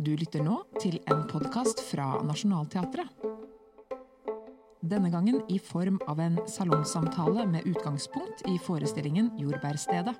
Du 0.00 0.14
lytter 0.16 0.40
nå 0.40 0.54
til 0.80 0.94
en 1.12 1.26
podkast 1.28 1.82
fra 1.84 2.14
Nationaltheatret. 2.24 3.10
Denne 4.80 5.10
gangen 5.12 5.42
i 5.52 5.58
form 5.60 5.98
av 6.08 6.22
en 6.24 6.38
salongsamtale 6.48 7.44
med 7.44 7.68
utgangspunkt 7.68 8.40
i 8.48 8.56
forestillingen 8.64 9.28
Jordbærstedet. 9.36 10.16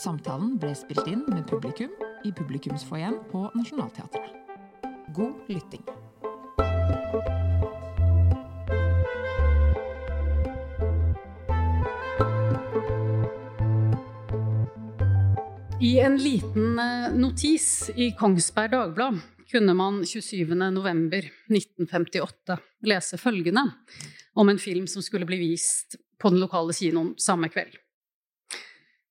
Samtalen 0.00 0.56
ble 0.56 0.72
spilt 0.80 1.04
inn 1.12 1.26
med 1.28 1.44
publikum 1.50 1.92
i 2.24 2.32
publikumsfoajeen 2.32 3.20
på 3.28 3.44
Nationaltheatret. 3.52 4.32
God 5.12 5.44
lytting. 5.52 5.84
I 15.84 16.00
en 16.00 16.16
liten 16.16 16.78
eh, 16.78 17.12
notis 17.12 17.90
i 17.94 18.12
Kongsberg 18.16 18.70
Dagblad 18.70 19.18
kunne 19.50 19.74
man 19.76 20.02
27.11.1958 20.02 22.56
lese 22.88 23.18
følgende 23.20 23.70
om 24.32 24.48
en 24.48 24.58
film 24.58 24.86
som 24.88 25.02
skulle 25.04 25.26
bli 25.28 25.36
vist 25.42 25.96
på 26.16 26.30
den 26.32 26.40
lokale 26.40 26.72
kinoen 26.72 27.12
samme 27.20 27.52
kveld. 27.52 27.76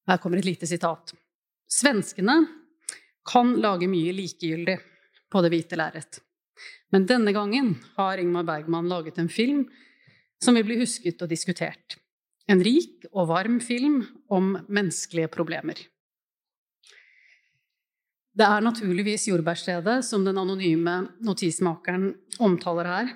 Her 0.10 0.18
kommer 0.18 0.42
et 0.42 0.50
lite 0.50 0.66
sitat. 0.66 1.14
Svenskene 1.70 2.42
kan 3.30 3.54
lage 3.62 3.86
mye 3.86 4.10
likegyldig 4.18 4.82
på 5.30 5.46
det 5.46 5.54
hvite 5.54 5.78
lerret. 5.78 6.26
Men 6.90 7.06
denne 7.06 7.30
gangen 7.38 7.78
har 8.00 8.18
Ingmar 8.18 8.50
Bergman 8.50 8.90
laget 8.90 9.22
en 9.22 9.30
film 9.30 9.70
som 10.42 10.58
vil 10.58 10.66
bli 10.66 10.82
husket 10.82 11.22
og 11.22 11.30
diskutert. 11.30 12.02
En 12.50 12.66
rik 12.66 13.06
og 13.14 13.30
varm 13.30 13.62
film 13.62 14.10
om 14.34 14.58
menneskelige 14.66 15.30
problemer. 15.38 15.78
Det 18.34 18.46
er 18.46 18.64
naturligvis 18.66 19.28
Jordbærstedet 19.30 20.00
som 20.08 20.24
den 20.26 20.40
anonyme 20.42 21.04
notismakeren 21.22 22.16
omtaler 22.42 22.90
her. 22.90 23.12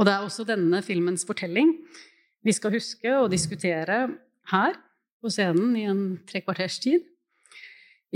Og 0.00 0.06
det 0.08 0.14
er 0.14 0.24
også 0.24 0.46
denne 0.48 0.80
filmens 0.84 1.26
fortelling 1.28 1.74
vi 2.40 2.54
skal 2.56 2.72
huske 2.72 3.10
og 3.18 3.28
diskutere 3.34 3.98
her 4.48 4.78
på 5.20 5.28
scenen 5.28 5.74
i 5.76 5.84
en 5.90 6.00
trekvarters 6.28 6.78
tid 6.80 7.04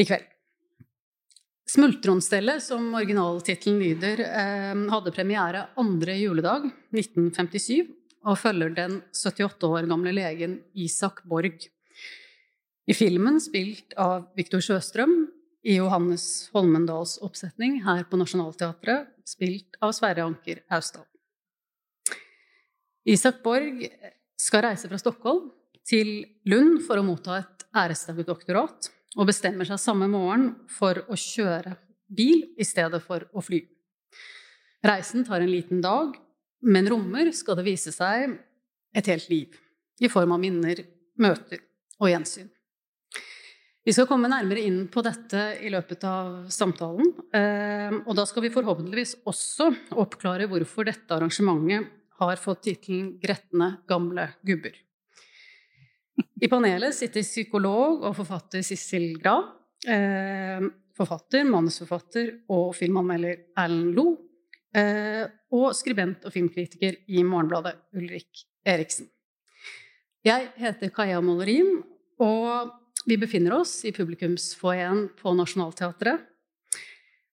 i 0.00 0.06
kveld. 0.08 0.24
Smultronstellet, 1.68 2.62
som 2.62 2.86
originaltittelen 2.96 3.78
lyder, 3.80 4.20
eh, 4.24 4.80
hadde 4.92 5.12
premiere 5.12 5.66
andre 5.76 6.16
juledag 6.20 6.70
1957 6.92 7.84
og 8.24 8.38
følger 8.40 8.72
den 8.72 9.02
78 9.12 9.68
år 9.68 9.88
gamle 9.88 10.12
legen 10.12 10.60
Isak 10.74 11.20
Borg. 11.28 11.68
I 12.88 12.92
filmen, 12.96 13.40
spilt 13.40 13.92
av 13.96 14.30
Viktor 14.36 14.60
Sjøstrøm, 14.60 15.26
i 15.64 15.78
Johannes 15.78 16.50
Holmendals 16.52 17.16
oppsetning 17.24 17.80
her 17.86 18.04
på 18.08 18.18
Nationaltheatret, 18.20 19.08
spilt 19.24 19.78
av 19.80 19.94
Sverre 19.96 20.26
Anker 20.26 20.60
Austdal. 20.72 21.06
Isak 23.08 23.42
Borg 23.44 23.82
skal 24.40 24.64
reise 24.66 24.88
fra 24.88 25.00
Stockholm 25.00 25.48
til 25.88 26.24
Lund 26.48 26.82
for 26.84 27.00
å 27.00 27.06
motta 27.06 27.38
et 27.40 27.64
æresdoktorat, 27.76 28.90
og 29.14 29.28
bestemmer 29.28 29.68
seg 29.68 29.80
samme 29.80 30.08
morgen 30.10 30.50
for 30.68 31.04
å 31.08 31.16
kjøre 31.18 31.76
bil 32.08 32.42
i 32.60 32.66
stedet 32.66 33.00
for 33.04 33.24
å 33.32 33.42
fly. 33.44 33.62
Reisen 34.84 35.24
tar 35.24 35.40
en 35.40 35.52
liten 35.52 35.80
dag, 35.84 36.16
men 36.64 36.88
rommer, 36.90 37.30
skal 37.32 37.56
det 37.60 37.68
vise 37.68 37.92
seg, 37.94 38.36
et 38.94 39.08
helt 39.10 39.30
liv, 39.32 39.56
i 40.00 40.10
form 40.12 40.34
av 40.36 40.42
minner, 40.42 40.82
møter 41.20 41.62
og 42.00 42.10
gjensyn. 42.10 42.50
Vi 43.84 43.92
skal 43.92 44.06
komme 44.08 44.30
nærmere 44.32 44.62
inn 44.64 44.86
på 44.88 45.02
dette 45.04 45.40
i 45.60 45.68
løpet 45.68 46.06
av 46.08 46.46
samtalen. 46.52 47.10
Eh, 47.36 47.92
og 48.08 48.14
da 48.16 48.22
skal 48.24 48.46
vi 48.46 48.50
forhåpentligvis 48.52 49.18
også 49.28 49.66
oppklare 50.00 50.46
hvorfor 50.48 50.86
dette 50.88 51.12
arrangementet 51.12 51.90
har 52.16 52.40
fått 52.40 52.62
tittelen 52.64 53.10
'Gretne 53.20 53.84
gamle 53.84 54.30
gubber'. 54.40 54.78
I 56.40 56.48
panelet 56.48 56.96
sitter 56.96 57.26
psykolog 57.26 58.06
og 58.08 58.16
forfatter 58.16 58.64
Sissel 58.64 59.18
Grav. 59.20 59.50
Eh, 59.84 60.64
forfatter, 60.96 61.44
manusforfatter 61.44 62.30
og 62.48 62.72
filmanmelder 62.78 63.50
Erlend 63.60 63.92
Lo. 63.98 64.06
Eh, 64.72 65.26
og 65.52 65.74
skribent 65.76 66.24
og 66.24 66.32
filmkritiker 66.32 66.96
i 67.12 67.20
Morgenbladet 67.22 67.76
Ulrik 67.92 68.46
Eriksen. 68.64 69.10
Jeg 70.24 70.48
heter 70.56 70.88
Kaja 70.88 71.20
Mollerin, 71.20 71.82
og 72.18 72.72
vi 73.04 73.18
befinner 73.18 73.52
oss 73.52 73.84
i 73.84 73.92
publikumsfoajeen 73.92 75.08
på 75.20 75.34
Nationaltheatret. 75.36 76.20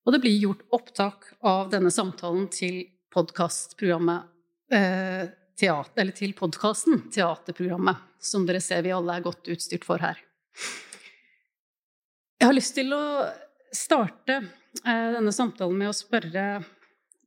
Og 0.05 0.15
det 0.15 0.21
blir 0.23 0.39
gjort 0.41 0.65
opptak 0.73 1.29
av 1.45 1.69
denne 1.71 1.91
samtalen 1.93 2.47
til 2.51 2.83
podkastprogrammet 3.13 4.73
eh, 4.73 5.29
Eller 5.61 6.15
til 6.17 6.33
podkasten 6.33 7.03
Teaterprogrammet, 7.13 7.99
som 8.19 8.47
dere 8.47 8.61
ser 8.63 8.81
vi 8.81 8.93
alle 8.95 9.19
er 9.19 9.25
godt 9.25 9.47
utstyrt 9.53 9.85
for 9.85 10.01
her. 10.01 10.17
Jeg 12.41 12.49
har 12.49 12.57
lyst 12.57 12.73
til 12.73 12.89
å 12.97 13.27
starte 13.69 14.39
eh, 14.41 15.09
denne 15.13 15.31
samtalen 15.31 15.77
med 15.77 15.91
å 15.91 15.95
spørre 15.95 16.45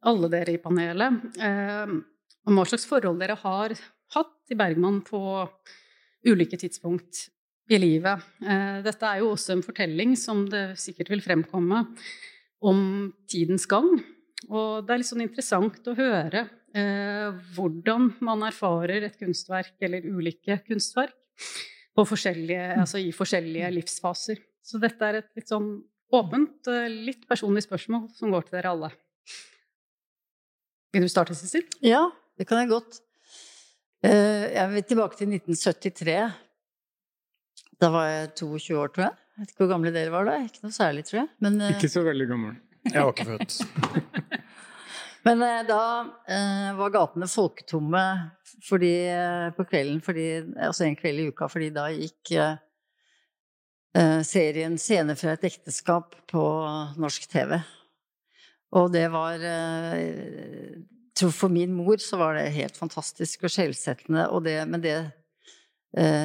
alle 0.05 0.28
dere 0.32 0.56
i 0.56 0.61
panelet 0.61 1.38
eh, 1.38 1.94
om 2.44 2.59
hva 2.59 2.66
slags 2.69 2.88
forhold 2.91 3.22
dere 3.22 3.38
har 3.41 3.76
hatt 4.16 4.34
til 4.49 4.59
Bergman 4.59 4.99
på 5.06 5.22
ulike 6.26 6.59
tidspunkt 6.59 7.28
i 7.72 7.78
livet. 7.80 8.25
Eh, 8.44 8.80
dette 8.84 9.08
er 9.08 9.22
jo 9.22 9.30
også 9.32 9.54
en 9.54 9.64
fortelling 9.64 10.14
som 10.20 10.44
det 10.50 10.75
sikkert 10.80 11.12
vil 11.14 11.22
fremkomme 11.25 11.84
om 12.64 12.80
tidens 13.30 13.64
gang. 13.69 13.88
Og 14.50 14.84
det 14.84 14.92
er 14.92 15.00
litt 15.00 15.08
sånn 15.08 15.25
interessant 15.25 15.88
å 15.88 15.97
høre 15.97 16.44
eh, 16.76 17.30
hvordan 17.56 18.10
man 18.25 18.44
erfarer 18.44 19.06
et 19.08 19.16
kunstverk, 19.20 19.76
eller 19.84 20.04
ulike 20.04 20.58
kunstverk, 20.66 21.16
forskjellige, 21.94 22.75
altså 22.82 23.00
i 23.00 23.14
forskjellige 23.14 23.70
livsfaser. 23.78 24.42
Så 24.64 24.81
dette 24.82 25.06
er 25.06 25.20
et 25.20 25.31
litt 25.38 25.48
sånn 25.48 25.78
åpent, 26.14 26.69
eh, 26.69 26.91
litt 26.92 27.25
personlig 27.31 27.64
spørsmål 27.64 28.10
som 28.19 28.34
går 28.34 28.48
til 28.48 28.58
dere 28.58 28.75
alle. 28.75 28.92
Vil 30.94 31.08
du 31.08 31.10
starte, 31.10 31.34
Sissel? 31.34 31.64
Ja, 31.82 32.04
det 32.38 32.46
kan 32.46 32.60
jeg 32.60 32.75
godt. 32.75 33.00
Jeg 34.04 34.69
vil 34.69 34.82
tilbake 34.84 35.16
til 35.16 35.31
1973. 35.32 36.44
Da 37.84 37.90
var 37.92 38.06
jeg 38.08 38.28
22 38.40 38.76
år, 38.80 38.92
tror 38.94 39.04
jeg. 39.04 39.16
Jeg 39.34 39.42
vet 39.42 39.50
ikke 39.50 39.64
hvor 39.64 39.70
gamle 39.74 39.90
dere 39.92 40.12
var 40.14 40.28
da. 40.28 40.38
Ikke 40.40 40.62
noe 40.64 40.72
særlig, 40.72 41.02
tror 41.04 41.18
jeg. 41.20 41.28
Men, 41.44 41.58
eh, 41.60 41.74
ikke 41.74 41.90
så 41.92 42.02
veldig 42.06 42.26
gammel. 42.30 42.54
Jeg 42.88 43.00
var 43.02 43.10
ikke 43.12 43.26
født. 43.28 43.56
Men 45.26 45.42
eh, 45.44 45.64
da 45.68 45.80
eh, 46.32 46.70
var 46.78 46.94
gatene 46.94 47.28
folketomme 47.28 48.04
fordi, 48.64 48.92
på 49.58 49.66
kvelden, 49.68 49.98
fordi, 50.04 50.28
altså 50.64 50.86
en 50.86 50.96
kveld 50.96 51.20
i 51.20 51.26
uka, 51.28 51.48
fordi 51.52 51.68
da 51.74 51.90
gikk 51.92 52.32
serien 54.24 54.78
'Scener 54.80 55.18
fra 55.18 55.34
et 55.36 55.44
ekteskap' 55.44 56.16
på 56.30 56.44
norsk 56.98 57.28
TV. 57.30 57.58
Og 58.74 58.88
det 58.94 59.04
var 59.12 59.44
tror 61.14 61.30
For 61.30 61.52
min 61.52 61.76
mor 61.76 62.00
så 62.02 62.16
var 62.18 62.34
det 62.34 62.48
helt 62.56 62.76
fantastisk 62.80 63.44
og 63.44 63.52
skjellsettende, 63.52 64.24
men 64.66 64.80
det 64.82 64.96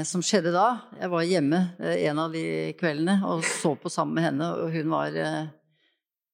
som 0.08 0.24
skjedde 0.26 0.50
da. 0.56 0.80
Jeg 0.98 1.12
var 1.12 1.28
hjemme 1.30 1.60
eh, 1.78 2.06
en 2.10 2.20
av 2.24 2.34
de 2.34 2.44
kveldene 2.80 3.20
og 3.30 3.44
så 3.46 3.76
på 3.78 3.92
sammen 3.94 4.18
med 4.18 4.26
henne, 4.26 4.48
og 4.58 4.74
hun 4.74 4.90
var 4.90 5.14
eh, 5.14 5.52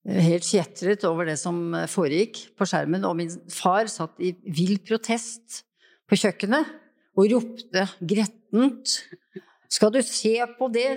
helt 0.06 0.46
kjetret 0.46 1.04
over 1.10 1.28
det 1.28 1.36
som 1.42 1.74
eh, 1.76 1.90
foregikk 1.92 2.42
på 2.56 2.68
skjermen. 2.70 3.04
Og 3.08 3.18
min 3.20 3.34
far 3.52 3.90
satt 3.92 4.16
i 4.24 4.32
vill 4.46 4.78
protest 4.86 5.64
på 6.08 6.20
kjøkkenet 6.22 6.72
og 7.16 7.32
ropte 7.32 7.86
grettent 8.04 9.00
Skal 9.72 9.92
du 9.92 10.02
se 10.06 10.38
på 10.60 10.68
det 10.72 10.90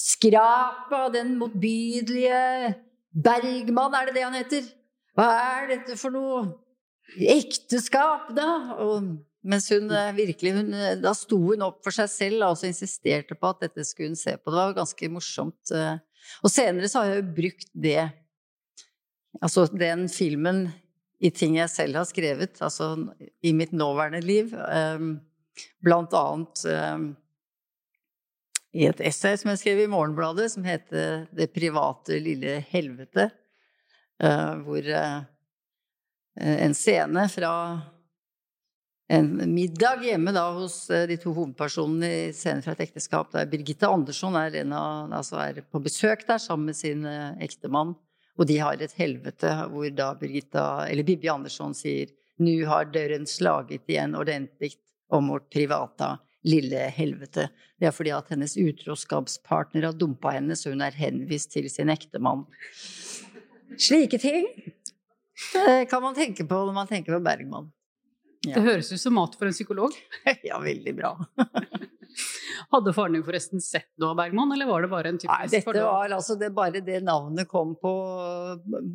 skrapet 0.00 0.96
av 0.96 1.10
den 1.14 1.34
motbydelige 1.38 2.74
Bergman, 3.10 3.94
er 3.94 4.08
det 4.08 4.14
det 4.16 4.24
han 4.24 4.38
heter? 4.38 4.66
Hva 5.18 5.26
er 5.34 5.68
dette 5.74 5.96
for 6.00 6.14
noe 6.14 6.44
ekteskap, 7.18 8.30
da? 8.36 8.78
Og 8.80 9.10
mens 9.46 9.70
hun 9.72 9.90
eh, 9.90 10.12
virkelig 10.16 10.52
hun, 10.58 10.74
eh, 10.74 10.96
Da 11.00 11.14
sto 11.16 11.38
hun 11.50 11.64
opp 11.64 11.80
for 11.84 11.94
seg 11.94 12.10
selv 12.12 12.46
og 12.48 12.64
insisterte 12.66 13.36
på 13.36 13.52
at 13.52 13.64
dette 13.64 13.84
skulle 13.88 14.12
hun 14.12 14.20
se 14.20 14.36
på. 14.36 14.50
Det 14.50 14.58
var 14.58 14.76
ganske 14.76 15.10
morsomt. 15.12 15.72
Eh. 15.74 15.96
Og 16.44 16.52
senere 16.52 16.90
så 16.90 17.00
har 17.00 17.12
jeg 17.12 17.22
jo 17.22 17.34
brukt 17.40 17.70
det 17.72 18.10
Altså 19.40 19.68
den 19.70 20.08
filmen 20.10 20.64
i 21.22 21.28
ting 21.30 21.54
jeg 21.54 21.70
selv 21.70 22.00
har 22.00 22.06
skrevet, 22.08 22.56
altså 22.58 22.96
i 23.46 23.52
mitt 23.54 23.70
nåværende 23.70 24.18
liv. 24.24 24.50
Blant 25.78 26.16
annet 26.18 26.64
i 28.74 28.88
et 28.88 29.02
essay 29.06 29.38
som 29.38 29.52
jeg 29.52 29.60
skrev 29.60 29.84
i 29.84 29.86
Morgenbladet, 29.92 30.48
som 30.50 30.66
heter 30.66 31.28
'Det 31.30 31.54
private 31.54 32.18
lille 32.18 32.58
helvete', 32.72 33.30
hvor 34.66 34.90
en 36.34 36.74
scene 36.74 37.28
fra 37.30 37.54
en 39.10 39.54
middag 39.54 40.04
hjemme 40.06 40.30
da 40.34 40.44
hos 40.54 40.84
eh, 40.90 41.06
de 41.10 41.16
to 41.18 41.32
hovedpersonene 41.34 42.10
i 42.10 42.18
Scenen 42.36 42.62
fra 42.62 42.76
et 42.76 42.84
ekteskap, 42.84 43.32
der 43.34 43.48
Birgitte 43.50 43.88
Andersson 43.90 44.36
er, 44.38 44.54
av, 44.70 45.10
altså 45.18 45.40
er, 45.42 45.58
på 45.66 45.82
besøk 45.82 46.22
der 46.28 46.38
sammen 46.38 46.70
med 46.70 46.78
sin 46.78 47.02
eh, 47.08 47.32
ektemann. 47.42 47.96
Og 48.38 48.46
de 48.46 48.60
har 48.62 48.78
et 48.78 48.94
helvete 48.96 49.50
hvor 49.72 49.88
da 49.92 50.12
Birgitta, 50.20 50.86
eller 50.86 51.06
Bibi 51.06 51.28
Andersson 51.32 51.74
sier 51.74 52.12
nu 52.40 52.54
har 52.70 52.86
døren 52.94 53.26
slaget 53.28 53.90
igjen 53.90 54.14
ordentlig 54.16 54.76
om 55.12 55.26
vårt 55.28 55.50
privata 55.52 56.14
lille 56.46 56.86
helvete. 56.94 57.48
Det 57.76 57.90
er 57.90 57.92
fordi 57.92 58.14
at 58.14 58.30
hennes 58.32 58.54
utroskapspartner 58.56 59.88
har 59.90 59.98
dumpa 59.98 60.36
henne, 60.38 60.54
så 60.56 60.70
hun 60.70 60.86
er 60.86 60.96
henvist 60.96 61.50
til 61.52 61.66
sin 61.68 61.90
ektemann. 61.92 62.46
Slike 63.74 64.22
ting 64.22 64.46
eh, 64.54 65.84
kan 65.90 66.06
man 66.06 66.16
tenke 66.16 66.46
på 66.46 66.62
når 66.62 66.78
man 66.78 66.88
tenker 66.88 67.18
på 67.18 67.22
Bergman. 67.26 67.72
Ja. 68.46 68.54
Det 68.56 68.62
høres 68.64 68.88
ut 68.94 69.00
som 69.02 69.12
mat 69.18 69.34
for 69.36 69.50
en 69.50 69.56
psykolog. 69.56 69.96
Ja, 70.46 70.60
veldig 70.62 70.94
bra. 70.96 71.14
Hadde 72.70 72.92
faren 72.94 73.14
din 73.14 73.22
forresten 73.24 73.60
sett 73.62 73.88
noe 74.00 74.10
av 74.12 74.16
Bergman, 74.18 74.50
eller 74.54 74.66
var 74.66 74.82
det 74.82 74.88
bare 74.90 75.10
en 75.12 75.18
Nei, 75.18 75.22
typisk 75.22 75.52
dette 75.52 75.66
fordom? 75.66 75.86
var 75.86 76.14
altså 76.16 76.34
det, 76.40 76.48
Bare 76.56 76.82
det 76.84 76.98
navnet 77.06 77.48
kom 77.50 77.76
på 77.78 77.92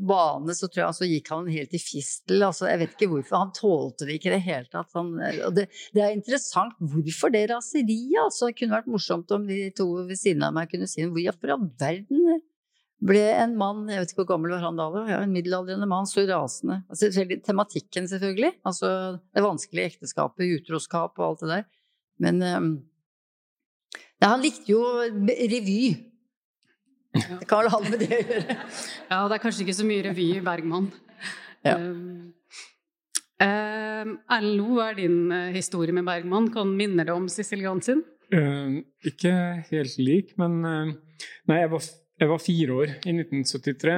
bane, 0.09 0.55
så 0.57 0.67
tror 0.67 0.81
jeg 0.83 0.97
så 0.99 1.07
gikk 1.09 1.31
han 1.33 1.47
helt 1.51 1.75
i 1.77 1.81
fistel. 1.81 2.43
Altså, 2.47 2.67
jeg 2.71 2.81
vet 2.81 2.95
ikke 2.97 3.09
hvorfor. 3.13 3.37
Han 3.43 3.53
tålte 3.55 4.07
det 4.09 4.17
ikke 4.17 4.31
i 4.31 4.35
det 4.35 4.41
hele 4.47 4.69
tatt. 4.71 4.91
Han, 4.97 5.13
det, 5.55 5.67
det 5.95 6.03
er 6.03 6.15
interessant 6.15 6.75
hvorfor 6.81 7.33
det 7.35 7.45
raseriet. 7.53 8.19
Altså, 8.25 8.49
det 8.49 8.59
kunne 8.59 8.77
vært 8.79 8.91
morsomt 8.91 9.31
om 9.37 9.47
de 9.47 9.61
to 9.77 9.87
ved 10.09 10.19
siden 10.19 10.43
av 10.47 10.55
meg 10.57 10.71
kunne 10.73 10.89
si 10.91 11.05
hvorfor 11.05 11.53
i 11.53 11.55
all 11.55 11.69
verden 11.79 12.41
ble 13.05 13.21
en 13.37 13.53
mann, 13.59 13.85
jeg 13.91 14.01
vet 14.01 14.11
ikke 14.11 14.23
hvor 14.23 14.31
gammel 14.33 14.55
var 14.55 14.65
han 14.65 14.79
da, 14.79 14.87
ja, 15.09 15.19
en 15.21 15.33
middelaldrende 15.35 15.87
mann, 15.89 16.07
så 16.09 16.23
rasende. 16.29 16.81
Altså, 16.89 17.11
selvfølgelig- 17.13 17.45
tematikken, 17.45 18.09
selvfølgelig. 18.09 18.51
Altså 18.65 18.89
det 19.35 19.45
vanskelige 19.45 19.93
ekteskapet, 19.93 20.49
utroskap 20.59 21.19
og 21.19 21.27
alt 21.29 21.43
det 21.43 21.51
der. 21.51 21.65
Men 22.25 22.41
um, 22.41 22.69
ja, 24.21 24.29
han 24.29 24.43
likte 24.43 24.71
jo 24.71 24.81
revy. 25.05 25.95
Det 27.15 27.47
kan 27.47 27.61
vel 27.63 27.71
ha 27.71 27.81
med 27.83 27.99
det 28.01 28.11
å 28.11 28.21
gjøre. 28.21 28.55
Ja, 29.09 29.19
det 29.27 29.37
er 29.37 29.43
kanskje 29.43 29.65
ikke 29.65 29.77
så 29.77 29.87
mye 29.87 30.05
revy 30.09 30.29
i 30.35 30.43
Bergman. 30.43 30.89
Ja. 31.65 31.75
Um, 31.79 32.33
um, 33.41 34.17
Lo, 34.45 34.67
hva 34.75 34.89
er 34.91 34.99
din 34.99 35.19
uh, 35.31 35.53
historie 35.55 35.95
med 35.95 36.07
Bergman? 36.07 36.49
Kan 36.53 36.75
minner 36.77 37.07
det 37.07 37.15
om 37.15 37.29
Sicilian 37.31 37.81
sin? 37.85 38.03
Uh, 38.33 38.81
ikke 39.05 39.31
helt 39.69 39.99
lik, 40.01 40.33
men 40.41 40.59
uh, 40.65 40.95
Nei, 41.47 41.61
jeg 41.61 41.71
var, 41.71 41.85
jeg 42.21 42.29
var 42.31 42.39
fire 42.43 42.75
år 42.81 42.93
i 43.05 43.13
1973, 43.15 43.95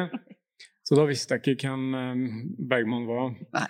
så 0.87 0.95
da 0.97 1.03
visste 1.09 1.35
jeg 1.37 1.55
ikke 1.57 1.67
hvem 1.69 1.95
eh, 1.99 2.23
Bergman 2.71 3.05
var. 3.09 3.33
Nei. 3.53 3.67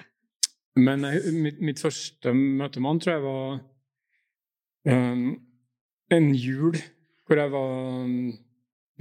Men 0.77 1.03
jeg, 1.07 1.33
mitt, 1.41 1.59
mitt 1.65 1.79
første 1.81 2.31
møte 2.37 2.79
med 2.79 2.91
han 2.91 2.99
tror 3.01 3.15
jeg 3.15 3.23
var 3.23 3.55
um, 4.93 5.23
en 6.13 6.27
jul 6.37 6.77
hvor 7.27 7.41
jeg 7.41 7.51
var 7.51 8.11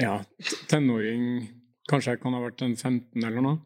ja, 0.01 0.15
t- 0.41 0.63
tenåring. 0.73 1.27
Kanskje 1.87 2.15
jeg 2.17 2.23
kan 2.25 2.35
ha 2.35 2.41
vært 2.43 2.65
en 2.67 2.75
15 2.75 3.23
eller 3.23 3.45
noe. 3.45 3.61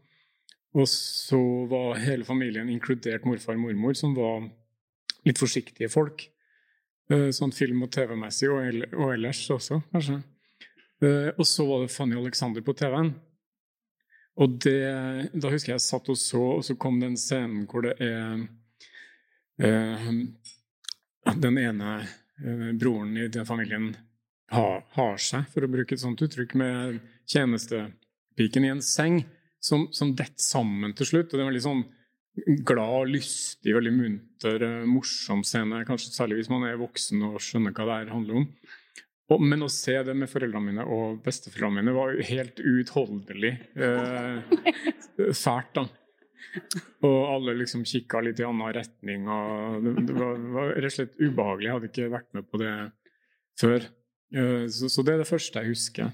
Og 0.76 0.84
så 0.90 1.38
var 1.70 1.96
hele 2.02 2.26
familien, 2.26 2.68
inkludert 2.70 3.24
morfar 3.26 3.56
og 3.56 3.62
mormor, 3.64 3.94
som 3.98 4.12
var 4.18 4.44
litt 5.26 5.40
forsiktige 5.40 5.88
folk. 5.90 6.26
Eh, 7.10 7.30
Sånn 7.34 7.54
film- 7.56 7.82
og 7.86 7.90
TV-messig, 7.94 8.50
og 8.52 9.14
ellers 9.14 9.40
også, 9.50 9.80
kanskje. 9.94 10.20
Eh, 11.02 11.32
Og 11.36 11.46
så 11.46 11.66
var 11.66 11.82
det 11.82 11.92
Fanny 11.92 12.16
Alexander 12.16 12.62
på 12.62 12.74
TV-en. 12.76 13.14
Og 14.40 14.58
det, 14.64 14.80
da 15.34 15.50
husker 15.52 15.72
jeg 15.72 15.80
jeg 15.80 15.84
satt 15.84 16.08
og 16.08 16.18
så, 16.18 16.40
og 16.60 16.64
så 16.64 16.76
kom 16.80 17.00
den 17.00 17.16
scenen 17.20 17.66
hvor 17.68 17.84
det 17.84 17.96
er 18.00 18.46
eh, 19.60 20.06
Den 21.36 21.58
ene 21.60 21.96
eh, 22.00 22.70
broren 22.78 23.16
i 23.18 23.28
den 23.28 23.48
familien 23.48 23.90
har, 24.50 24.84
har 24.96 25.20
seg, 25.20 25.44
for 25.52 25.62
å 25.66 25.70
bruke 25.70 25.94
et 25.94 26.02
sånt 26.02 26.22
uttrykk, 26.24 26.56
med 26.58 27.00
tjenestepiken 27.30 28.66
i 28.66 28.72
en 28.72 28.82
seng, 28.82 29.20
som, 29.62 29.88
som 29.92 30.14
detter 30.16 30.42
sammen 30.42 30.94
til 30.96 31.06
slutt. 31.06 31.30
Og 31.30 31.36
det 31.36 31.44
er 31.44 31.50
veldig 31.52 31.66
sånn 31.66 31.84
glad, 32.66 33.10
lystig, 33.12 33.74
veldig 33.76 33.92
munter, 33.94 34.64
eh, 34.66 34.86
morsom 34.88 35.44
scene. 35.46 35.84
Kanskje 35.88 36.14
særlig 36.14 36.40
hvis 36.40 36.52
man 36.52 36.64
er 36.68 36.80
voksen 36.80 37.22
og 37.28 37.40
skjønner 37.44 37.74
hva 37.76 37.86
det 37.90 37.98
her 37.98 38.14
handler 38.14 38.42
om. 38.42 38.48
Og, 39.30 39.42
men 39.42 39.62
å 39.62 39.70
se 39.70 39.94
det 40.06 40.14
med 40.18 40.30
foreldrene 40.30 40.72
mine 40.72 40.84
og 40.90 41.20
besteforeldrene 41.24 41.84
mine 41.84 41.94
var 41.94 42.14
jo 42.16 42.26
helt 42.32 42.60
uutholdelig 42.60 43.52
eh, 43.78 44.54
fælt, 45.44 45.74
da. 45.76 45.86
Og 47.06 47.18
alle 47.30 47.54
liksom 47.60 47.84
kikka 47.86 48.24
litt 48.26 48.40
i 48.42 48.46
annen 48.46 48.72
retning, 48.74 49.28
og 49.30 49.84
det, 49.84 49.92
det 50.08 50.16
var, 50.16 50.40
var 50.56 50.72
rett 50.74 50.90
og 50.90 50.96
slett 50.96 51.20
ubehagelig. 51.20 51.68
Jeg 51.68 51.76
hadde 51.76 51.90
ikke 51.92 52.10
vært 52.16 52.32
med 52.34 52.48
på 52.50 52.60
det 52.62 52.72
før. 53.60 53.86
Eh, 54.34 54.66
så, 54.72 54.90
så 54.90 55.06
det 55.06 55.14
er 55.14 55.22
det 55.22 55.30
første 55.30 55.62
jeg 55.62 55.76
husker. 55.76 56.10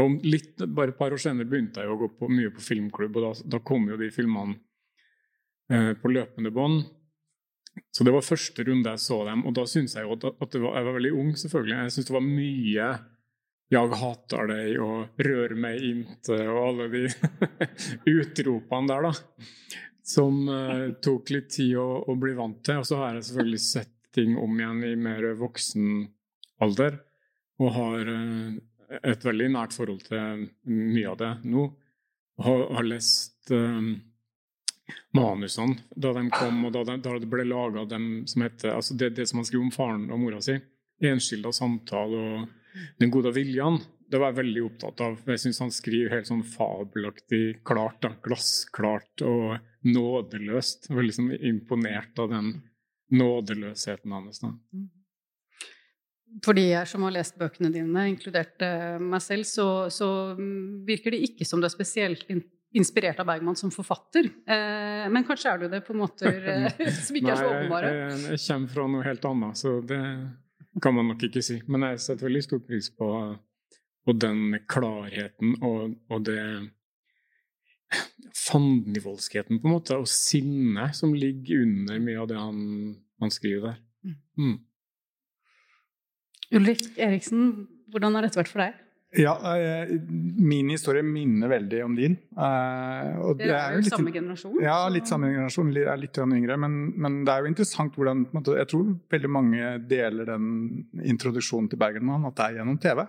Og 0.00 0.24
litt, 0.26 0.58
bare 0.74 0.94
et 0.94 0.98
par 0.98 1.14
år 1.14 1.20
senere 1.22 1.46
begynte 1.50 1.84
jeg 1.84 1.92
å 1.92 1.98
gå 2.00 2.10
på, 2.18 2.30
mye 2.32 2.50
på 2.54 2.64
filmklubb, 2.64 3.20
og 3.20 3.26
da, 3.28 3.32
da 3.56 3.60
kom 3.66 3.86
jo 3.92 3.98
de 4.00 4.08
filmene 4.14 4.56
eh, 5.70 5.92
på 6.00 6.10
løpende 6.10 6.54
bånd. 6.54 6.82
Så 7.94 8.04
det 8.06 8.12
var 8.14 8.26
første 8.26 8.64
runde 8.66 8.90
jeg 8.90 9.02
så 9.02 9.20
dem, 9.26 9.42
og 9.46 9.54
da 9.56 9.64
syns 9.70 9.96
jeg 9.96 10.06
jo 10.06 10.14
at, 10.16 10.26
var, 10.54 10.76
jeg 10.78 10.86
var 10.86 10.96
veldig 10.98 11.12
ung, 11.14 11.32
selvfølgelig. 11.38 11.76
Jeg 11.76 11.94
syns 11.94 12.08
det 12.10 12.16
var 12.16 12.26
mye 12.28 12.92
'Jeg 13.72 13.96
hater 13.98 14.50
deg' 14.50 14.82
og 14.84 15.08
'Rør 15.18 15.54
meg 15.58 15.80
inte' 15.82 16.36
og 16.52 16.58
alle 16.68 16.88
de 16.92 17.04
utropene 18.20 18.90
der, 18.92 19.08
da. 19.08 19.12
Som 20.04 20.44
uh, 20.52 20.92
tok 21.02 21.32
litt 21.32 21.48
tid 21.56 21.78
å, 21.80 22.04
å 22.06 22.14
bli 22.20 22.34
vant 22.36 22.60
til. 22.62 22.82
Og 22.82 22.86
så 22.86 23.00
har 23.00 23.16
jeg 23.16 23.24
selvfølgelig 23.30 23.62
sett 23.64 23.94
ting 24.14 24.36
om 24.38 24.52
igjen 24.60 24.84
i 24.84 24.94
mer 25.00 25.30
voksen 25.40 26.04
alder, 26.62 27.00
og 27.58 27.72
har 27.74 28.12
uh, 28.12 28.52
et 29.02 29.24
veldig 29.24 29.48
nært 29.56 29.74
forhold 29.74 30.04
til 30.06 30.44
mye 30.68 31.08
av 31.10 31.18
det 31.22 31.32
nå. 31.48 31.66
Har, 32.44 32.64
har 32.74 32.86
lest 32.86 33.50
eh, 33.54 33.90
manusene 35.16 35.78
da 35.96 36.12
de 36.16 36.26
kom, 36.32 36.64
og 36.66 36.74
da, 36.74 36.84
de, 36.90 36.98
da 37.04 37.16
det 37.20 37.30
ble 37.30 37.46
laga 37.48 37.84
altså 37.86 38.96
det, 39.00 39.14
det 39.16 39.26
som 39.30 39.40
han 39.40 39.48
skriver 39.48 39.64
om 39.64 39.74
faren 39.74 40.10
og 40.10 40.20
mora 40.20 40.40
si, 40.44 40.58
'Enskilda 41.02 41.52
samtale' 41.52 42.20
og 42.20 42.48
'Den 42.98 43.10
gode 43.10 43.32
viljen', 43.34 43.80
det 44.10 44.18
var 44.18 44.32
jeg 44.32 44.40
veldig 44.42 44.62
opptatt 44.66 45.00
av. 45.00 45.20
Jeg 45.26 45.40
syns 45.42 45.60
han 45.62 45.72
skriver 45.74 46.12
helt 46.12 46.28
sånn 46.28 46.42
fabelaktig 46.46 47.62
klart, 47.66 48.00
da, 48.04 48.12
glassklart 48.22 49.22
og 49.26 49.56
nådeløst. 49.86 50.88
Jeg 50.90 50.98
var 50.98 51.06
liksom 51.06 51.30
imponert 51.32 52.18
av 52.22 52.30
den 52.30 52.50
nådeløsheten 53.14 54.12
hans. 54.14 54.42
da. 54.44 54.52
For 56.44 56.56
de 56.56 56.66
som 56.90 57.06
har 57.06 57.14
lest 57.14 57.38
bøkene 57.38 57.70
dine, 57.74 58.06
inkludert 58.10 58.62
eh, 58.66 58.98
meg 59.02 59.22
selv, 59.22 59.46
så, 59.48 59.68
så 59.90 60.08
virker 60.86 61.14
det 61.14 61.24
ikke 61.30 61.46
som 61.48 61.62
du 61.62 61.68
er 61.68 61.74
spesielt 61.74 62.26
inspirert 62.74 63.20
av 63.22 63.28
Bergman 63.28 63.56
som 63.56 63.70
forfatter. 63.70 64.26
Eh, 64.26 65.04
men 65.12 65.26
kanskje 65.26 65.52
er 65.52 65.62
du 65.62 65.66
det 65.72 65.82
på 65.86 65.96
måter 65.96 66.38
eh, 66.52 66.86
som 66.98 67.18
ikke 67.18 67.32
er 67.32 67.40
så 67.40 67.48
Nei, 67.48 67.58
åpenbare. 67.58 67.90
Jeg, 67.92 68.12
jeg, 68.12 68.30
jeg 68.34 68.44
kommer 68.46 68.74
fra 68.74 68.86
noe 68.90 69.06
helt 69.06 69.28
annet, 69.30 69.60
så 69.60 69.74
det 69.86 70.00
kan 70.82 70.96
man 70.96 71.12
nok 71.12 71.26
ikke 71.28 71.42
si. 71.44 71.60
Men 71.70 71.88
jeg 71.88 72.02
setter 72.04 72.28
veldig 72.28 72.44
stor 72.48 72.62
pris 72.66 72.90
på, 72.98 73.10
på 74.04 74.16
den 74.18 74.58
klarheten 74.70 75.58
og, 75.62 75.94
og 76.10 76.26
det 76.26 76.40
fandenivoldskheten, 78.34 79.60
på 79.62 79.68
en 79.68 79.74
måte, 79.76 79.96
og 80.00 80.10
sinnet 80.10 80.96
som 80.98 81.14
ligger 81.14 81.62
under 81.62 82.00
mye 82.02 82.22
av 82.22 82.30
det 82.30 82.38
han, 82.40 82.62
han 83.22 83.32
skriver 83.32 83.68
der. 83.68 84.16
Mm. 84.40 84.56
Ulrik 86.54 86.88
Eriksen, 86.98 87.68
hvordan 87.92 88.18
har 88.18 88.26
dette 88.26 88.40
vært 88.40 88.50
for 88.50 88.64
deg? 88.64 88.80
Ja, 89.14 89.34
eh, 89.54 89.90
min 90.42 90.70
historie 90.72 91.04
minner 91.06 91.50
veldig 91.52 91.80
om 91.84 91.94
din. 91.94 92.16
Eh, 92.34 93.10
og 93.22 93.38
det 93.38 93.46
Dere 93.46 93.58
er 93.60 93.76
jo 93.76 93.82
litt, 93.84 93.94
samme 93.94 94.14
generasjon. 94.14 94.56
ja, 94.62 94.78
litt 94.90 95.10
samme 95.10 95.30
generasjon, 95.30 95.72
Jeg 95.74 95.90
er 95.92 96.00
litt 96.00 96.18
yngre, 96.18 96.56
men, 96.58 96.78
men 96.98 97.20
det 97.24 97.34
er 97.34 97.44
jo 97.44 97.52
interessant 97.52 97.94
hvordan 97.94 98.24
måte, 98.34 98.56
Jeg 98.58 98.70
tror 98.72 98.88
veldig 99.14 99.30
mange 99.30 99.74
deler 99.90 100.26
den 100.32 100.48
introduksjonen 101.02 101.70
til 101.70 101.78
Bergman, 101.78 102.26
at 102.26 102.34
det 102.34 102.48
er 102.48 102.58
gjennom 102.58 102.80
TV. 102.82 103.04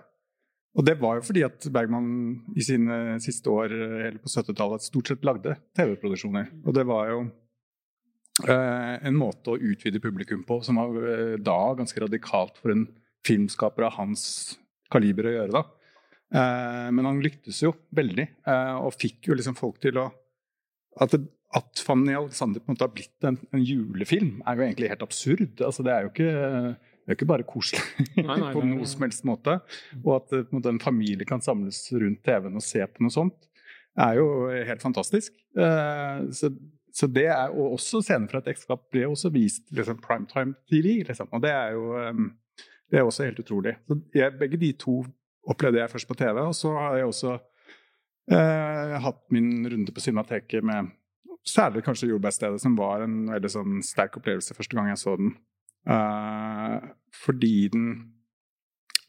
Og 0.76 0.84
det 0.84 0.98
var 1.00 1.16
jo 1.16 1.24
fordi 1.24 1.42
at 1.46 1.66
Bergman 1.72 2.08
i 2.54 2.62
sine 2.64 3.16
siste 3.24 3.48
år 3.48 3.72
eller 3.72 4.20
på 4.20 4.28
70-tallet 4.28 4.84
stort 4.84 5.08
sett 5.08 5.24
lagde 5.24 5.56
TV-produksjoner. 5.76 6.50
Og 6.66 6.76
det 6.76 6.84
var 6.86 7.08
jo 7.14 7.22
eh, 8.44 8.94
en 9.00 9.16
måte 9.16 9.54
å 9.54 9.58
utvide 9.58 10.02
publikum 10.04 10.44
på 10.46 10.60
som 10.66 10.76
var 10.76 11.08
eh, 11.14 11.38
da 11.40 11.58
ganske 11.78 12.04
radikalt 12.04 12.60
for 12.60 12.74
en 12.74 12.84
filmskaper 13.26 13.88
av 13.88 13.96
hans 13.96 14.22
kaliber 14.92 15.30
å 15.30 15.34
gjøre. 15.38 15.56
da. 15.56 15.64
Eh, 16.34 16.88
men 16.90 17.06
han 17.06 17.20
lyktes 17.22 17.60
jo 17.62 17.72
veldig, 17.94 18.26
eh, 18.50 18.74
og 18.82 18.96
fikk 18.98 19.28
jo 19.30 19.36
liksom 19.38 19.54
folk 19.58 19.78
til 19.84 19.98
å 20.02 20.08
At, 20.98 21.12
at 21.52 21.80
Fanny 21.84 22.14
Alexander 22.16 22.62
på 22.62 22.70
en 22.70 22.74
måte 22.74 22.86
har 22.86 22.92
blitt 22.94 23.24
en, 23.28 23.36
en 23.52 23.60
julefilm, 23.62 24.38
er 24.48 24.56
jo 24.56 24.64
egentlig 24.64 24.88
helt 24.88 25.02
absurd. 25.04 25.60
Altså, 25.60 25.84
det 25.84 25.92
er 25.92 26.06
jo 26.06 26.08
ikke, 26.08 26.30
det 27.04 27.12
er 27.12 27.18
ikke 27.18 27.28
bare 27.28 27.44
koselig 27.44 27.82
Nei, 28.16 28.38
nei, 28.40 28.52
på 28.54 28.62
det 28.62 28.70
er- 28.70 28.70
noe 28.70 28.88
som 28.88 29.04
helst 29.04 29.26
måte. 29.28 29.58
Og 30.00 30.14
at 30.16 30.32
eh, 30.32 30.46
på 30.46 30.54
en 30.54 30.58
måte, 30.58 30.72
en 30.72 30.80
familie 30.80 31.28
kan 31.28 31.44
samles 31.44 31.82
rundt 31.92 32.22
TV-en 32.24 32.56
og 32.56 32.64
se 32.64 32.80
på 32.88 33.04
noe 33.04 33.12
sånt, 33.12 33.36
er 33.96 34.16
jo 34.18 34.26
helt 34.52 34.82
fantastisk. 34.84 35.32
Så, 36.36 36.50
så 36.92 37.06
det 37.08 37.28
er, 37.32 37.52
og 37.52 37.78
også 37.78 38.02
scener 38.04 38.28
fra 38.28 38.42
et 38.42 38.50
ekteskap 38.52 38.82
ble 38.92 39.06
også 39.08 39.30
vist 39.32 39.62
liksom, 39.72 40.00
primetime-TV. 40.04 40.98
Liksom, 41.08 41.30
og 41.32 41.40
det 41.44 41.52
er 41.52 41.70
jo 41.78 41.86
det 42.92 42.98
er 43.00 43.06
også 43.08 43.24
helt 43.24 43.40
utrolig. 43.40 43.72
Så 43.88 43.96
jeg, 44.14 44.34
begge 44.40 44.60
de 44.60 44.68
to 44.80 44.98
opplevde 45.46 45.80
jeg 45.80 45.92
først 45.92 46.08
på 46.10 46.18
TV, 46.18 46.40
og 46.42 46.54
så 46.56 46.72
har 46.76 46.98
jeg 46.98 47.10
også 47.10 47.34
eh, 48.34 48.96
hatt 49.02 49.22
min 49.34 49.66
runde 49.70 49.94
på 49.94 50.02
Cinemateket 50.02 50.66
med 50.66 50.92
særlig 51.46 51.84
kanskje 51.86 52.10
Jordbærstedet, 52.10 52.60
som 52.62 52.76
var 52.78 53.04
en 53.04 53.20
veldig 53.30 53.52
sånn 53.52 53.78
sterk 53.86 54.18
opplevelse 54.18 54.56
første 54.56 54.78
gang 54.78 54.90
jeg 54.90 55.02
så 55.02 55.14
den. 55.20 55.36
Eh, 55.86 56.88
fordi 57.14 57.54
den 57.72 57.88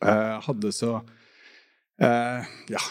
eh, 0.05 0.37
hadde 0.45 0.73
så 0.75 0.99
eh, 2.01 2.45
ja, 2.69 2.83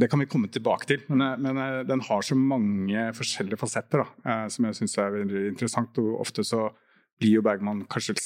det 0.00 0.08
kan 0.08 0.22
vi 0.22 0.28
komme 0.30 0.48
tilbake 0.48 0.88
til. 0.88 1.04
Men, 1.10 1.26
eh, 1.26 1.36
men 1.44 1.60
eh, 1.60 1.82
den 1.88 2.04
har 2.08 2.24
så 2.24 2.38
mange 2.38 3.10
forskjellige 3.18 3.60
fasetter 3.60 4.04
da, 4.04 4.38
som 4.48 4.68
jeg 4.68 4.80
syns 4.80 4.98
er 4.98 5.12
veldig 5.18 5.46
interessant. 5.52 6.00
Og 6.00 6.22
ofte 6.24 6.46
så 6.46 6.70
blir 7.20 7.38
jo 7.38 7.44
Bergman 7.46 7.84
kanskje 7.90 8.16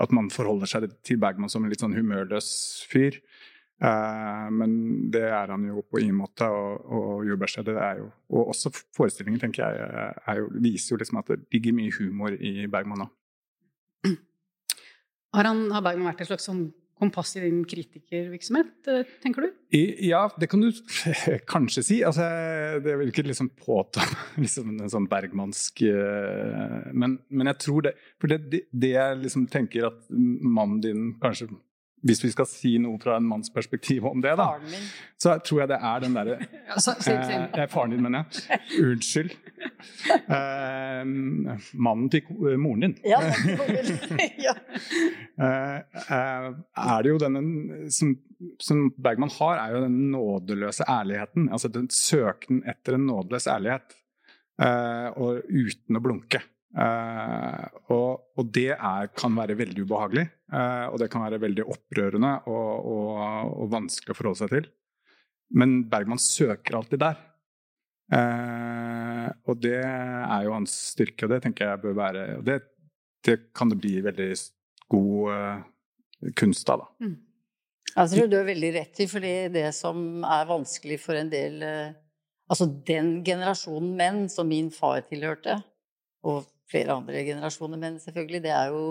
At 0.00 0.12
man 0.16 0.30
forholder 0.32 0.70
seg 0.70 0.90
til 1.06 1.20
Bergman 1.22 1.52
som 1.52 1.64
en 1.64 1.72
litt 1.72 1.82
sånn 1.82 1.96
humørløs 1.96 2.50
fyr. 2.90 3.20
Eh, 3.80 4.48
men 4.52 4.72
det 5.12 5.22
er 5.30 5.52
han 5.54 5.62
jo 5.70 5.80
på 5.88 6.02
ingen 6.02 6.18
måte, 6.18 6.44
og, 6.44 6.82
og 6.84 7.22
Jordbærstedet 7.24 7.78
er 7.80 8.02
jo 8.02 8.10
Og 8.28 8.50
også 8.52 8.68
forestillingen, 8.96 9.40
tenker 9.40 9.64
jeg, 9.64 10.10
jo, 10.36 10.50
viser 10.60 10.94
jo 10.94 10.98
liksom 11.00 11.22
at 11.22 11.32
det 11.32 11.38
ligger 11.54 11.78
mye 11.78 11.94
humor 11.96 12.36
i 12.36 12.66
Bergman 12.70 13.06
òg. 13.06 13.14
Har, 15.30 15.46
har 15.46 15.82
Bergman 15.86 16.10
vært 16.10 16.24
et 16.24 16.30
slags 16.30 16.46
sånn 16.50 16.68
kompass 17.00 17.34
i 17.38 17.44
din 17.44 17.62
kritikervirksomhet, 17.68 18.74
eh, 18.92 19.08
tenker 19.22 19.46
du? 19.46 19.56
Ja, 20.04 20.26
det 20.40 20.50
kan 20.52 20.62
du 20.62 20.70
kanskje 21.52 21.84
si. 21.86 21.98
Altså, 22.06 22.26
det 22.84 22.96
vil 23.00 23.12
ikke 23.12 23.26
liksom 23.26 23.50
påta 23.58 24.04
liksom 24.42 24.76
en 24.76 24.92
sånn 24.92 25.08
bergmansk 25.10 25.82
eh, 25.88 26.92
men, 26.92 27.18
men 27.28 27.52
jeg 27.52 27.60
tror 27.66 27.88
det 27.88 27.96
For 28.20 28.30
det, 28.30 28.64
det 28.70 28.92
jeg 28.92 29.18
liksom 29.24 29.46
tenker 29.50 29.88
at 29.90 30.06
mannen 30.10 30.80
din 30.84 31.10
kanskje 31.22 31.50
Hvis 32.06 32.22
vi 32.24 32.30
skal 32.32 32.46
si 32.48 32.70
noe 32.80 32.96
fra 33.02 33.18
en 33.20 33.26
manns 33.28 33.50
perspektiv 33.52 34.06
om 34.08 34.22
det, 34.24 34.32
da, 34.40 34.46
så 35.20 35.34
tror 35.44 35.60
jeg 35.62 35.68
det 35.72 35.78
er 35.84 36.00
den 36.04 36.14
derre. 36.16 36.36
Eh, 37.60 37.66
faren 37.68 37.90
din, 37.92 38.00
mener 38.02 38.24
jeg. 38.24 38.60
Unnskyld. 38.80 39.34
Eh, 40.30 41.02
mannen 41.74 42.08
til 42.12 42.30
moren 42.60 42.86
din. 42.86 42.94
Ja, 43.04 43.20
ja. 44.46 44.54
Eh, 45.40 45.76
eh, 46.00 46.48
er 46.86 47.02
det 47.04 47.12
jo 47.12 47.18
denne 47.20 47.42
som, 47.92 48.14
som 48.62 48.86
Bergman 48.96 49.32
har, 49.38 49.60
er 49.66 49.76
jo 49.76 49.82
den 49.84 49.98
nådeløse 50.14 50.86
ærligheten. 50.88 51.50
Altså 51.52 51.68
den 51.72 51.90
søken 51.92 52.62
etter 52.68 52.96
en 52.96 53.06
nådeløs 53.10 53.48
ærlighet. 53.50 53.96
eh, 54.60 55.08
og 55.16 55.42
uten 55.48 55.96
å 55.96 56.02
blunke. 56.04 56.42
Eh, 56.70 57.64
og, 57.90 58.28
og 58.38 58.50
det 58.54 58.70
er, 58.76 59.08
kan 59.16 59.34
være 59.34 59.56
veldig 59.58 59.86
ubehagelig. 59.88 60.26
eh, 60.52 60.86
og 60.90 61.00
det 61.02 61.10
kan 61.10 61.24
være 61.24 61.40
veldig 61.42 61.64
opprørende 61.66 62.34
og, 62.46 62.90
og, 62.92 63.56
og 63.64 63.72
vanskelig 63.72 64.14
å 64.14 64.18
forholde 64.18 64.42
seg 64.44 64.54
til. 64.54 64.68
Men 65.50 65.80
Bergman 65.90 66.20
søker 66.22 66.78
alltid 66.78 67.02
der. 67.02 67.18
Eh, 68.14 69.26
og 69.46 69.58
det 69.62 69.80
er 69.82 70.44
jo 70.46 70.54
hans 70.54 70.76
styrke, 70.92 71.26
og 71.26 71.34
det 71.34 71.42
tenker 71.46 71.72
jeg 71.72 71.82
bør 71.82 71.98
være 71.98 72.22
og 72.40 72.46
det, 72.46 72.60
det 73.26 73.36
kan 73.54 73.70
det 73.70 73.78
bli 73.78 74.00
veldig 74.02 74.30
god 74.90 75.34
eh, 75.34 76.30
kunst 76.38 76.70
av, 76.70 76.84
da. 76.84 77.10
Jeg 77.90 78.12
tror 78.12 78.30
du 78.30 78.36
har 78.38 78.46
veldig 78.46 78.70
rett 78.76 79.02
i, 79.02 79.08
fordi 79.10 79.34
det 79.54 79.66
som 79.74 80.22
er 80.26 80.46
vanskelig 80.46 81.00
for 81.02 81.18
en 81.18 81.32
del 81.32 81.58
eh, 81.66 81.98
Altså 82.50 82.66
den 82.66 83.20
generasjonen 83.22 83.92
menn 83.94 84.24
som 84.26 84.48
min 84.50 84.72
far 84.74 85.04
tilhørte, 85.06 85.60
og 86.26 86.48
flere 86.70 86.96
andre 86.96 87.24
generasjoner 87.26 87.80
men 87.80 87.98
selvfølgelig, 88.02 88.42
det 88.46 88.52
er 88.54 88.74
jo 88.74 88.84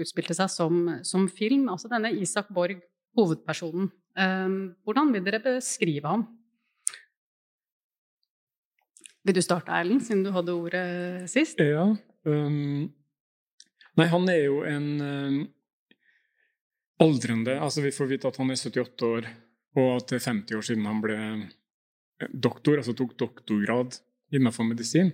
utspilte 0.05 0.37
seg 0.37 0.53
som, 0.53 0.81
som 1.07 1.29
film. 1.33 1.71
Altså 1.73 1.89
denne 1.93 2.13
Isak 2.21 2.53
Borg, 2.55 2.83
hovedpersonen. 3.17 3.89
Eh, 4.21 4.57
hvordan 4.85 5.15
vil 5.17 5.25
dere 5.25 5.43
beskrive 5.47 6.13
ham? 6.13 6.27
Vil 9.25 9.39
du 9.39 9.41
starte, 9.41 9.73
Erlend, 9.73 10.05
siden 10.05 10.27
du 10.27 10.35
hadde 10.35 10.53
ordet 10.53 11.31
sist? 11.33 11.61
Ja. 11.65 11.87
Um, 12.29 12.91
nei, 13.97 14.07
han 14.13 14.29
er 14.29 14.43
jo 14.43 14.59
en 14.69 14.89
um, 15.01 15.39
aldrende 17.05 17.57
Altså, 17.57 17.83
vi 17.85 17.93
får 17.93 18.11
vite 18.13 18.29
at 18.29 18.37
han 18.41 18.53
er 18.53 18.61
78 18.61 19.09
år, 19.09 19.29
og 19.75 19.91
at 19.97 20.09
det 20.11 20.21
er 20.21 20.29
50 20.31 20.59
år 20.59 20.67
siden 20.69 20.89
han 20.89 21.03
ble 21.03 21.19
doktor, 22.31 22.79
altså 22.79 22.95
tok 22.97 23.17
doktorgrad 23.19 23.99
innenfor 24.35 24.67
medisin. 24.69 25.13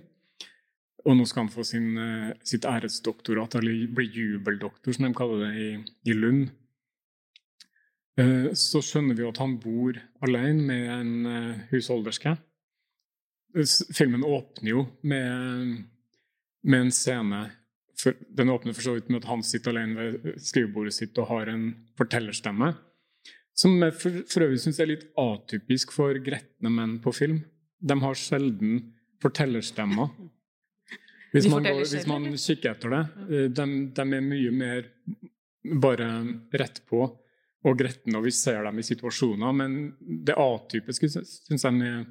Og 1.01 1.17
nå 1.17 1.25
skal 1.25 1.47
han 1.47 1.53
få 1.53 1.63
sin, 1.65 1.97
eh, 1.97 2.33
sitt 2.45 2.65
æresdoktorat, 2.65 3.55
eller 3.57 3.87
bli 3.89 4.05
jubeldoktor, 4.05 4.93
som 4.93 5.07
de 5.07 5.13
kaller 5.17 5.47
det, 5.47 5.53
i, 5.57 6.11
i 6.11 6.13
Lund. 6.13 6.51
Eh, 8.17 8.51
Så 8.53 8.83
skjønner 8.85 9.17
vi 9.17 9.25
at 9.27 9.37
han 9.41 9.57
bor 9.57 9.97
alene 10.21 10.61
med 10.61 10.89
en 10.89 11.25
eh, 11.25 11.61
husholderske. 11.71 12.37
Filmen 13.93 14.23
åpner 14.23 14.69
jo 14.69 14.85
med, 15.03 15.81
med 16.63 16.85
en 16.85 16.91
scene 16.91 17.49
for, 17.99 18.15
Den 18.29 18.49
åpner 18.49 18.73
for 18.73 18.81
så 18.81 18.93
vidt 18.95 19.09
med 19.09 19.21
at 19.21 19.29
han 19.29 19.43
sitter 19.43 19.73
alene 19.73 19.95
ved 19.97 20.39
skrivebordet 20.41 20.93
sitt 20.95 21.17
og 21.19 21.27
har 21.27 21.51
en 21.51 21.65
fortellerstemme. 21.99 22.71
Som 23.57 23.77
jeg 23.83 23.93
for, 23.99 24.21
for 24.31 24.45
øvrig 24.47 24.61
syns 24.63 24.79
er 24.79 24.89
litt 24.89 25.07
atypisk 25.19 25.91
for 25.95 26.17
gretne 26.23 26.71
menn 26.71 26.99
på 27.03 27.13
film. 27.15 27.41
De 27.81 27.97
har 28.01 28.17
sjelden 28.17 28.77
fortellerstemmer. 29.21 30.13
Hvis 31.31 31.45
man, 31.47 31.63
går, 31.63 31.85
hvis 31.87 32.07
man 32.09 32.25
kikker 32.35 32.73
etter 32.73 32.91
det. 32.91 33.01
eh, 33.31 33.45
De, 33.55 33.65
de 33.95 34.03
er 34.03 34.23
mye 34.25 34.49
mer 34.51 34.89
bare 35.79 36.07
rett 36.59 36.81
på 36.89 37.05
og 37.61 37.77
gretne, 37.77 38.17
og 38.17 38.25
vi 38.25 38.33
ser 38.35 38.65
dem 38.65 38.81
i 38.81 38.83
situasjoner. 38.83 39.53
Men 39.55 39.77
det 40.27 40.35
atypiske, 40.35 41.07
syns 41.13 41.63
jeg, 41.63 41.77
med 41.77 42.09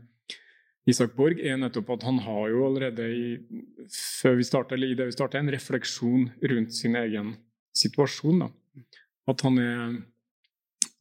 Isak 0.88 1.12
Borg, 1.18 1.37
er 1.42 1.59
nettopp 1.61 1.90
at 1.99 2.06
han 2.09 2.23
har 2.25 2.47
jo 2.49 2.62
allerede 2.70 3.09
i, 3.12 3.26
før 4.23 4.38
vi 4.38 4.47
starter, 4.47 4.78
eller 4.78 4.94
i 4.94 4.97
det 4.97 5.11
vi 5.11 5.16
starter, 5.18 5.42
en 5.42 5.52
refleksjon 5.52 6.28
rundt 6.54 6.73
sin 6.78 6.97
egen 6.97 7.35
situasjon. 7.76 8.47
Da. 8.47 8.49
At 9.28 9.44
han 9.44 9.59
er 9.61 9.99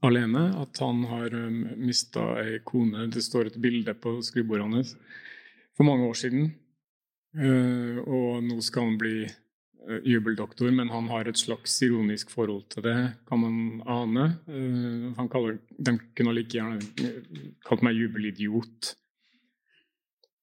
alene, 0.05 0.45
at 0.61 0.79
han 0.83 1.03
har 1.09 1.33
um, 1.35 1.59
mista 1.81 2.31
ei 2.43 2.59
kone. 2.65 3.09
Det 3.11 3.23
står 3.25 3.49
et 3.49 3.59
bilde 3.61 3.93
på 3.99 4.19
skrivebordet 4.25 4.67
hans 4.69 4.95
for 5.77 5.87
mange 5.87 6.07
år 6.09 6.17
siden. 6.19 6.49
Eh, 7.37 7.99
og 8.09 8.41
nå 8.43 8.57
skal 8.65 8.87
han 8.87 8.97
bli 8.99 9.17
eh, 9.23 9.99
jubeldoktor, 10.09 10.71
men 10.75 10.89
han 10.89 11.09
har 11.11 11.29
et 11.29 11.37
slags 11.37 11.75
ironisk 11.85 12.33
forhold 12.33 12.65
til 12.73 12.87
det, 12.87 12.97
kan 13.29 13.43
man 13.43 13.59
ane. 13.85 14.25
Eh, 14.49 15.05
han 15.17 15.29
kaller, 15.31 15.59
de 15.77 15.95
kunne 16.17 16.33
like 16.35 16.57
gjerne 16.57 16.81
kalt 17.67 17.85
meg 17.85 17.99
jubelidiot. 17.99 18.93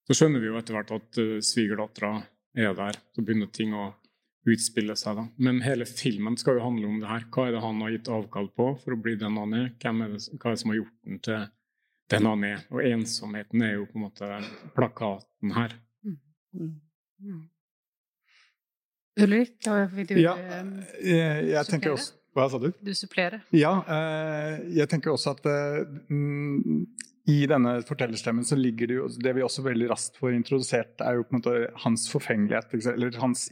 Så 0.06 0.14
skjønner 0.14 0.42
vi 0.42 0.52
jo 0.52 0.58
etter 0.60 0.76
hvert 0.76 0.92
at 0.94 1.18
uh, 1.18 1.38
svigerdattera 1.42 2.12
er 2.54 2.76
der. 2.78 2.98
Så 3.10 3.24
begynner 3.26 3.48
ting 3.50 3.72
å 3.74 3.88
utspille 4.46 4.94
seg. 4.96 5.16
da. 5.18 5.24
Men 5.42 5.60
hele 5.64 5.84
filmen 5.88 6.36
skal 6.38 6.58
jo 6.58 6.64
handle 6.66 6.86
om 6.88 7.00
det 7.02 7.08
her. 7.10 7.24
Hva 7.34 7.48
er 7.48 7.56
det 7.56 7.62
han 7.64 7.80
har 7.82 7.90
gitt 7.96 8.08
avkall 8.12 8.48
på 8.56 8.68
for 8.82 8.94
å 8.94 9.00
bli 9.02 9.16
den 9.20 9.36
han 9.40 9.54
er? 9.58 9.68
Hvem 9.82 10.02
er 10.06 10.14
det, 10.14 10.22
hva 10.38 10.50
er 10.50 10.56
det 10.56 10.62
som 10.62 10.70
har 10.72 10.78
gjort 10.80 10.94
den 11.08 11.18
til 11.26 11.46
den 12.14 12.28
han 12.30 12.44
er? 12.46 12.62
Og 12.70 12.84
ensomheten 12.86 13.62
er 13.66 13.74
jo 13.78 13.86
på 13.90 13.98
en 13.98 14.06
måte 14.06 14.30
plakaten 14.76 15.56
her. 15.56 15.74
Mm. 16.06 17.42
Ulrik, 19.20 19.56
hva 19.64 19.86
vil 19.92 20.06
du 20.10 20.14
Ja, 20.20 20.34
eh, 20.36 20.70
Jeg, 21.00 21.48
jeg 21.50 21.64
Supplere? 21.64 21.92
også 21.96 22.12
Hva 22.36 22.48
sa 22.52 22.58
du? 22.60 22.66
du 22.84 22.92
supplerer. 22.94 23.40
Ja, 23.56 23.72
eh, 23.88 24.58
jeg 24.76 24.88
tenker 24.92 25.14
også 25.14 25.32
at 25.32 25.46
eh, 25.48 25.86
mm, 26.12 26.82
i 27.32 27.38
denne 27.48 27.78
fortellerstemmen 27.88 28.44
så 28.44 28.58
ligger 28.60 28.86
det 28.90 28.98
jo 28.98 29.06
Det 29.08 29.32
vi 29.34 29.42
også 29.42 29.64
veldig 29.64 29.88
raskt 29.90 30.20
får 30.20 30.36
introdusert, 30.36 31.00
er 31.00 31.16
jo 31.16 31.24
på 31.24 31.32
en 31.34 31.40
måte 31.40 31.54
hans 31.82 32.04
forfengelighet, 32.12 32.76
eller 32.92 33.16
hans 33.22 33.48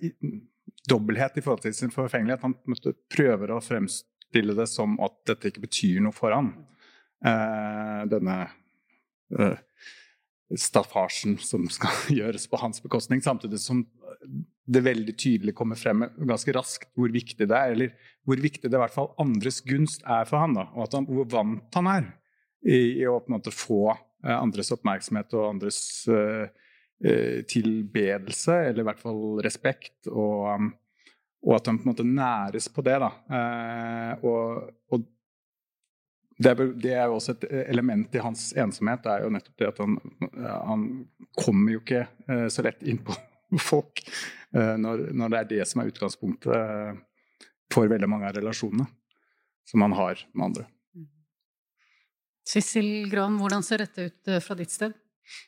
dobbelthet 0.90 1.38
i 1.38 1.44
forhold 1.44 1.64
til 1.64 1.74
sin 1.76 1.92
forfengelighet. 1.94 2.44
Han 2.44 2.56
måtte 2.70 2.94
prøver 3.12 3.54
å 3.54 3.62
fremstille 3.64 4.56
det 4.56 4.68
som 4.70 4.98
at 5.04 5.16
dette 5.30 5.50
ikke 5.50 5.64
betyr 5.64 6.02
noe 6.04 6.14
for 6.16 6.34
han. 6.34 6.52
Eh, 7.24 8.00
denne 8.12 8.38
eh, 9.38 9.60
staffasjen 10.60 11.38
som 11.42 11.66
skal 11.72 11.94
gjøres 12.18 12.48
på 12.50 12.60
hans 12.60 12.82
bekostning, 12.84 13.22
samtidig 13.24 13.62
som 13.62 13.84
det 14.64 14.80
veldig 14.84 15.14
tydelig 15.20 15.52
kommer 15.56 15.76
frem 15.76 16.06
ganske 16.16 16.52
raskt 16.56 16.88
hvor 16.96 17.12
viktig 17.12 17.48
det 17.48 17.56
er, 17.56 17.74
eller 17.74 18.12
hvor 18.24 18.40
viktig 18.40 18.70
det 18.70 18.78
i 18.78 18.80
hvert 18.80 18.94
fall 18.94 19.10
andres 19.20 19.60
gunst 19.66 20.04
er 20.08 20.24
for 20.28 20.40
han, 20.40 20.56
da, 20.56 20.68
og 20.72 20.86
at 20.86 20.96
han, 20.96 21.08
hvor 21.08 21.28
vant 21.32 21.78
han 21.78 21.90
er 21.90 22.06
i, 22.64 22.78
i 23.02 23.08
å 23.08 23.18
på 23.20 23.28
en 23.28 23.36
måte 23.36 23.52
få 23.52 23.82
eh, 23.92 24.36
andres 24.36 24.72
oppmerksomhet 24.74 25.36
og 25.36 25.50
andres 25.50 25.80
eh, 26.08 26.46
tilbedelse, 27.50 28.54
eller 28.68 28.80
i 28.80 28.86
hvert 28.86 29.00
fall 29.02 29.40
respekt, 29.44 30.06
og, 30.08 30.44
um, 30.54 30.68
og 31.44 31.56
at 31.58 31.68
han 31.68 31.78
på 31.78 31.84
en 31.84 31.92
måte 31.92 32.06
næres 32.06 32.68
på 32.72 32.84
det. 32.84 32.96
da. 33.02 33.10
Eh, 33.38 34.24
og, 34.24 34.70
og 34.92 35.04
det 36.38 36.50
er, 36.50 36.62
det 36.82 36.94
er 36.94 37.04
jo 37.06 37.18
også 37.18 37.36
et 37.36 37.44
element 37.68 38.14
i 38.16 38.22
hans 38.22 38.48
ensomhet, 38.58 39.04
det 39.04 39.12
er 39.12 39.24
jo 39.24 39.32
nettopp 39.34 39.60
det 39.60 39.68
at 39.70 39.82
han, 39.84 39.98
han 40.42 40.86
kommer 41.38 41.76
jo 41.76 41.82
ikke 41.82 42.06
eh, 42.26 42.46
så 42.50 42.64
lett 42.66 42.82
inn 42.82 42.98
på 43.06 43.14
folk 43.70 44.02
eh, 44.02 44.74
når, 44.80 45.10
når 45.14 45.34
det 45.34 45.40
er 45.40 45.50
det 45.52 45.68
som 45.70 45.82
er 45.82 45.92
utgangspunktet 45.92 46.56
eh, 46.56 46.96
for 47.72 47.90
veldig 47.90 48.10
mange 48.10 48.30
av 48.30 48.38
relasjonene 48.38 48.88
som 49.68 49.84
han 49.84 49.94
har 49.96 50.26
med 50.34 50.48
andre. 50.50 50.66
Sissel 52.44 53.06
Gran, 53.08 53.38
hvordan 53.40 53.62
ser 53.64 53.86
dette 53.86 54.10
ut 54.10 54.32
eh, 54.32 54.42
fra 54.42 54.58
ditt 54.58 54.74
sted? 54.74 54.96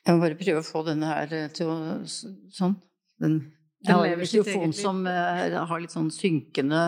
Jeg 0.05 0.15
må 0.15 0.23
bare 0.23 0.37
prøve 0.39 0.61
å 0.61 0.65
få 0.65 0.83
denne 0.87 1.09
her 1.09 1.33
eh, 1.35 1.47
til 1.53 1.71
å 1.71 1.77
sånn. 2.07 2.75
Den, 3.21 3.39
Den 3.85 3.89
jeg 3.89 3.95
har 3.95 4.13
en 4.13 4.21
mikrofon 4.21 4.73
som 4.75 5.03
uh, 5.05 5.57
har 5.69 5.81
litt 5.81 5.93
sånn 5.93 6.09
synkende 6.13 6.81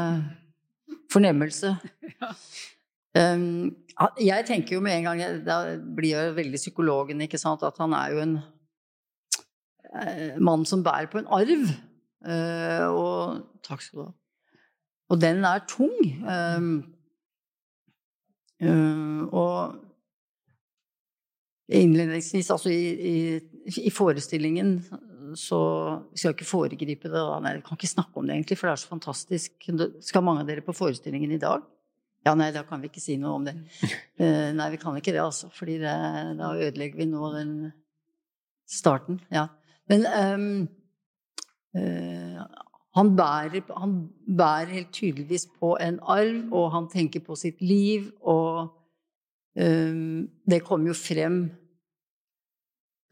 fornemmelse. 1.14 1.76
Ja. 2.20 2.34
Um, 3.18 3.76
jeg 4.22 4.46
tenker 4.46 4.76
jo 4.76 4.84
med 4.86 5.00
en 5.00 5.08
gang 5.08 5.22
Da 5.42 5.56
blir 5.82 6.12
jeg 6.14 6.36
veldig 6.38 6.60
psykologen, 6.62 7.24
ikke 7.26 7.40
sant, 7.42 7.64
at 7.66 7.80
han 7.82 7.96
er 7.98 8.14
jo 8.14 8.22
en 8.22 8.36
uh, 9.90 10.38
mann 10.38 10.66
som 10.70 10.84
bærer 10.86 11.10
på 11.12 11.22
en 11.22 11.30
arv. 11.40 11.74
Uh, 12.26 12.86
og 12.94 13.62
Takk 13.66 13.84
skal 13.84 14.00
du 14.00 14.04
ha. 14.06 14.14
Og 15.10 15.22
den 15.22 15.46
er 15.48 15.66
tung. 15.70 15.96
Um, 16.22 16.74
og 19.34 19.89
innledningsvis, 21.70 22.50
altså 22.52 22.72
i, 22.74 22.86
i, 23.14 23.16
i 23.86 23.92
forestillingen 23.94 24.80
så 25.38 25.60
Vi 26.12 26.18
skal 26.18 26.34
ikke 26.34 26.48
foregripe 26.48 27.10
det, 27.10 27.20
da. 27.20 27.40
Nei, 27.44 27.58
jeg 27.58 27.66
kan 27.68 27.78
ikke 27.78 27.92
snakke 27.92 28.18
om 28.18 28.26
det 28.26 28.34
egentlig, 28.34 28.58
for 28.58 28.70
det 28.70 28.72
er 28.74 28.82
så 28.82 28.90
fantastisk. 28.90 29.68
Skal 30.06 30.26
mange 30.26 30.42
av 30.42 30.50
dere 30.50 30.64
på 30.66 30.74
forestillingen 30.74 31.36
i 31.36 31.42
dag? 31.42 31.66
Ja, 32.28 32.34
nei, 32.36 32.50
da 32.56 32.66
kan 32.68 32.82
vi 32.82 32.90
ikke 32.90 33.04
si 33.04 33.16
noe 33.20 33.38
om 33.38 33.46
det. 33.48 33.56
Uh, 34.20 34.50
nei, 34.58 34.72
vi 34.74 34.80
kan 34.82 34.98
ikke 34.98 35.14
det, 35.16 35.22
altså. 35.24 35.52
fordi 35.56 35.78
det, 35.84 35.94
da 36.40 36.52
ødelegger 36.58 37.00
vi 37.00 37.08
nå 37.10 37.30
den 37.36 37.54
starten. 38.70 39.22
Ja. 39.34 39.48
Men 39.90 40.06
um, 40.10 40.50
uh, 41.78 42.42
han, 42.98 43.14
bærer, 43.16 43.64
han 43.78 43.96
bærer 44.28 44.76
helt 44.76 44.92
tydeligvis 44.94 45.48
på 45.62 45.76
en 45.82 46.02
arv, 46.04 46.44
og 46.52 46.72
han 46.76 46.90
tenker 46.92 47.24
på 47.26 47.38
sitt 47.40 47.64
liv, 47.64 48.12
og 48.20 48.68
um, 49.56 50.28
det 50.50 50.64
kommer 50.68 50.92
jo 50.92 51.00
frem 51.00 51.42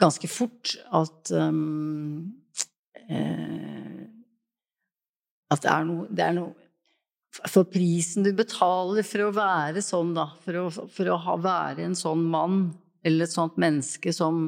ganske 0.02 0.30
fort 0.30 0.76
at 0.96 1.32
um, 1.34 2.34
eh, 3.10 4.06
At 5.48 5.64
det 5.64 5.72
er 5.72 5.86
noe, 5.88 6.08
det 6.12 6.26
er 6.26 6.34
noe 6.36 6.68
for 7.46 7.68
prisen 7.70 8.26
du 8.26 8.32
betaler 8.36 9.06
for 9.06 9.28
å 9.28 9.34
være 9.36 9.84
sånn, 9.86 10.16
da, 10.18 10.32
for 10.42 10.58
å, 10.58 10.64
for 10.72 11.12
å 11.12 11.18
ha, 11.22 11.36
være 11.42 11.86
en 11.86 11.98
sånn 11.98 12.24
mann 12.32 12.62
eller 13.06 13.28
et 13.28 13.34
sånt 13.34 13.60
menneske 13.62 14.14
som 14.16 14.48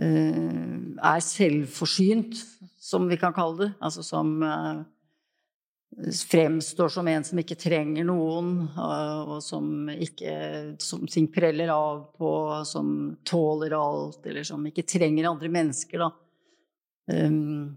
eh, 0.00 0.78
er 0.96 1.20
selvforsynt, 1.26 2.40
som 2.80 3.10
vi 3.10 3.18
kan 3.20 3.34
kalle 3.36 3.66
det, 3.66 3.70
altså 3.84 4.04
som 4.06 4.32
eh, 4.46 4.80
fremstår 6.28 6.88
som 6.88 7.08
en 7.08 7.24
som 7.24 7.38
ikke 7.42 7.58
trenger 7.58 8.06
noen, 8.06 8.68
eh, 8.78 9.20
og 9.26 9.42
som 9.42 9.90
ikke 9.90 10.76
som 10.82 11.06
ting 11.10 11.28
preller 11.32 11.72
av 11.74 12.04
på, 12.18 12.32
som 12.64 13.16
tåler 13.26 13.74
alt, 13.76 14.24
eller 14.26 14.46
som 14.46 14.64
ikke 14.66 14.86
trenger 14.86 15.28
andre 15.30 15.50
mennesker, 15.52 16.04
da. 16.06 16.10
Um, 17.10 17.76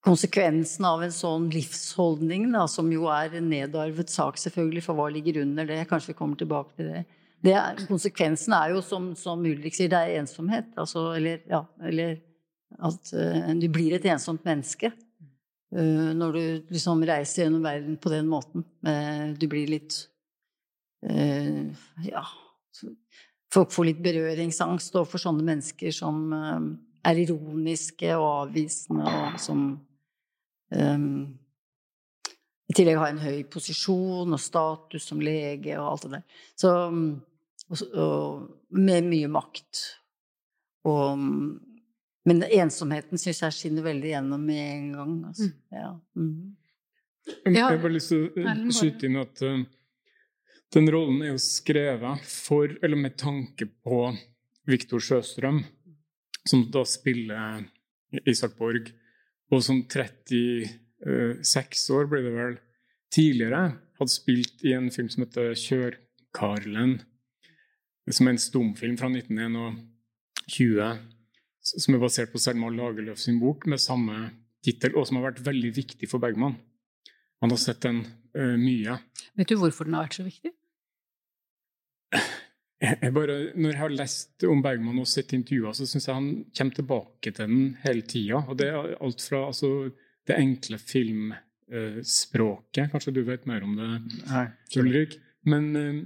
konsekvensen 0.00 0.86
av 0.88 1.02
en 1.04 1.12
sånn 1.12 1.50
livsholdning, 1.52 2.48
da, 2.54 2.64
som 2.70 2.88
jo 2.92 3.04
er 3.12 3.36
en 3.36 3.50
nedarvet 3.52 4.08
sak, 4.10 4.40
selvfølgelig, 4.40 4.86
for 4.86 4.96
hva 4.96 5.10
ligger 5.12 5.42
under 5.42 5.68
det? 5.68 5.82
Kanskje 5.90 6.14
vi 6.14 6.20
kommer 6.22 6.40
tilbake 6.40 6.80
til 6.80 6.88
det. 6.94 7.04
det 7.44 7.54
er, 7.60 7.84
konsekvensen 7.90 8.56
er 8.56 8.72
jo, 8.72 8.80
som, 8.80 9.12
som 9.20 9.44
Ulrik 9.44 9.76
sier, 9.76 9.92
det 9.92 10.00
er 10.00 10.16
ensomhet. 10.22 10.72
Altså, 10.80 11.10
eller, 11.20 11.44
ja, 11.50 11.60
eller 11.84 12.16
at 12.80 13.12
uh, 13.12 13.52
du 13.60 13.68
blir 13.68 13.98
et 13.98 14.08
ensomt 14.08 14.48
menneske. 14.48 14.94
Uh, 15.70 16.10
når 16.18 16.36
du 16.36 16.42
liksom 16.74 17.02
reiser 17.06 17.44
gjennom 17.44 17.64
verden 17.66 17.98
på 18.02 18.12
den 18.12 18.30
måten. 18.30 18.64
Uh, 18.86 19.32
du 19.38 19.46
blir 19.50 19.70
litt 19.70 20.06
Ja 21.00 22.26
Folk 23.50 23.70
får 23.72 23.86
litt 23.86 24.02
berøringsangst 24.04 24.98
overfor 24.98 25.22
sånne 25.22 25.46
mennesker 25.46 25.94
som 25.96 26.18
er 27.00 27.20
ironiske 27.22 28.10
og 28.18 28.26
avvisende, 28.28 29.06
og 29.08 29.38
som 29.40 29.62
um, 30.76 31.08
i 32.70 32.76
tillegg 32.76 33.00
har 33.00 33.10
en 33.10 33.22
høy 33.24 33.40
posisjon 33.50 34.36
og 34.36 34.42
status 34.42 35.08
som 35.10 35.22
lege 35.24 35.74
og 35.80 35.88
alt 35.88 36.04
det 36.04 36.12
der. 36.12 36.44
Så, 36.60 36.74
og, 37.66 37.82
og 38.04 38.76
med 38.78 39.08
mye 39.10 39.30
makt. 39.32 39.80
Og, 40.86 41.24
men 42.28 42.42
ensomheten 42.44 43.20
syns 43.20 43.40
jeg 43.44 43.56
skinner 43.56 43.86
veldig 43.86 44.10
gjennom 44.12 44.42
med 44.44 44.60
en 44.60 44.88
gang. 44.92 45.12
Altså. 45.30 45.48
Ja. 45.72 45.92
Mm. 46.18 46.56
Jeg 47.46 47.62
har 47.62 47.78
bare 47.80 47.94
lyst 47.94 48.12
til 48.12 48.26
å 48.26 48.42
Erlend, 48.42 48.74
skyte 48.76 49.08
inn 49.08 49.20
at 49.20 49.42
uh, 49.46 49.62
den 50.74 50.90
rollen 50.92 51.22
er 51.24 51.32
jo 51.32 51.42
skrevet 51.42 52.26
for, 52.28 52.72
eller 52.82 53.00
med 53.00 53.16
tanke 53.20 53.66
på 53.66 54.00
Viktor 54.68 55.02
Sjøstrøm, 55.02 55.62
som 56.48 56.64
da 56.72 56.84
spiller 56.88 57.64
Isak 58.28 58.56
Borg, 58.58 58.90
og 59.50 59.62
som 59.66 59.82
36 59.82 61.94
år, 61.96 62.10
blir 62.10 62.26
det 62.26 62.34
vel, 62.36 62.58
tidligere 63.10 63.62
hadde 64.00 64.12
spilt 64.12 64.64
i 64.64 64.74
en 64.76 64.90
film 64.94 65.08
som 65.12 65.24
heter 65.24 65.54
Kjørkarlen, 65.58 67.00
som 68.10 68.26
er 68.26 68.34
en 68.34 68.42
stumfilm 68.42 68.96
fra 68.98 69.10
1921, 69.10 70.98
som 71.70 71.94
er 71.94 72.02
basert 72.02 72.32
på 72.32 72.40
Selma 72.42 72.70
Lagerlöf 72.72 73.20
sin 73.22 73.38
bok 73.42 73.66
med 73.70 73.82
samme 73.82 74.30
tittel, 74.64 74.96
og 74.96 75.06
som 75.08 75.18
har 75.18 75.30
vært 75.30 75.44
veldig 75.46 75.72
viktig 75.76 76.08
for 76.10 76.22
Bergman. 76.22 76.56
Han 77.40 77.54
har 77.54 77.60
sett 77.60 77.82
den 77.86 77.98
uh, 78.36 78.56
mye. 78.60 78.92
Vet 79.38 79.52
du 79.52 79.56
hvorfor 79.60 79.88
den 79.88 79.96
har 79.96 80.08
vært 80.08 80.20
så 80.20 80.26
viktig? 80.26 80.52
Jeg, 82.80 83.12
bare, 83.12 83.52
når 83.60 83.74
jeg 83.74 83.82
har 83.82 83.92
lest 83.92 84.44
om 84.48 84.62
Bergman 84.64 85.02
og 85.02 85.08
sett 85.08 85.34
intervjuer, 85.36 85.74
så 85.76 85.84
syns 85.88 86.06
jeg 86.08 86.16
han 86.16 86.28
kommer 86.56 86.74
tilbake 86.78 87.28
til 87.28 87.46
den 87.50 87.64
hele 87.82 88.02
tida. 88.08 88.38
Og 88.48 88.54
det 88.56 88.68
er 88.72 88.96
alt 89.04 89.20
fra 89.20 89.40
altså, 89.50 89.68
det 90.28 90.40
enkle 90.40 90.78
filmspråket 90.80 92.90
Kanskje 92.92 93.16
du 93.18 93.22
vet 93.26 93.46
mer 93.48 93.62
om 93.66 93.72
det, 93.76 93.88
Nei, 94.30 94.46
Ulrik? 94.80 95.12
Men 95.50 95.64
eh, 95.76 95.98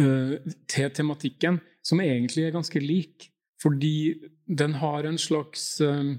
eh, 0.00 0.34
til 0.72 0.88
tematikken, 0.96 1.54
som 1.84 2.00
egentlig 2.00 2.42
er 2.46 2.56
ganske 2.56 2.80
lik. 2.80 3.16
fordi 3.60 3.96
den 4.46 4.74
har 4.80 5.04
en 5.04 5.18
slags 5.18 5.80
eh, 5.80 6.14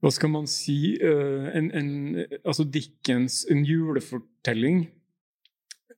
Hva 0.00 0.10
skal 0.14 0.32
man 0.32 0.46
si 0.48 0.96
eh, 0.96 1.50
en, 1.56 1.70
en, 1.76 1.90
Altså 2.44 2.64
Dickens 2.64 3.44
en 3.50 3.64
julefortelling 3.64 4.88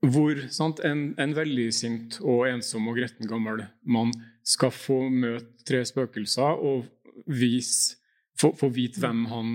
hvor 0.03 0.35
sant, 0.51 0.81
en, 0.83 1.13
en 1.15 1.71
sint 1.71 2.17
og 2.27 2.49
ensom 2.49 2.89
og 2.91 2.97
gretten 2.99 3.29
gammel 3.31 3.61
mann 3.87 4.11
skal 4.43 4.73
få 4.75 5.09
møte 5.09 5.63
tre 5.63 5.85
spøkelser 5.87 6.59
og 6.59 6.89
vise, 7.31 7.99
få, 8.35 8.51
få 8.59 8.67
vite 8.75 8.99
hvem 8.99 9.27
han 9.31 9.53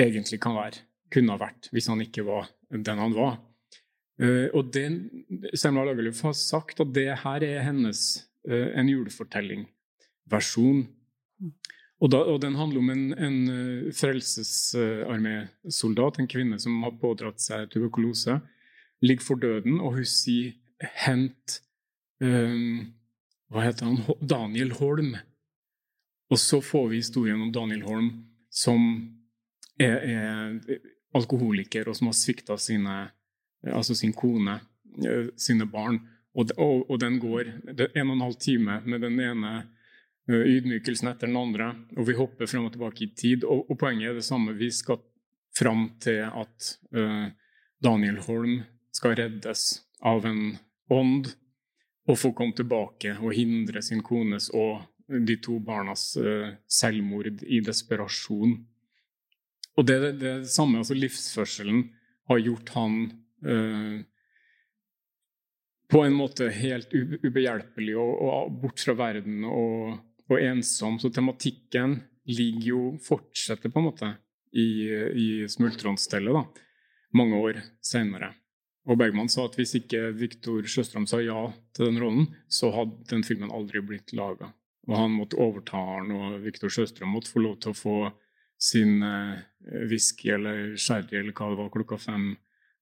egentlig 0.00 0.40
kan 0.40 0.56
være, 0.56 0.80
kunne 1.12 1.36
ha 1.36 1.36
vært, 1.36 1.68
hvis 1.68 1.90
han 1.92 2.00
ikke 2.00 2.24
var 2.24 2.48
den 2.72 2.98
han 2.98 3.12
var. 3.12 3.42
Uh, 4.16 4.48
og 4.56 4.72
det, 4.72 4.86
Selma 5.52 5.84
Lagerlöf 5.84 6.22
har 6.24 6.32
sagt 6.32 6.80
at 6.80 6.92
det 6.94 7.10
her 7.20 7.44
er 7.44 7.64
hennes 7.66 8.22
uh, 8.48 8.70
en 8.72 8.88
julefortelling 8.88 9.66
versjon. 10.30 10.86
Og, 12.02 12.10
da, 12.10 12.18
og, 12.26 12.42
den 12.42 12.56
handler 12.58 12.82
om 12.82 12.90
en, 12.90 13.14
en 13.14 13.48
uh, 13.48 13.92
frelsesarmésoldat, 13.94 16.18
en 16.18 16.28
kvinne 16.30 16.58
som 16.62 16.82
har 16.82 16.92
pådratt 16.98 17.40
seg 17.42 17.70
tuberkulose, 17.70 18.40
ligger 19.02 19.24
for 19.26 19.34
døden, 19.38 19.80
og 19.80 19.92
hun 19.98 20.06
sier 20.06 20.52
'hent 20.82 21.62
um, 22.22 22.92
Hva 23.52 23.60
heter 23.66 23.84
han? 23.86 23.98
Daniel 24.18 24.72
Holm. 24.80 25.16
Og 26.32 26.38
så 26.38 26.60
får 26.64 26.88
vi 26.88 26.96
historien 26.96 27.42
om 27.42 27.52
Daniel 27.52 27.82
Holm 27.82 28.24
som 28.50 29.10
er, 29.78 29.96
er 29.96 30.60
alkoholiker, 31.14 31.88
og 31.88 31.96
som 31.96 32.06
har 32.08 32.14
svikta 32.16 32.56
altså 33.62 33.94
sin 33.94 34.12
kone, 34.12 34.60
sine 35.36 35.66
barn. 35.68 36.00
Og, 36.34 36.48
og, 36.56 36.90
og 36.90 37.00
den 37.00 37.20
går 37.20 37.44
det 37.76 37.90
en 37.94 38.08
og 38.08 38.14
en 38.16 38.24
halv 38.24 38.34
time 38.40 38.80
med 38.86 39.00
den 39.04 39.20
ene 39.20 39.52
Eh, 39.52 39.62
ydmykelsen 40.30 41.10
etter 41.10 41.26
den 41.26 41.38
andre, 41.38 41.72
og 41.96 42.06
vi 42.06 42.14
hopper 42.14 42.46
frem 42.46 42.68
og 42.68 42.74
tilbake 42.74 43.06
i 43.06 43.12
tid. 43.16 43.44
Og, 43.44 43.66
og 43.70 43.78
poenget 43.80 44.12
er 44.12 44.18
det 44.20 44.26
samme. 44.26 44.54
Vi 44.58 44.70
skal 44.70 45.00
fram 45.56 45.88
til 46.00 46.22
at 46.28 46.68
uh, 46.96 47.28
Daniel 47.82 48.20
Holm 48.24 48.62
skal 48.94 49.16
reddes 49.18 49.82
av 50.04 50.26
en 50.28 50.56
ånd 50.92 51.32
og 52.08 52.18
få 52.18 52.32
komme 52.36 52.56
tilbake 52.56 53.14
og 53.20 53.34
hindre 53.36 53.82
sin 53.84 54.02
kones 54.04 54.48
og 54.54 54.82
de 55.06 55.36
to 55.42 55.58
barnas 55.62 56.12
uh, 56.16 56.54
selvmord 56.70 57.42
i 57.42 57.60
desperasjon. 57.64 58.54
Og 59.76 59.88
det, 59.88 59.98
det, 60.04 60.14
det 60.22 60.52
samme, 60.52 60.80
altså 60.82 60.96
livsførselen, 60.96 61.84
har 62.30 62.38
gjort 62.38 62.72
han 62.76 62.96
uh, 63.44 64.00
på 65.92 66.00
en 66.06 66.14
måte 66.16 66.48
helt 66.54 66.94
ubehjelpelig 66.94 67.96
og, 68.00 68.12
og 68.24 68.58
bort 68.62 68.80
fra 68.80 68.94
verden 68.96 69.44
og 69.44 69.98
og 70.30 70.38
ensom. 70.40 70.98
Så 71.00 71.10
tematikken 71.14 72.00
ligger 72.28 72.68
jo 72.68 72.82
fortsetter 73.02 73.72
på 73.72 73.80
en 73.80 73.88
måte 73.88 74.12
i, 74.52 74.68
i 74.92 75.26
Smultronstellet 75.50 76.36
da, 76.36 76.44
mange 77.18 77.40
år 77.40 77.60
senere. 77.84 78.32
Og 78.90 78.98
Bergman 78.98 79.30
sa 79.30 79.46
at 79.46 79.54
hvis 79.58 79.76
ikke 79.78 80.10
Viktor 80.18 80.66
Sjøstrøm 80.66 81.06
sa 81.06 81.20
ja 81.22 81.44
til 81.76 81.86
den 81.88 82.00
rollen, 82.02 82.26
så 82.50 82.72
hadde 82.74 83.06
den 83.12 83.22
filmen 83.26 83.52
aldri 83.54 83.82
blitt 83.84 84.14
laga. 84.16 84.50
Og 84.90 84.96
han 84.98 85.14
måtte 85.14 85.38
overta 85.38 85.78
den, 86.00 86.16
og 86.18 86.40
Viktor 86.42 86.72
Sjøstrøm 86.72 87.14
måtte 87.14 87.30
få 87.30 87.44
lov 87.44 87.60
til 87.62 87.70
å 87.70 87.78
få 87.78 87.96
sin 88.62 89.02
eh, 89.06 89.42
whisky 89.90 90.32
eller 90.34 90.74
sherry 90.78 91.20
eller 91.20 91.34
hva 91.34 91.50
det 91.50 91.58
var 91.60 91.70
klokka 91.74 91.98
fem 92.02 92.32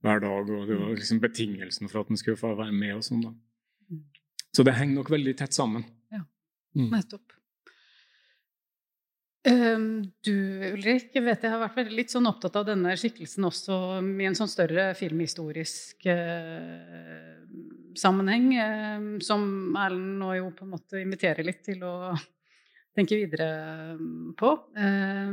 hver 0.05 0.25
dag. 0.25 0.49
Og 0.49 0.69
det 0.69 0.79
var 0.81 0.97
liksom 0.97 1.21
betingelsen 1.21 1.93
for 1.93 2.03
at 2.03 2.13
han 2.13 2.21
skulle 2.21 2.41
få 2.41 2.55
være 2.57 2.73
med. 2.73 2.97
og 2.97 3.05
sånn 3.05 3.25
da. 3.27 3.35
Mm. 3.93 4.03
Så 4.57 4.65
det 4.65 4.77
henger 4.79 5.01
nok 5.01 5.13
veldig 5.13 5.37
tett 5.37 5.57
sammen. 5.57 5.85
Mm. 6.77 6.91
nettopp. 6.93 7.33
Ehm, 9.49 10.03
du 10.21 10.35
Ulrik, 10.75 11.15
vet 11.17 11.45
jeg 11.47 11.53
har 11.53 11.63
vært 11.63 11.89
litt 11.95 12.13
sånn 12.13 12.29
opptatt 12.29 12.59
av 12.61 12.67
denne 12.69 12.93
skikkelsen 13.01 13.47
også 13.49 13.77
i 14.05 14.27
en 14.29 14.37
sånn 14.37 14.51
større 14.53 14.91
filmhistorisk 14.99 16.05
eh, 16.13 17.39
sammenheng, 17.97 18.51
eh, 18.61 19.07
som 19.25 19.73
Erlend 19.81 20.21
nå 20.21 20.35
jo 20.37 20.51
på 20.57 20.67
en 20.67 20.75
måte 20.75 21.01
inviterer 21.01 21.47
litt 21.47 21.65
til 21.65 21.81
å 21.89 22.13
tenke 22.97 23.17
videre 23.17 23.49
på. 24.37 24.53
Eh, 24.77 25.33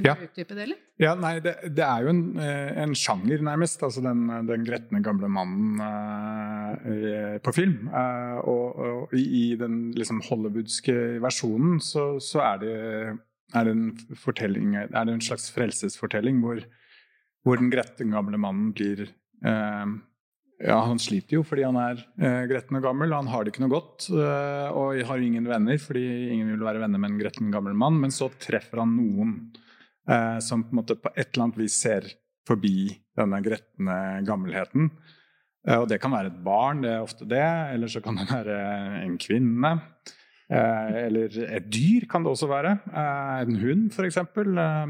vil 0.00 0.06
du 0.06 0.10
ja. 0.10 0.26
utdype 0.26 0.56
det 0.56 0.66
litt? 0.72 0.82
Ja, 1.00 1.14
nei, 1.18 1.34
det, 1.44 1.54
det 1.76 1.84
er 1.84 2.04
jo 2.04 2.12
en, 2.12 2.22
eh, 2.40 2.70
en, 2.82 2.94
sjanger, 2.98 3.42
nærmest. 3.44 3.82
Altså 3.86 4.02
den, 4.04 4.26
den 4.48 4.66
gretne 4.66 5.02
gamle 5.04 5.30
mannen 5.32 5.80
uh, 5.80 7.38
på 7.44 7.54
film. 7.56 7.88
Uh, 7.92 8.40
og, 8.42 8.82
og, 8.86 9.16
i 9.16 9.54
den 9.60 9.80
liksom, 9.96 10.22
hollywoodske 10.28 10.96
versjonen 11.24 11.80
så, 11.84 12.12
så 12.24 12.44
er, 12.48 12.60
det, 12.64 12.76
er, 13.54 13.70
det, 13.70 13.74
en 13.76 14.18
fortelling 14.18 14.76
Er 14.80 14.92
det 14.92 15.16
en 15.16 15.24
slags 15.24 15.50
frelsesfortelling 15.54 16.40
hvor, 16.44 16.62
hvor 17.44 17.60
den 17.60 17.72
gretne 17.72 18.10
gamle 18.12 18.40
mannen 18.40 18.72
blir 18.76 19.06
uh, 19.44 19.98
ja, 20.60 20.76
Han 20.84 21.00
sliter 21.00 21.38
jo 21.38 21.44
fordi 21.46 21.64
han 21.64 21.78
er 21.80 22.02
eh, 22.20 22.44
gretten 22.50 22.78
og 22.78 22.84
gammel. 22.84 23.14
Han 23.16 23.30
har 23.32 23.44
det 23.44 23.54
ikke 23.54 23.64
noe 23.64 23.72
godt 23.72 24.10
eh, 24.12 24.68
og 24.76 25.00
har 25.08 25.24
ingen 25.24 25.48
venner 25.48 25.80
fordi 25.80 26.04
ingen 26.34 26.52
vil 26.52 26.66
være 26.66 26.82
venner 26.82 27.00
med 27.00 27.14
en 27.14 27.20
gretten 27.22 27.52
gammel 27.54 27.76
mann. 27.76 27.96
Men 28.02 28.14
så 28.14 28.30
treffer 28.40 28.82
han 28.82 28.92
noen 28.98 29.36
eh, 30.08 30.38
som 30.44 30.64
på, 30.68 30.84
på 30.94 31.12
et 31.16 31.28
eller 31.32 31.46
annet 31.46 31.60
vis 31.60 31.80
ser 31.82 32.08
forbi 32.48 32.90
denne 33.18 33.40
gretne 33.44 33.96
gammelheten. 34.26 34.90
Eh, 35.68 35.76
og 35.76 35.88
det 35.90 36.00
kan 36.02 36.14
være 36.14 36.32
et 36.32 36.40
barn, 36.44 36.82
det 36.84 36.94
er 36.94 37.04
ofte 37.04 37.28
det. 37.28 37.46
Eller 37.74 37.92
så 37.92 38.02
kan 38.04 38.18
det 38.20 38.28
være 38.30 38.58
en 39.04 39.16
kvinne. 39.20 39.74
Eh, 40.50 40.94
eller 41.06 41.40
et 41.46 41.70
dyr 41.72 42.08
kan 42.10 42.24
det 42.24 42.32
også 42.34 42.50
være. 42.50 42.76
Eh, 42.90 43.40
en 43.46 43.58
hund, 43.62 43.88
f.eks. 43.94 44.16
Eh, 44.16 44.86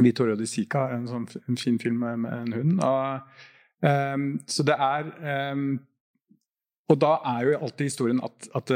Vittorio 0.00 0.36
di 0.38 0.46
Sica 0.46 0.86
har 0.86 0.96
en, 0.96 1.08
sånn, 1.10 1.26
en 1.48 1.58
fin 1.60 1.78
film 1.82 1.98
med, 2.04 2.22
med 2.24 2.36
en 2.44 2.58
hund. 2.58 2.82
Og, 2.86 3.40
eh, 3.84 4.18
så 4.46 4.66
det 4.66 4.76
er 4.78 5.14
Og 6.90 6.96
da 6.98 7.10
er 7.36 7.44
jo 7.46 7.58
alltid 7.62 7.86
historien 7.86 8.20
at, 8.26 8.48
at 8.58 8.70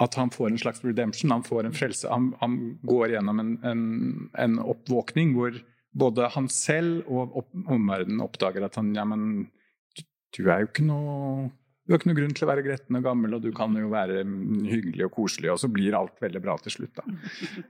at 0.00 0.16
han 0.16 0.32
får 0.32 0.50
en 0.50 0.58
slags 0.58 0.84
redemption, 0.84 1.34
han 1.34 1.44
får 1.44 1.68
en 1.68 1.76
frelse. 1.76 2.08
Han, 2.08 2.32
han 2.40 2.56
går 2.88 3.16
gjennom 3.16 3.42
en, 3.42 3.54
en, 3.66 3.84
en, 4.40 4.58
oppvåkning 4.72 5.34
hvor 5.36 5.56
både 5.90 6.30
han 6.36 6.48
selv 6.52 7.08
og 7.10 7.40
opp, 7.42 7.50
omverdenen 7.66 8.22
oppdager 8.24 8.64
at 8.64 8.78
han 8.80 8.94
ja, 8.96 9.04
men 9.08 9.50
du 10.36 10.44
er 10.46 10.62
jo 10.62 10.70
ikke 10.70 10.86
noe 10.86 11.50
du 11.90 11.94
har 11.94 11.98
ikke 11.98 12.10
noe 12.12 12.18
grunn 12.20 12.34
til 12.38 12.44
å 12.46 12.48
være 12.52 12.62
gretten 12.62 12.96
og 13.00 13.02
gammel, 13.02 13.32
og 13.34 13.40
du 13.42 13.48
kan 13.50 13.72
jo 13.74 13.88
være 13.90 14.20
hyggelig 14.22 15.08
og 15.08 15.14
koselig, 15.16 15.48
og 15.50 15.56
så 15.58 15.66
blir 15.74 15.96
alt 15.98 16.20
veldig 16.22 16.42
bra 16.44 16.54
til 16.62 16.70
slutt. 16.76 17.00
Da. 17.00 17.02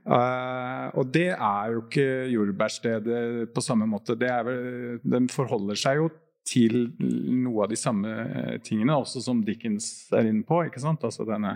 Uh, 0.05 0.87
og 1.01 1.09
det 1.15 1.31
er 1.31 1.71
jo 1.73 1.81
ikke 1.87 2.05
jordbærstedet 2.29 3.21
på 3.55 3.63
samme 3.65 3.87
måte. 3.89 4.13
Det 4.21 4.29
er 4.29 4.45
vel, 4.45 4.99
den 5.01 5.25
forholder 5.31 5.79
seg 5.81 6.03
jo 6.03 6.11
til 6.45 6.91
noe 7.01 7.65
av 7.65 7.73
de 7.73 7.79
samme 7.81 8.13
tingene, 8.61 8.93
også 8.93 9.23
som 9.25 9.41
Dickens 9.47 9.89
er 10.13 10.29
inne 10.29 10.45
på. 10.45 10.59
ikke 10.69 10.83
sant? 10.85 11.01
Altså 11.07 11.25
denne 11.25 11.55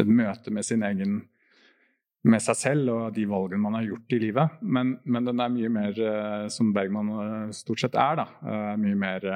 et 0.00 0.08
møte 0.08 0.54
med 0.54 0.64
sin 0.64 0.84
egen 0.86 1.20
med 2.22 2.42
seg 2.42 2.58
selv 2.58 2.92
og 2.92 3.16
de 3.16 3.24
valgene 3.26 3.64
man 3.64 3.76
har 3.78 3.88
gjort 3.88 4.14
i 4.14 4.20
livet. 4.22 4.58
Men, 4.62 4.94
men 5.04 5.26
den 5.26 5.42
er 5.42 5.50
mye 5.52 5.70
mer, 5.72 5.96
uh, 5.98 6.46
som 6.54 6.70
Bergman 6.74 7.10
uh, 7.16 7.54
stort 7.56 7.82
sett 7.82 7.98
er, 7.98 8.22
da, 8.22 8.28
uh, 8.46 8.74
mye 8.80 8.98
mer 8.98 9.26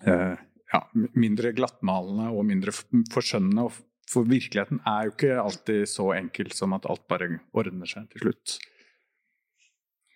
ja, 0.00 0.78
mindre 1.12 1.50
glattmalende 1.52 2.30
og 2.32 2.46
mindre 2.48 2.72
forskjønnende. 3.12 3.66
For 4.10 4.24
virkeligheten 4.24 4.80
er 4.88 5.06
jo 5.06 5.12
ikke 5.12 5.34
alltid 5.42 5.90
så 5.90 6.06
enkel 6.16 6.54
som 6.56 6.72
at 6.72 6.88
alt 6.88 7.04
bare 7.10 7.28
ordner 7.52 7.90
seg 7.90 8.08
til 8.14 8.24
slutt. 8.24 8.56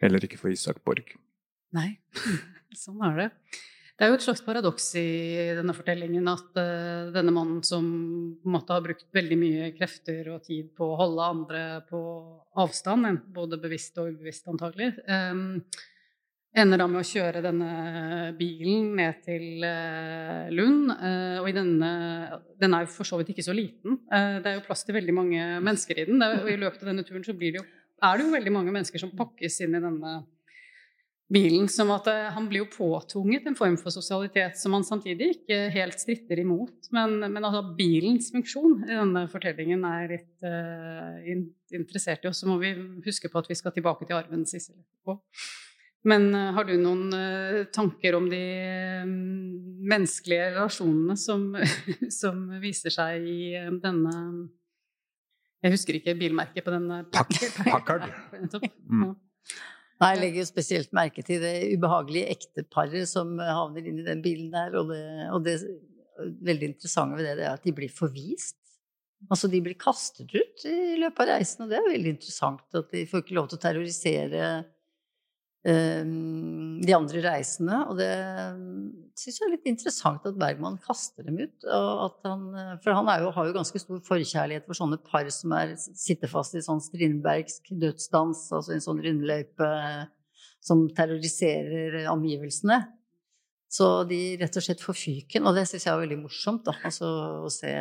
Heller 0.01 0.25
ikke 0.25 0.41
for 0.41 0.55
Isak 0.55 0.81
Borg. 0.87 1.13
Nei, 1.77 1.91
sånn 2.85 3.05
er 3.05 3.21
det. 3.21 3.29
Det 3.95 4.03
er 4.03 4.11
jo 4.11 4.17
et 4.19 4.25
slags 4.25 4.43
paradoks 4.43 4.89
i 4.99 5.09
denne 5.55 5.75
fortellingen 5.77 6.27
at 6.27 6.57
uh, 6.59 7.13
denne 7.15 7.31
mannen 7.35 7.61
som 7.63 7.85
måtte 8.51 8.75
ha 8.75 8.83
brukt 8.83 9.07
veldig 9.15 9.37
mye 9.39 9.69
krefter 9.77 10.33
og 10.35 10.43
tid 10.49 10.73
på 10.75 10.89
å 10.91 10.97
holde 10.99 11.29
andre 11.31 11.61
på 11.87 12.01
avstand, 12.59 13.21
både 13.37 13.61
bevisst 13.63 14.01
og 14.03 14.11
ubevisst 14.17 14.51
antagelig, 14.51 14.91
um, 15.07 15.63
ender 16.59 16.83
da 16.83 16.89
med 16.91 17.05
å 17.05 17.07
kjøre 17.07 17.45
denne 17.47 17.71
bilen 18.39 18.91
ned 18.99 19.23
til 19.23 19.63
uh, 19.63 20.51
Lund. 20.51 20.91
Uh, 20.91 21.39
og 21.45 21.55
denne 21.55 21.95
Den 22.59 22.75
er 22.75 22.89
jo 22.89 22.93
for 22.97 23.07
så 23.07 23.23
vidt 23.23 23.31
ikke 23.31 23.47
så 23.47 23.55
liten. 23.55 24.01
det 24.11 24.51
er 24.51 24.59
jo 24.59 24.67
plass 24.67 24.83
til 24.83 24.99
veldig 24.99 25.15
mange 25.15 25.49
mennesker 25.63 26.03
i 26.03 26.11
den. 26.11 26.19
og 26.19 26.51
I 26.51 26.59
løpet 26.59 26.83
av 26.83 26.91
denne 26.91 27.07
turen 27.07 27.23
så 27.23 27.39
det 27.39 27.61
jo, 27.61 27.67
er 28.03 28.19
det 28.19 28.27
jo 28.27 28.35
veldig 28.35 28.59
mange 28.59 28.75
mennesker 28.75 29.07
som 29.07 29.15
pakkes 29.15 29.63
inn 29.63 29.79
i 29.79 29.87
denne 29.87 30.25
bilen. 31.33 31.69
som 31.69 31.91
at 31.95 32.07
eh, 32.11 32.31
Han 32.35 32.49
blir 32.49 32.65
jo 32.65 32.71
påtvunget 32.73 33.47
en 33.49 33.57
form 33.57 33.77
for 33.81 33.95
sosialitet 33.95 34.59
som 34.61 34.77
han 34.77 34.85
samtidig 34.85 35.31
ikke 35.39 35.59
helt 35.75 36.01
stritter 36.01 36.41
imot. 36.41 36.91
Men, 36.95 37.19
men 37.25 37.43
altså, 37.45 37.65
bilens 37.79 38.31
funksjon 38.35 38.85
i 38.85 38.95
denne 38.95 39.27
fortellingen 39.33 39.85
er 39.89 40.09
litt 40.17 40.47
uh, 40.47 41.21
interessert 41.75 42.25
i 42.25 42.31
oss. 42.31 42.43
Så 42.43 42.51
må 42.51 42.59
vi 42.63 42.75
huske 43.07 43.31
på 43.31 43.41
at 43.41 43.51
vi 43.51 43.59
skal 43.59 43.75
tilbake 43.75 44.09
til 44.09 44.19
arven 44.19 44.47
Sissel 44.49 44.79
på. 45.07 45.19
Men 46.05 46.29
uh, 46.37 46.53
har 46.57 46.69
du 46.69 46.75
noen 46.77 47.09
uh, 47.17 47.63
tanker 47.73 48.19
om 48.19 48.29
de 48.33 48.45
menneskelige 49.85 50.53
relasjonene 50.59 51.17
som, 51.21 51.49
som, 52.21 52.47
viser 52.61 52.93
seg 52.93 53.25
i 53.25 53.41
denne 53.83 54.15
Jeg 55.65 55.73
husker 55.73 55.97
ikke 55.97 56.19
bilmerket 56.21 56.65
på 56.65 56.73
denne 56.75 57.07
Packard. 57.65 58.11
mm. 58.85 59.15
Nei, 60.03 60.11
jeg 60.11 60.21
legger 60.21 60.43
jo 60.43 60.49
spesielt 60.49 60.95
merke 60.97 61.23
til 61.27 61.43
det 61.43 61.55
ubehagelige 61.77 62.33
ekteparet 62.35 63.07
som 63.07 63.37
havner 63.39 63.87
inn 63.87 64.01
i 64.03 64.07
den 64.07 64.23
bilen 64.25 64.51
der, 64.53 64.75
og 64.81 64.91
det, 64.91 65.03
og 65.31 65.45
det 65.47 65.59
veldig 66.45 66.71
interessante 66.73 67.19
ved 67.19 67.29
det, 67.29 67.37
det 67.41 67.47
er 67.47 67.57
at 67.57 67.67
de 67.67 67.75
blir 67.75 67.93
forvist. 67.93 68.59
Altså, 69.31 69.49
de 69.49 69.61
blir 69.65 69.77
kastet 69.81 70.35
ut 70.35 70.67
i 70.69 70.99
løpet 71.01 71.23
av 71.25 71.31
reisen, 71.39 71.65
og 71.65 71.71
det 71.71 71.79
er 71.79 71.87
veldig 71.89 72.15
interessant. 72.17 72.65
At 72.77 72.91
de 72.93 73.07
får 73.09 73.25
ikke 73.25 73.37
lov 73.39 73.49
til 73.49 73.61
å 73.61 73.63
terrorisere 73.63 74.49
de 75.65 76.93
andre 76.93 77.21
reisende. 77.25 77.79
Og 77.89 77.97
det 77.97 78.11
syns 79.17 79.39
jeg 79.39 79.47
er 79.47 79.53
litt 79.55 79.69
interessant 79.71 80.27
at 80.29 80.37
Bergman 80.37 80.77
kaster 80.85 81.25
dem 81.25 81.39
ut. 81.41 81.65
Han, 81.65 82.51
for 82.85 82.97
han 82.99 83.09
jo, 83.23 83.31
har 83.33 83.49
jo 83.49 83.57
ganske 83.57 83.81
stor 83.81 84.03
forkjærlighet 84.05 84.67
for 84.69 84.77
sånne 84.77 85.01
par 85.07 85.31
som 85.33 85.55
er, 85.57 85.73
sitter 85.79 86.29
fast 86.29 86.59
i 86.59 86.65
sånn 86.65 86.83
strindbergsk 86.85 87.73
dødsdans, 87.81 88.51
altså 88.53 88.77
en 88.77 88.85
sånn 88.85 89.01
rundløype 89.05 89.71
som 90.65 90.85
terroriserer 90.97 92.05
omgivelsene. 92.13 92.83
Så 93.75 93.89
de 94.09 94.37
rett 94.39 94.57
og 94.57 94.65
slett 94.65 94.83
får 94.85 94.97
fyken, 94.97 95.49
og 95.49 95.57
det 95.57 95.67
syns 95.67 95.89
jeg 95.89 95.93
er 95.93 96.05
veldig 96.05 96.21
morsomt, 96.23 96.63
da, 96.69 96.77
altså, 96.87 97.09
å 97.43 97.51
se 97.51 97.73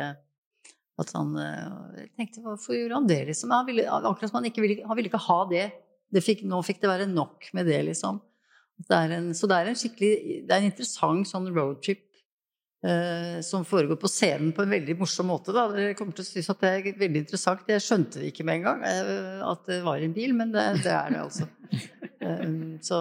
at 0.94 1.10
han 1.14 1.32
eh, 1.38 2.02
Jeg 2.04 2.10
tenkte, 2.18 2.42
hvorfor 2.44 2.76
gjorde 2.76 2.98
han 3.00 3.08
det, 3.10 3.20
liksom? 3.30 3.52
Han 3.54 3.66
ville, 3.66 3.86
akkurat 3.86 4.30
som 4.30 4.40
han 4.40 4.48
ikke 4.50 4.62
ville, 4.62 4.82
han 4.86 4.98
ville 4.98 5.10
ikke 5.10 5.22
ha 5.26 5.38
det. 5.50 5.64
Det 6.14 6.22
fikk, 6.22 6.44
nå 6.46 6.60
fikk 6.62 6.80
det 6.82 6.90
være 6.90 7.10
nok 7.10 7.50
med 7.56 7.66
det, 7.68 7.80
liksom. 7.90 8.20
Det 8.88 8.98
en, 9.16 9.30
så 9.36 9.46
det 9.46 9.56
er 9.56 9.68
en 9.70 9.76
skikkelig 9.78 10.14
Det 10.48 10.50
er 10.50 10.58
en 10.58 10.66
interessant 10.66 11.28
sånn 11.30 11.44
roadtrip 11.54 12.02
eh, 12.84 13.38
som 13.46 13.62
foregår 13.66 13.98
på 14.02 14.10
scenen 14.10 14.50
på 14.54 14.64
en 14.64 14.74
veldig 14.74 14.96
morsom 14.98 15.28
måte. 15.30 15.54
Da. 15.54 15.68
Dere 15.72 15.94
kommer 15.98 16.16
til 16.16 16.24
å 16.24 16.28
synes 16.28 16.50
at 16.50 16.62
det 16.64 16.72
er 16.72 17.00
veldig 17.00 17.22
interessant. 17.22 17.66
Jeg 17.70 17.84
skjønte 17.84 18.20
det 18.20 18.32
ikke 18.32 18.46
med 18.48 18.60
en 18.60 18.66
gang 18.68 18.84
eh, 18.88 19.42
at 19.46 19.66
det 19.70 19.80
var 19.86 20.02
en 20.02 20.16
bil, 20.16 20.34
men 20.36 20.54
det, 20.54 20.66
det 20.84 20.94
er 20.94 21.14
det 21.14 21.22
altså. 21.22 21.48
Um, 22.24 22.78
så, 22.88 23.00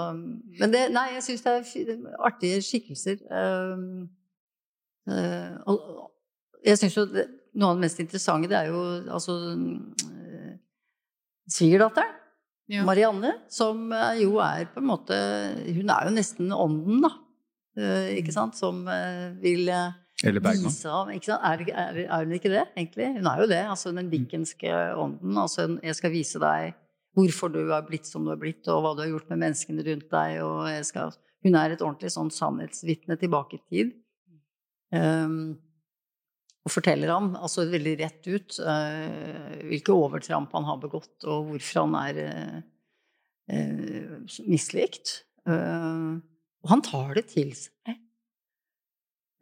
men 0.62 0.74
det, 0.74 0.88
nei, 0.94 1.08
jeg 1.18 1.28
syns 1.28 1.46
det 1.46 1.56
er 1.58 2.10
artige 2.30 2.64
skikkelser. 2.66 3.22
Um, 3.30 4.08
uh, 5.10 5.58
og 5.74 6.10
jeg 6.64 6.80
syns 6.80 6.98
jo 7.02 7.08
det, 7.10 7.28
noe 7.58 7.74
av 7.74 7.80
det 7.80 7.88
mest 7.88 8.02
interessante, 8.02 8.50
det 8.50 8.62
er 8.62 8.70
jo 8.72 8.84
altså 9.14 9.38
svigerdatteren. 11.52 12.20
Ja. 12.72 12.86
Marianne, 12.88 13.34
som 13.52 13.90
jo 14.16 14.38
er 14.40 14.70
på 14.72 14.80
en 14.80 14.88
måte 14.88 15.16
Hun 15.76 15.90
er 15.92 16.08
jo 16.08 16.14
nesten 16.16 16.54
ånden, 16.56 17.02
da. 17.04 17.12
Uh, 17.76 18.14
ikke 18.14 18.32
mm. 18.32 18.38
sant? 18.38 18.56
Som 18.56 18.86
vil 19.42 19.68
vise 19.68 20.88
ham, 20.88 21.12
ikke 21.12 21.28
sant? 21.28 21.44
Er, 21.44 21.66
er, 21.74 22.00
er, 22.06 22.24
hun 22.24 22.38
ikke 22.38 22.54
det, 22.54 22.64
egentlig? 22.78 23.10
Hun 23.18 23.28
er 23.28 23.42
jo 23.44 23.50
det. 23.52 23.60
Altså 23.68 23.92
den 23.92 24.08
dickenske 24.14 24.72
ånden. 24.96 25.36
Altså, 25.38 25.68
jeg 25.84 26.00
skal 26.00 26.14
vise 26.14 26.40
deg 26.40 26.78
hvorfor 27.18 27.52
du 27.54 27.62
har 27.70 27.84
blitt 27.86 28.08
som 28.10 28.24
du 28.26 28.32
har 28.34 28.40
blitt, 28.42 28.64
og 28.72 28.82
hva 28.82 28.94
du 28.96 29.04
har 29.04 29.12
gjort 29.12 29.30
med 29.34 29.44
menneskene 29.44 29.86
rundt 29.86 30.08
deg. 30.14 30.40
Og 30.46 30.88
skal, 30.88 31.14
hun 31.46 31.60
er 31.60 31.74
et 31.74 31.84
ordentlig 31.84 32.14
sånn 32.14 32.32
sannhetsvitne 32.34 33.20
tilbake 33.22 33.60
i 33.60 33.64
tid. 33.68 33.94
Um, 34.94 35.58
og 36.64 36.72
forteller 36.72 37.12
ham 37.12 37.34
altså 37.36 37.66
veldig 37.68 37.94
rett 38.00 38.30
ut 38.30 38.60
uh, 38.64 39.64
hvilke 39.68 39.96
overtramp 39.96 40.54
han 40.56 40.68
har 40.70 40.80
begått, 40.80 41.16
og 41.28 41.50
hvorfor 41.50 41.84
han 41.84 41.98
er 42.00 42.22
uh, 42.24 42.62
uh, 43.52 44.38
mislikt. 44.48 45.24
og 45.44 46.70
han 46.72 46.84
tar 46.88 47.18
det 47.20 47.26
til 47.34 47.52
seg. 47.58 48.00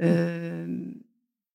Uh, 0.01 0.97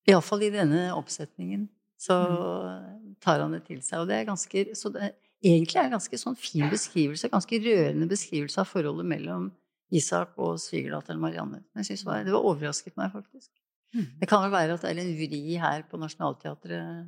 Iallfall 0.07 0.45
i 0.47 0.53
denne 0.53 0.87
oppsetningen 0.95 1.67
så 1.99 2.15
mm. 2.15 3.15
tar 3.23 3.41
han 3.43 3.55
det 3.57 3.65
til 3.67 3.81
seg. 3.83 3.99
Og 3.99 4.07
det 4.07 4.21
er 4.21 4.29
ganske 4.29 4.63
Så 4.77 4.91
det, 4.93 5.11
egentlig 5.43 5.81
er 5.81 5.89
en 5.89 5.97
ganske 5.97 6.19
sånn 6.21 6.37
fin 6.39 6.67
beskrivelse, 6.71 7.31
ganske 7.33 7.59
rørende 7.65 8.07
beskrivelse 8.09 8.61
av 8.63 8.69
forholdet 8.69 9.09
mellom 9.09 9.49
Isak 9.91 10.35
og 10.41 10.57
svigerdatteren 10.59 11.19
Marianne. 11.19 11.61
Jeg 11.79 11.91
synes 11.91 12.05
var, 12.07 12.23
Det 12.23 12.33
var 12.35 12.47
overrasket 12.47 12.95
meg, 12.99 13.11
faktisk. 13.11 13.51
Mm. 13.95 14.05
Det 14.19 14.29
kan 14.29 14.43
vel 14.43 14.53
være 14.53 14.75
at 14.75 14.83
det 14.83 14.91
er 14.91 15.01
en 15.03 15.15
vri 15.17 15.41
her 15.61 15.85
på 15.89 15.99
Nationaltheatret, 16.01 17.07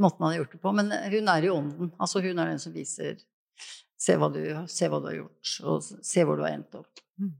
måten 0.00 0.22
man 0.22 0.32
har 0.32 0.40
gjort 0.42 0.56
det 0.56 0.62
på. 0.62 0.72
Men 0.76 0.94
hun 1.12 1.34
er 1.34 1.44
i 1.44 1.52
ånden. 1.52 1.92
Altså 2.00 2.22
hun 2.24 2.38
er 2.38 2.52
den 2.52 2.62
som 2.62 2.76
viser 2.76 3.20
Se 4.00 4.14
hva 4.16 4.30
du, 4.32 4.40
se 4.72 4.86
hva 4.88 4.96
du 5.02 5.10
har 5.10 5.16
gjort, 5.18 5.48
og 5.68 5.82
se 5.84 6.22
hvor 6.24 6.38
du 6.38 6.44
har 6.46 6.54
endt 6.56 6.76
opp. 6.78 7.02
Mm. 7.20 7.34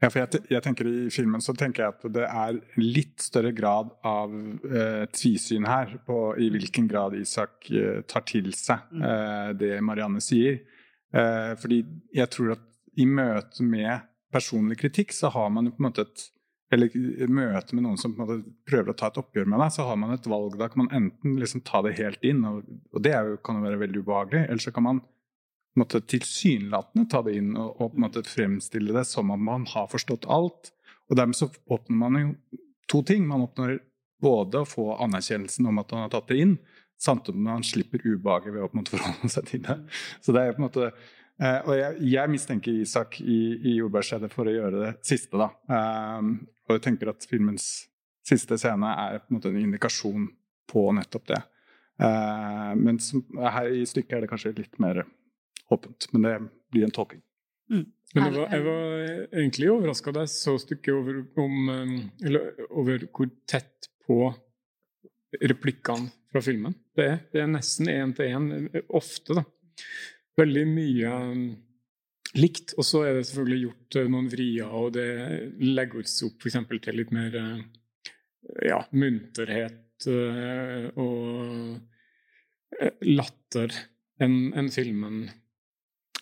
Ja, 0.00 0.08
for 0.08 0.22
jeg, 0.22 0.40
jeg, 0.48 0.62
tenker 0.64 0.88
I 0.88 1.10
filmen 1.12 1.42
så 1.44 1.52
tenker 1.52 1.84
jeg 1.84 1.92
at 1.92 2.06
det 2.14 2.24
er 2.24 2.60
litt 2.80 3.20
større 3.20 3.50
grad 3.52 3.90
av 4.06 4.32
eh, 4.32 5.02
tvisyn 5.12 5.68
her 5.68 5.92
på 6.06 6.16
i 6.40 6.48
hvilken 6.54 6.88
grad 6.88 7.18
Isak 7.18 7.68
eh, 7.68 8.00
tar 8.08 8.24
til 8.30 8.48
seg 8.56 8.88
mm. 8.88 9.04
eh, 9.10 9.50
det 9.60 9.74
Marianne 9.84 10.24
sier. 10.24 10.62
Eh, 11.12 11.52
fordi 11.60 11.82
jeg 12.16 12.32
tror 12.32 12.54
at 12.56 12.64
i 12.96 13.04
møte 13.04 13.66
med 13.66 14.08
personlig 14.32 14.78
kritikk 14.80 15.12
så 15.12 15.28
har 15.34 15.52
man 15.52 15.68
jo 15.68 15.76
på 15.76 15.82
en 15.82 15.90
måte 15.90 16.06
et 16.08 16.24
eller 16.70 17.28
møte 17.30 17.74
med 17.74 17.84
noen 17.84 17.98
som 17.98 18.14
prøver 18.14 18.92
å 18.92 18.96
ta 18.96 19.08
et 19.10 19.18
oppgjør 19.18 19.48
med 19.50 19.58
deg, 19.62 19.72
så 19.74 19.86
har 19.88 19.96
man 19.98 20.14
et 20.14 20.28
valg. 20.30 20.54
Da 20.58 20.68
kan 20.70 20.84
man 20.84 20.92
enten 20.94 21.38
liksom 21.40 21.64
ta 21.66 21.82
det 21.82 21.96
helt 21.98 22.22
inn, 22.26 22.44
og, 22.46 22.62
og 22.94 23.02
det 23.02 23.14
jo, 23.16 23.38
kan 23.44 23.58
jo 23.58 23.66
være 23.66 23.80
veldig 23.80 24.04
ubehagelig, 24.04 24.44
eller 24.46 24.62
så 24.62 24.74
kan 24.74 24.86
man 24.86 25.02
tilsynelatende 25.90 27.08
ta 27.10 27.22
det 27.26 27.36
inn 27.40 27.54
og, 27.56 27.76
og, 27.76 27.92
på 27.92 27.98
en 27.98 28.04
måte 28.06 28.26
fremstille 28.26 28.94
det 28.94 29.06
som 29.08 29.30
om 29.34 29.44
man 29.50 29.66
har 29.70 29.90
forstått 29.90 30.28
alt. 30.30 30.72
Og 31.10 31.18
dermed 31.18 31.38
så 31.38 31.50
oppnår 31.66 31.98
man 31.98 32.20
jo 32.20 32.34
to 32.90 33.02
ting. 33.06 33.26
Man 33.26 33.46
oppnår 33.48 33.78
både 34.22 34.62
å 34.62 34.68
få 34.68 34.92
anerkjennelsen 35.00 35.66
om 35.66 35.80
at 35.82 35.94
man 35.94 36.04
har 36.06 36.12
tatt 36.12 36.28
det 36.30 36.42
inn, 36.42 36.58
samtidig 37.00 37.38
som 37.38 37.48
man 37.48 37.64
slipper 37.66 38.04
ubehaget 38.04 38.52
ved 38.54 38.62
å 38.62 38.68
på 38.68 38.76
en 38.76 38.82
måte 38.82 38.94
forholde 38.94 39.32
seg 39.32 39.48
til 39.48 39.64
det. 39.64 39.78
Så 40.22 40.36
det 40.36 40.44
er 40.44 40.54
på 40.54 40.62
en 40.62 40.68
måte 40.68 40.92
Uh, 41.40 41.60
Og 41.64 41.76
jeg, 41.78 41.94
jeg, 42.12 42.28
mistenker 42.28 42.80
Isak 42.82 43.14
i, 43.24 43.38
i 43.64 43.78
Jordbærstedet 43.78 44.28
for 44.32 44.44
å 44.44 44.52
gjøre 44.52 44.82
det 44.82 44.90
siste, 45.08 45.40
da. 45.40 45.46
Um, 45.72 46.34
og 46.70 46.78
jeg 46.78 46.86
tenker 46.88 47.10
at 47.12 47.26
filmens 47.28 47.68
siste 48.26 48.58
scene 48.60 48.90
er 49.04 49.22
på 49.22 49.32
en 49.32 49.38
måte 49.38 49.50
en 49.50 49.60
indikasjon 49.60 50.28
på 50.70 50.84
nettopp 50.96 51.26
det. 51.32 51.40
Uh, 52.00 52.72
men 52.78 53.00
som, 53.02 53.24
her 53.36 53.72
i 53.74 53.82
stykket 53.88 54.16
er 54.16 54.24
det 54.24 54.30
kanskje 54.30 54.54
litt 54.56 54.78
mer 54.82 55.02
åpent. 55.70 56.08
Men 56.14 56.26
det 56.26 56.36
blir 56.72 56.86
en 56.86 56.94
tolking. 56.94 57.22
Mm. 57.70 57.86
Men 58.14 58.34
var, 58.34 58.46
jeg 58.50 58.66
var 58.66 58.94
egentlig 59.38 59.68
overraska 59.70 60.14
da 60.14 60.24
jeg 60.24 60.32
så 60.34 60.56
stykket 60.58 60.94
over, 60.94 61.20
om, 61.38 61.58
um, 61.68 61.98
eller, 62.26 62.64
over 62.70 63.04
hvor 63.14 63.30
tett 63.50 63.90
på 64.06 64.22
replikkene 65.40 66.10
fra 66.30 66.42
filmen 66.42 66.74
det 66.98 67.06
er. 67.06 67.18
Det 67.30 67.42
er 67.42 67.50
nesten 67.50 67.90
én 67.90 68.14
til 68.16 68.32
én, 68.34 68.48
ofte, 68.96 69.38
da. 69.38 69.44
Veldig 70.40 70.64
mye 70.70 71.12
um, 71.30 71.44
likt. 72.38 72.74
Og 72.78 72.86
så 72.86 73.04
er 73.06 73.18
det 73.18 73.26
selvfølgelig 73.28 73.60
gjort 73.66 73.98
uh, 74.00 74.08
noen 74.12 74.30
vrier, 74.32 74.70
og 74.70 74.94
det 74.96 75.08
legges 75.62 76.16
opp 76.26 76.44
f.eks. 76.44 76.58
til 76.86 76.98
litt 77.00 77.12
mer 77.14 77.36
uh, 77.36 77.60
ja, 78.66 78.80
munterhet 78.92 80.08
uh, 80.10 80.90
og 81.00 81.78
latter 83.04 83.74
enn 84.22 84.52
en 84.56 84.68
filmen 84.72 85.24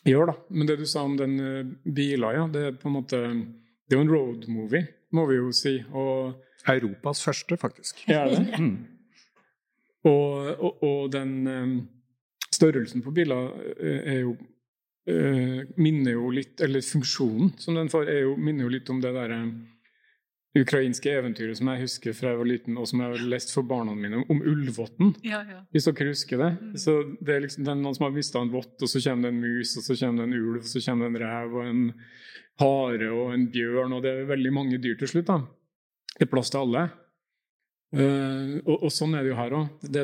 gjør, 0.08 0.30
da. 0.30 0.36
Men 0.54 0.70
det 0.70 0.78
du 0.80 0.86
sa 0.88 1.04
om 1.04 1.16
den 1.18 1.36
bila, 1.84 2.32
ja, 2.34 2.46
det 2.50 2.62
er 2.64 2.78
på 2.78 2.88
en 2.88 2.96
måte 2.96 3.18
Det 3.18 3.94
er 3.94 4.00
jo 4.00 4.06
en 4.06 4.12
road 4.12 4.46
movie, 4.48 4.86
må 5.12 5.26
vi 5.28 5.36
jo 5.36 5.52
si. 5.52 5.74
Og 5.92 6.38
Europas 6.68 7.22
første, 7.24 7.56
faktisk. 7.56 8.02
Ja, 8.08 8.24
det? 8.28 8.58
Mm. 8.58 8.86
Og, 10.08 10.32
og, 10.56 10.82
og, 10.82 11.12
den 11.12 11.88
størrelsen 12.58 13.02
på 13.04 13.12
biler 13.14 13.52
eh, 13.78 14.12
er 14.14 14.20
jo 14.22 14.36
Minner 15.78 16.12
jo 16.12 16.28
litt 16.34 16.60
Eller 16.60 16.84
funksjonen 16.84 17.54
som 17.56 17.78
den 17.78 17.88
får, 17.88 18.10
jo, 18.12 18.34
minner 18.36 18.66
jo 18.66 18.72
litt 18.74 18.90
om 18.92 18.98
det 19.00 19.14
derre 19.14 19.38
um, 19.46 19.52
ukrainske 20.58 21.12
eventyret 21.12 21.58
som 21.58 21.68
jeg 21.70 21.84
husker 21.84 22.14
fra 22.16 22.32
jeg 22.32 22.40
var 22.40 22.48
liten, 22.48 22.78
og 22.80 22.88
som 22.88 23.02
jeg 23.02 23.12
har 23.12 23.26
lest 23.30 23.52
for 23.54 23.66
barna 23.68 23.94
mine, 23.94 24.22
om 24.32 24.40
Ulvåtten. 24.42 25.12
Ja, 25.26 25.42
ja. 25.46 25.60
Hvis 25.74 25.88
dere 25.88 26.08
husker 26.10 26.40
det. 26.40 26.48
Mm. 26.56 26.76
Så 26.80 26.94
det 27.20 27.34
er 27.34 27.44
liksom 27.44 27.66
det 27.66 27.72
er 27.74 27.80
noen 27.82 27.98
som 27.98 28.08
har 28.08 28.14
mista 28.16 28.42
en 28.42 28.52
vott, 28.52 28.74
og 28.80 28.90
så 28.90 29.02
kommer 29.04 29.28
det 29.28 29.34
en 29.34 29.42
mus, 29.44 29.76
og 29.78 29.86
så 29.86 29.98
kommer 30.00 30.24
det 30.24 30.28
en 30.28 30.38
ulv, 30.40 30.62
og 30.62 30.70
så 30.70 30.82
kommer 30.86 31.06
det 31.06 31.12
en 31.12 31.22
rev 31.24 31.58
og 31.58 31.68
en 31.68 31.84
hare 32.58 33.10
og 33.14 33.34
en 33.36 33.46
bjørn, 33.54 33.94
og 33.94 34.02
det 34.04 34.14
er 34.14 34.32
veldig 34.32 34.54
mange 34.54 34.80
dyr 34.82 34.98
til 34.98 35.12
slutt. 35.12 35.28
da. 35.30 35.42
Det 36.16 36.26
er 36.26 36.32
plass 36.32 36.50
til 36.50 36.64
alle. 36.64 36.88
Uh, 37.88 38.60
og, 38.66 38.82
og, 38.82 38.90
sånn 38.92 39.14
er 39.16 39.24
det 39.24 39.30
jo 39.30 39.36
her 39.38 39.54
òg. 39.56 39.68
Det 39.80 40.02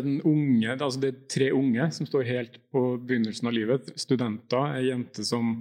altså 0.73 1.01
det 1.03 1.11
er 1.11 1.25
tre 1.29 1.49
unge 1.53 1.89
som 1.93 2.09
står 2.09 2.29
helt 2.31 2.61
på 2.73 2.85
begynnelsen 2.97 3.51
av 3.51 3.57
livet. 3.57 3.91
Studenter, 4.01 4.79
ei 4.79 4.87
jente 4.89 5.25
som 5.27 5.59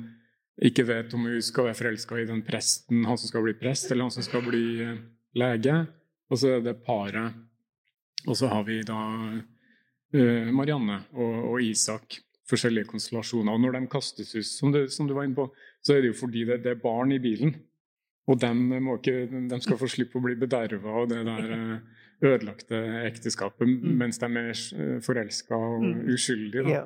ikke 0.63 0.85
vet 0.87 1.13
om 1.17 1.25
hun 1.27 1.41
skal 1.43 1.67
være 1.67 1.79
forelska 1.79 2.19
i 2.21 2.27
den 2.29 2.43
presten, 2.45 3.03
han 3.09 3.19
som 3.19 3.27
skal 3.27 3.43
bli 3.43 3.55
prest, 3.59 3.89
eller 3.91 4.07
han 4.07 4.13
som 4.13 4.23
skal 4.23 4.43
bli 4.45 4.65
eh, 4.85 5.01
lege. 5.39 5.79
Og 6.31 6.39
så 6.39 6.53
er 6.55 6.63
det 6.63 6.77
paret. 6.85 7.41
Og 8.23 8.37
så 8.39 8.47
har 8.47 8.63
vi 8.69 8.79
da 8.87 8.99
uh, 10.15 10.53
Marianne 10.55 11.01
og, 11.11 11.33
og, 11.49 11.57
Isak. 11.61 12.21
forskjellige 12.47 12.87
konstellasjoner. 12.87 13.51
Og 13.51 13.61
når 13.63 13.75
de 13.75 13.87
kastes 13.91 14.33
ut, 14.35 14.45
som 14.45 14.71
du, 14.71 14.85
som 14.91 15.07
du 15.07 15.13
var 15.15 15.27
inne 15.27 15.35
på, 15.35 15.49
så 15.83 15.95
er 15.95 16.01
det 16.03 16.13
jo 16.13 16.21
fordi 16.21 16.43
det, 16.47 16.61
det 16.63 16.71
er 16.73 16.81
barn 16.81 17.11
i 17.11 17.19
bilen. 17.19 17.53
Og 18.27 18.39
de, 18.39 18.49
ikke, 18.95 19.15
de, 19.51 19.59
skal 19.63 19.79
få 19.79 19.89
slippe 19.91 20.19
å 20.19 20.23
bli 20.23 20.35
bederva 20.39 21.01
og 21.01 21.09
det 21.11 21.21
der 21.27 21.53
ødelagte 22.23 22.79
ekteskapet 23.07 23.67
mm. 23.67 23.93
mens 23.99 24.19
de 24.21 24.27
er 24.27 24.33
mer 24.33 24.53
forelska 25.05 25.57
og 25.57 25.83
mm. 25.83 26.01
uskyldige. 26.13 26.63
Da. 26.65 26.79
Ja. 26.79 26.83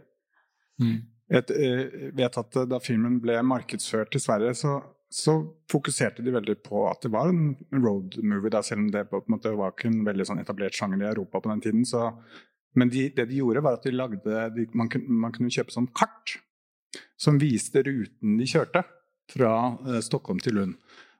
Mm. 0.82 0.98
Jeg 1.28 2.12
vet 2.16 2.38
at 2.40 2.58
da 2.72 2.80
filmen 2.80 3.18
ble 3.20 3.36
markedsført 3.44 4.16
i 4.16 4.22
Sverige, 4.24 4.54
så, 4.56 4.78
så, 5.12 5.36
fokuserte 5.72 6.24
de 6.24 6.32
veldig 6.32 6.56
på 6.64 6.86
at 6.88 7.04
det 7.04 7.12
var 7.12 7.32
en 7.32 7.58
road 7.74 8.16
movie, 8.24 8.52
da, 8.54 8.62
selv 8.64 8.86
om 8.86 8.92
det 8.94 9.10
på 9.10 9.20
en 9.20 9.34
måte 9.36 9.52
var 9.60 9.74
ikke 9.76 9.90
en 9.92 10.06
veldig 10.08 10.28
sånn 10.30 10.40
etablert 10.40 10.78
sjanger 10.78 11.04
i 11.04 11.10
Europa 11.10 11.42
på 11.44 11.52
den 11.52 11.64
tiden. 11.66 11.84
Så, 11.88 12.06
men 12.80 12.92
de, 12.94 13.10
det 13.16 13.28
de 13.28 13.42
gjorde, 13.42 13.64
var 13.66 13.80
at 13.80 13.88
de 13.88 13.96
lagde 13.96 14.46
de, 14.56 14.68
man, 14.72 14.92
kunne, 14.94 15.20
man, 15.26 15.36
kunne 15.36 15.52
kjøpe 15.52 15.76
sånn 15.76 15.92
kart 15.92 16.38
som 17.20 17.42
viste 17.42 17.84
ruten 17.84 18.38
de 18.40 18.48
kjørte 18.48 18.86
fra 19.34 19.52
uh, 19.84 20.00
Stockholm 20.06 20.40
til 20.40 20.56
Lund. 20.56 20.78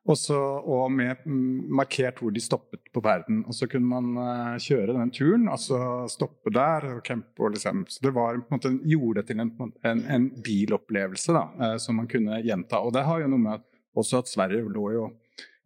Også, 0.08 0.38
og 0.64 0.92
med 0.96 1.24
markert 1.28 2.22
hvor 2.22 2.32
de 2.32 2.40
stoppet 2.40 2.92
på 2.96 3.02
verden. 3.04 3.42
Og 3.48 3.56
så 3.58 3.68
kunne 3.68 3.90
man 3.90 4.14
uh, 4.16 4.60
kjøre 4.62 4.96
den 4.96 5.12
turen, 5.12 5.48
altså 5.52 5.80
stoppe 6.12 6.54
der 6.56 6.88
og 6.94 7.02
campe. 7.04 7.44
Og 7.44 7.56
liksom. 7.58 7.84
Så 7.92 8.06
det 8.06 8.14
var, 8.16 8.40
måte, 8.52 8.72
gjorde 8.88 9.22
det 9.22 9.28
til 9.32 9.44
en, 9.44 9.52
en, 9.60 10.04
en 10.16 10.30
bilopplevelse 10.44 11.36
da, 11.36 11.44
uh, 11.60 11.76
som 11.84 12.00
man 12.00 12.08
kunne 12.12 12.40
gjenta. 12.46 12.80
Og 12.80 12.96
det 12.96 13.04
har 13.08 13.24
jo 13.24 13.32
noe 13.34 13.44
med 13.44 13.58
at, 13.60 13.66
også 13.98 14.22
at 14.22 14.32
Sverige 14.32 14.70
lå 14.72 14.92
jo 14.96 15.10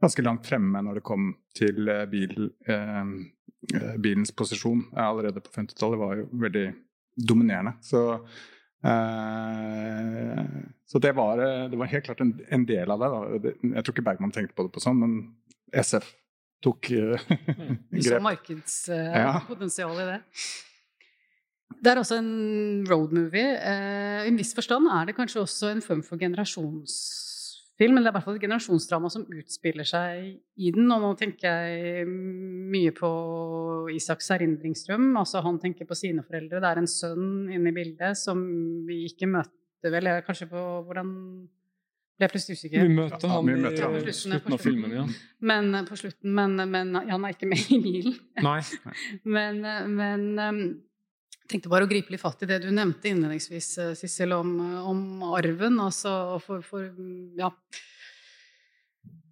ganske 0.01 0.25
langt 0.25 0.47
fremme 0.49 0.81
når 0.81 0.97
det 0.97 1.05
kom 1.05 1.35
til 1.57 1.85
uh, 1.91 2.07
bil, 2.09 2.49
bilens 4.01 4.33
posisjon. 4.33 4.87
Allerede 4.97 5.43
på 5.43 5.53
50-tallet 5.53 6.01
var 6.01 6.17
jo 6.17 6.31
veldig 6.41 6.65
dominerende. 7.29 7.75
Så 7.85 8.07
Eh, 8.15 8.60
så 10.91 10.99
det 11.03 11.11
var, 11.13 11.37
det 11.69 11.77
var, 11.77 11.89
helt 11.91 12.05
klart 12.07 12.23
en, 12.23 12.31
en 12.49 12.63
del 12.65 12.89
av 12.89 13.03
det, 13.03 13.09
da. 13.13 13.51
Jeg 13.75 13.83
tror 13.85 13.93
ikke 13.93 14.07
Bergman 14.07 14.33
tenkte 14.33 14.57
på 14.57 14.65
det 14.65 14.73
på 14.73 14.81
sånn, 14.81 14.97
men 15.03 15.13
SF 15.69 16.07
tok 16.65 16.91
uh, 16.97 17.17
grep. 17.91 18.03
Så 18.05 18.19
markedspotensial 18.23 19.93
uh, 19.93 20.01
ja. 20.01 20.03
i 20.03 20.09
det. 20.11 20.19
Det 21.81 21.91
er 21.91 22.01
også 22.01 22.17
en 22.21 22.33
roadmovie. 22.89 23.53
Uh, 23.57 24.25
I 24.25 24.31
en 24.31 24.39
viss 24.39 24.53
forstand 24.57 24.89
er 24.91 25.09
det 25.09 25.17
kanskje 25.17 25.45
også 25.45 25.71
en 25.75 25.85
form 25.85 26.03
for 26.05 26.21
generasjons 26.21 26.97
film, 27.79 27.95
men 27.95 28.03
det 28.03 28.09
er 28.09 28.13
i 28.13 28.17
hvert 28.17 28.27
fall 28.27 28.37
et 28.37 28.45
generasjonsdrama 28.45 29.11
som 29.13 29.23
utspiller 29.29 29.87
seg 29.87 30.27
i 30.31 30.73
den. 30.75 30.91
Og 30.93 31.05
nå 31.05 31.13
tenker 31.19 31.47
jeg 31.47 32.05
mye 32.09 32.93
på 32.97 33.11
Isaks 33.95 34.31
erindringsdrøm. 34.35 35.09
Altså 35.21 35.43
han 35.45 35.59
tenker 35.61 35.89
på 35.89 35.97
sine 35.97 36.25
foreldre. 36.25 36.61
Det 36.61 36.69
er 36.69 36.83
en 36.83 36.91
sønn 36.91 37.49
inne 37.51 37.71
i 37.71 37.75
bildet 37.75 38.19
som 38.19 38.43
vi 38.87 39.03
ikke 39.09 39.29
møter 39.31 39.95
vel. 39.95 40.11
Kanskje 40.27 40.49
på 40.51 40.67
hvordan 40.87 41.15
ble 42.21 42.27
jeg 42.27 42.33
plutselig 42.35 42.59
usikker. 42.59 42.85
Vi 42.85 42.95
møter 42.99 43.31
han 43.31 43.49
ja, 43.49 43.55
i 43.57 43.73
slutten, 43.73 44.15
slutten 44.19 44.55
av 44.55 44.61
filmen, 44.61 44.93
ja. 44.93 45.07
Men 45.49 45.73
på 45.87 45.97
slutten, 45.97 46.35
men, 46.37 46.61
men 46.69 46.93
ja, 46.99 47.15
han 47.15 47.25
er 47.25 47.33
ikke 47.33 47.49
med 47.49 47.73
i 47.73 47.81
bilen. 47.81 48.17
Nei. 48.45 48.59
men, 49.37 49.61
men 49.97 50.27
um, 50.37 50.61
tenkte 51.51 51.71
bare 51.71 51.85
å 51.85 51.89
gripe 51.89 52.13
litt 52.13 52.21
fatt 52.21 52.43
i 52.45 52.49
det 52.49 52.61
du 52.63 52.69
nevnte 52.73 53.11
innledningsvis, 53.11 53.69
eh, 53.83 53.93
Sissel, 53.99 54.33
om, 54.35 54.53
eh, 54.63 54.89
om, 54.89 55.01
arven. 55.35 55.79
Altså 55.83 56.39
for, 56.43 56.63
for, 56.65 56.87
ja 57.37 57.51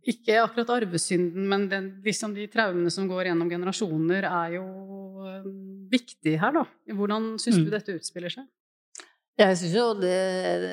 Ikke 0.10 0.40
akkurat 0.42 0.72
arvesynden, 0.80 1.48
men 1.50 1.68
den, 1.72 1.90
liksom 2.06 2.34
de 2.34 2.48
traumene 2.52 2.92
som 2.94 3.08
går 3.10 3.30
gjennom 3.30 3.50
generasjoner, 3.52 4.26
er 4.26 4.56
jo 4.56 4.64
uh, 5.22 5.50
viktig 5.92 6.38
her, 6.42 6.56
da. 6.56 6.64
Hvordan 6.96 7.34
syns 7.42 7.60
mm. 7.60 7.66
du 7.68 7.74
dette 7.76 7.98
utspiller 8.00 8.34
seg? 8.34 8.48
Jeg 9.40 9.60
syns 9.60 9.76
jo 9.76 9.90
det 10.00 10.16
er 10.16 10.66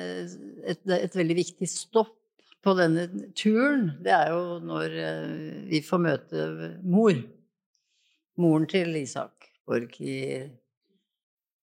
et, 0.73 0.81
et, 0.95 1.13
veldig 1.15 1.37
viktig 1.37 1.69
stopp 1.69 2.15
på 2.65 2.73
denne 2.79 3.05
turen. 3.37 3.91
Det 4.03 4.15
er 4.15 4.31
jo 4.33 4.57
når 4.63 4.95
vi 5.69 5.83
får 5.85 6.01
møte 6.03 6.47
mor. 6.83 7.19
Moren 8.41 8.67
til 8.69 8.95
Isak 8.99 9.37
Borch 9.67 9.99
i 10.01 10.17
eh, 10.37 10.47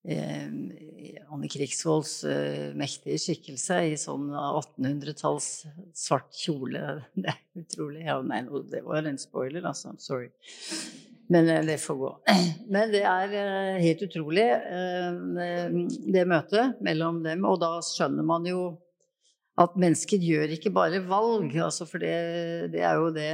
Anne 0.05 1.49
Krigsvolds 1.49 2.25
eh, 2.29 2.75
mektige 2.77 3.17
skikkelse 3.21 3.79
i 3.89 3.95
sånn 3.99 4.29
1800-talls 4.31 5.49
svart 5.97 6.31
kjole. 6.37 6.83
Det 7.17 7.33
er 7.33 7.41
utrolig. 7.65 8.05
Ja, 8.07 8.21
nei, 8.23 8.45
det 8.71 8.85
var 8.87 9.09
en 9.09 9.19
spoiler, 9.21 9.65
altså. 9.65 9.95
Sorry. 10.03 10.31
Men 11.33 11.49
eh, 11.49 11.65
det 11.67 11.79
får 11.83 11.99
gå. 12.01 12.13
Men 12.75 12.93
det 12.93 13.03
er 13.09 13.37
eh, 13.41 13.83
helt 13.83 14.05
utrolig, 14.07 14.47
eh, 14.53 15.69
det 16.15 16.27
møtet 16.31 16.83
mellom 16.85 17.23
dem. 17.25 17.47
Og 17.49 17.59
da 17.63 17.79
skjønner 17.85 18.27
man 18.27 18.47
jo 18.49 18.75
at 19.55 19.77
mennesker 19.79 20.19
gjør 20.19 20.51
ikke 20.57 20.73
bare 20.75 20.99
valg. 21.07 21.53
Altså 21.63 21.87
for 21.87 22.03
det, 22.03 22.15
det, 22.73 22.81
er 22.83 22.99
jo 22.99 23.11
det 23.15 23.29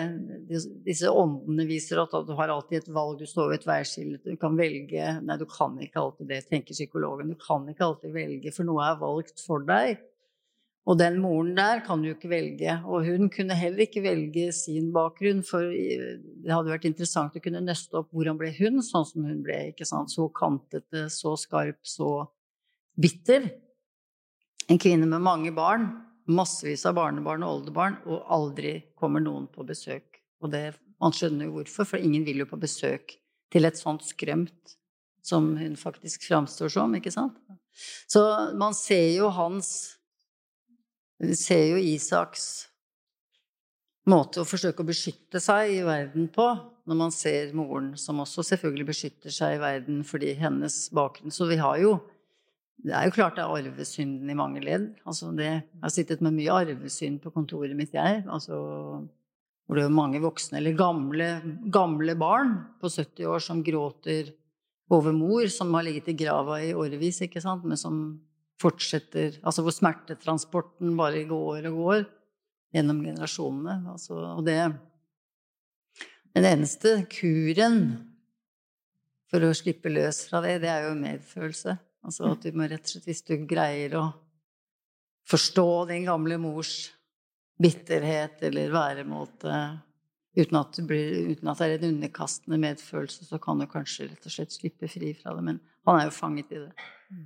Disse 0.85 1.09
åndene 1.09 1.65
viser 1.69 2.03
at, 2.03 2.13
du 2.27 2.35
har 2.37 2.53
alltid 2.53 2.83
et 2.83 2.93
valg. 2.93 3.17
Du 3.23 3.29
står 3.29 3.53
ved 3.53 3.63
et 3.63 3.69
veiskille. 3.71 4.21
Du 4.21 4.37
kan 4.41 4.59
velge 4.59 5.15
Nei, 5.25 5.39
du 5.41 5.47
kan 5.49 5.79
ikke 5.81 6.03
alltid 6.03 6.29
det, 6.29 6.43
tenker 6.51 6.77
psykologen. 6.77 7.33
Du 7.33 7.41
kan 7.41 7.65
ikke 7.73 7.87
alltid 7.89 8.13
velge, 8.13 8.53
for 8.53 8.69
noe 8.69 8.85
er 8.85 8.99
valgt 9.01 9.41
for 9.47 9.65
deg. 9.65 10.03
Og 10.89 10.99
den 10.99 11.19
moren 11.23 11.55
der 11.57 11.81
kan 11.87 12.03
du 12.05 12.11
ikke 12.11 12.33
velge. 12.33 12.77
Og 12.85 13.09
hun 13.09 13.33
kunne 13.33 13.57
heller 13.57 13.87
ikke 13.87 14.05
velge 14.05 14.51
sin 14.57 14.93
bakgrunn, 14.93 15.41
for 15.47 15.73
det 15.73 16.53
hadde 16.53 16.75
vært 16.75 16.89
interessant 16.91 17.37
å 17.37 17.45
kunne 17.45 17.65
nøste 17.65 17.97
opp 17.97 18.13
hvordan 18.13 18.37
ble 18.41 18.53
hun 18.61 18.85
sånn 18.85 19.09
som 19.09 19.25
hun 19.25 19.41
ble. 19.47 19.71
ikke 19.73 19.89
sant? 19.89 20.13
Så 20.13 20.29
kantete, 20.37 21.07
så 21.09 21.33
skarp, 21.41 21.81
så 21.81 22.29
bitter. 23.01 23.49
En 24.69 24.79
kvinne 24.79 25.09
med 25.09 25.25
mange 25.25 25.57
barn 25.57 25.89
massevis 26.31 26.87
av 26.89 26.97
barnebarn 26.99 27.45
og 27.47 27.61
oldebarn, 27.61 27.99
og 28.07 28.27
aldri 28.33 28.75
kommer 28.99 29.23
noen 29.25 29.49
på 29.53 29.67
besøk. 29.67 30.21
Og 30.41 30.53
det, 30.53 30.75
man 31.03 31.15
skjønner 31.17 31.49
jo 31.49 31.59
hvorfor, 31.59 31.89
for 31.93 32.03
ingen 32.03 32.25
vil 32.27 32.43
jo 32.45 32.49
på 32.51 32.61
besøk 32.61 33.17
til 33.51 33.67
et 33.67 33.79
sånt 33.79 34.07
skrømt 34.07 34.77
som 35.27 35.53
hun 35.59 35.77
faktisk 35.77 36.25
framstår 36.29 36.73
som, 36.73 36.95
ikke 36.97 37.13
sant? 37.13 37.37
Så 38.09 38.23
man 38.59 38.77
ser 38.77 39.11
jo 39.17 39.31
hans 39.35 39.97
Ser 41.37 41.67
jo 41.75 41.77
Isaks 41.77 42.71
måte 44.09 44.41
å 44.41 44.49
forsøke 44.49 44.81
å 44.81 44.89
beskytte 44.89 45.41
seg 45.43 45.75
i 45.75 45.83
verden 45.85 46.31
på, 46.33 46.47
når 46.89 46.97
man 46.97 47.13
ser 47.13 47.53
moren, 47.53 47.93
som 48.01 48.23
også 48.23 48.45
selvfølgelig 48.49 48.87
beskytter 48.89 49.35
seg 49.35 49.59
i 49.59 49.61
verden 49.61 50.01
fordi 50.07 50.33
hennes 50.41 50.87
bakgrunn 50.97 51.35
Så 51.35 51.47
vi 51.51 51.59
har 51.61 51.77
jo 51.83 51.99
det 52.81 52.95
er 52.97 53.09
jo 53.09 53.13
klart 53.13 53.37
det 53.37 53.45
er 53.45 53.55
arvesynden 53.61 54.31
i 54.33 54.37
mange 54.37 54.63
ledd. 54.65 54.89
Altså 55.09 55.31
det, 55.37 55.49
jeg 55.49 55.83
har 55.83 55.93
sittet 55.93 56.23
med 56.25 56.37
mye 56.39 56.61
arvesynd 56.63 57.19
på 57.21 57.33
kontoret 57.35 57.77
mitt, 57.77 57.93
jeg. 57.97 58.23
Altså, 58.25 58.57
hvor 59.67 59.79
det 59.79 59.85
er 59.85 59.93
mange 59.95 60.21
voksne, 60.23 60.59
eller 60.59 60.79
gamle, 60.79 61.29
gamle 61.73 62.17
barn 62.19 62.55
på 62.81 62.89
70 62.89 63.29
år 63.29 63.45
som 63.45 63.61
gråter 63.67 64.33
over 64.91 65.15
mor, 65.15 65.45
som 65.53 65.71
har 65.77 65.85
ligget 65.87 66.09
i 66.11 66.17
grava 66.19 66.57
i 66.65 66.73
årevis, 66.75 67.21
ikke 67.27 67.43
sant, 67.45 67.67
men 67.69 67.79
som 67.79 68.01
fortsetter 68.61 69.39
Altså 69.47 69.63
hvor 69.65 69.73
smertetransporten 69.73 70.97
bare 70.99 71.23
går 71.29 71.69
og 71.71 71.79
går 71.79 72.03
gjennom 72.77 72.99
generasjonene. 73.05 73.77
Altså, 73.93 74.17
og 74.37 74.45
det 74.47 74.59
Den 76.35 76.47
eneste 76.47 77.01
kuren 77.11 77.79
for 79.31 79.43
å 79.43 79.55
slippe 79.55 79.91
løs 79.91 80.25
fra 80.29 80.43
det, 80.45 80.61
det 80.63 80.71
er 80.71 80.89
jo 80.89 80.99
medfølelse. 80.99 81.77
Altså 82.07 82.31
at 82.33 82.47
du 82.47 82.57
må 82.57 82.69
rett 82.71 82.87
og 82.87 82.93
slett, 82.95 83.07
hvis 83.09 83.25
du 83.29 83.35
greier 83.49 83.97
å 83.99 84.07
forstå 85.31 85.69
din 85.91 86.09
gamle 86.09 86.39
mors 86.41 86.75
bitterhet 87.61 88.41
eller 88.49 88.73
væremåte 88.73 89.57
uten 90.39 90.59
at, 90.61 90.79
blir, 90.87 91.35
uten 91.35 91.51
at 91.51 91.61
det 91.61 91.67
er 91.67 91.77
en 91.77 91.95
underkastende 91.97 92.59
medfølelse, 92.63 93.27
så 93.27 93.39
kan 93.43 93.61
du 93.61 93.67
kanskje 93.71 94.09
rett 94.09 94.27
og 94.27 94.33
slett 94.33 94.55
slippe 94.55 94.89
fri 94.89 95.13
fra 95.19 95.35
det. 95.37 95.45
Men 95.47 95.59
han 95.89 95.99
er 95.99 96.09
jo 96.09 96.15
fanget 96.15 96.55
i 96.55 96.61
det. 96.63 96.91
Mm. 97.11 97.25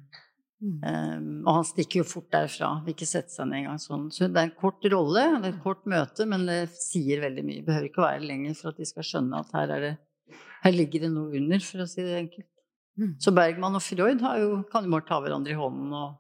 Um, 0.65 1.27
og 1.45 1.59
han 1.59 1.67
stikker 1.69 2.01
jo 2.01 2.07
fort 2.09 2.31
derfra. 2.33 2.71
Vil 2.87 2.97
ikke 2.97 3.09
sette 3.09 3.35
seg 3.35 3.51
ned 3.51 3.65
engang 3.65 3.83
sånn. 3.83 4.09
Så 4.15 4.31
det 4.31 4.41
er 4.41 4.49
en 4.49 4.57
kort 4.57 4.89
rolle, 4.89 5.27
det 5.37 5.51
er 5.51 5.53
et 5.53 5.63
kort 5.67 5.85
møte, 5.91 6.27
men 6.31 6.49
det 6.49 6.59
sier 6.79 7.21
veldig 7.25 7.45
mye. 7.45 7.67
Behøver 7.67 7.91
ikke 7.91 8.03
å 8.03 8.09
være 8.09 8.25
lenger 8.25 8.57
for 8.59 8.73
at 8.73 8.81
de 8.81 8.89
skal 8.89 9.09
skjønne 9.11 9.45
at 9.45 9.55
her, 9.59 9.75
det, 9.85 9.95
her 10.65 10.77
ligger 10.77 11.05
det 11.05 11.13
noe 11.13 11.37
under, 11.43 11.65
for 11.69 11.85
å 11.85 11.89
si 11.91 12.01
det 12.07 12.17
enkelt. 12.23 12.49
Mm. 13.01 13.17
Så 13.23 13.33
Bergman 13.35 13.75
og 13.75 13.83
Freud 13.83 14.23
jo, 14.23 14.63
kan 14.71 14.87
jo 14.87 14.93
bare 14.93 15.09
ta 15.09 15.19
hverandre 15.23 15.51
i 15.51 15.59
hånden, 15.59 15.91
og, 15.93 16.15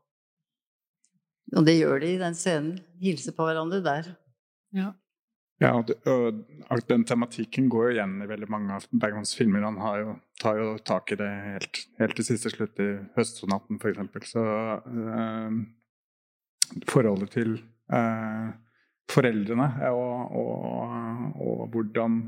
og, 1.55 1.63
det 1.67 1.77
gjør 1.79 2.03
de 2.03 2.13
i 2.15 2.21
den 2.21 2.37
scenen. 2.39 2.77
Hilse 3.03 3.35
på 3.37 3.47
hverandre 3.47 3.83
der. 3.85 4.13
Ja. 4.75 4.93
Ja, 5.63 5.71
og 5.79 6.81
den 6.89 7.05
tematikken 7.07 7.69
går 7.71 7.87
jo 7.87 7.93
igjen 7.95 8.17
i 8.25 8.27
veldig 8.27 8.49
mange 8.51 8.75
av 8.75 8.89
Bergmans 8.91 9.37
filmer. 9.39 9.63
Han 9.63 9.79
jo, 10.01 10.17
tar 10.43 10.59
jo 10.59 10.73
tak 10.83 11.15
i 11.15 11.19
det 11.21 11.31
helt, 11.31 11.81
helt 12.01 12.17
til 12.19 12.27
siste 12.27 12.51
slutt 12.51 12.83
i 12.83 12.89
'Høstsonaten', 13.15 13.79
f.eks. 13.79 14.33
Så 14.35 14.43
øh, 14.43 15.53
forholdet 16.91 17.31
til 17.31 17.55
øh, 17.87 18.51
foreldrene 19.11 19.69
og, 19.91 20.35
og, 20.43 20.91
og, 21.39 21.69
hvordan 21.73 22.21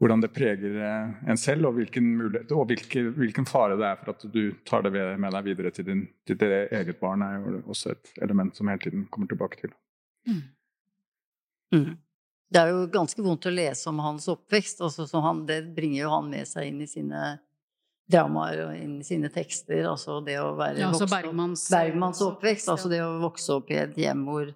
hvordan 0.00 0.22
det 0.24 0.30
preger 0.32 0.76
eh, 0.80 1.08
en 1.28 1.38
selv, 1.38 1.68
og 1.68 1.76
hvilken, 1.76 2.06
mulighet, 2.16 2.52
og 2.56 2.70
hvilken, 2.70 3.10
hvilken 3.18 3.48
fare 3.48 3.76
det 3.76 3.84
er 3.84 3.98
for 4.00 4.14
at 4.14 4.24
du 4.32 4.42
tar 4.68 4.86
det 4.86 4.92
med 4.96 5.34
deg 5.36 5.50
videre 5.50 5.72
til, 5.76 5.86
din, 5.90 6.06
til 6.24 6.38
ditt 6.40 6.72
eget 6.72 7.00
barn, 7.02 7.24
er 7.26 7.36
jo 7.36 7.60
også 7.74 7.92
et 7.92 8.14
element 8.24 8.56
som 8.56 8.70
hele 8.72 8.80
tiden 8.80 9.04
kommer 9.12 9.28
tilbake 9.28 9.60
til. 9.60 9.74
Mm. 10.28 10.40
Mm. 11.74 11.92
Det 12.50 12.62
er 12.62 12.72
jo 12.72 12.88
ganske 12.90 13.22
vondt 13.22 13.46
å 13.46 13.52
lese 13.52 13.92
om 13.92 14.00
hans 14.02 14.26
oppvekst. 14.32 14.80
Altså, 14.82 15.06
han, 15.22 15.44
det 15.46 15.60
bringer 15.76 16.00
jo 16.00 16.14
han 16.16 16.32
med 16.32 16.48
seg 16.48 16.70
inn 16.70 16.80
i 16.82 16.88
sine 16.90 17.36
dramaer 18.10 18.64
og 18.64 18.72
inn 18.74 18.96
i 19.00 19.06
sine 19.06 19.30
tekster. 19.32 19.84
Altså 19.86 20.18
det 20.24 20.38
å 20.42 20.54
være 20.58 20.80
ja, 20.82 20.88
altså 20.90 21.06
Bergmans, 21.10 21.68
Bergmans, 21.70 22.24
oppvekst. 22.24 22.72
Altså 22.72 22.90
det 22.90 23.04
å 23.04 23.20
vokse 23.22 23.60
opp 23.60 23.70
i 23.70 23.78
et 23.84 24.00
hjem 24.00 24.24
hvor, 24.26 24.50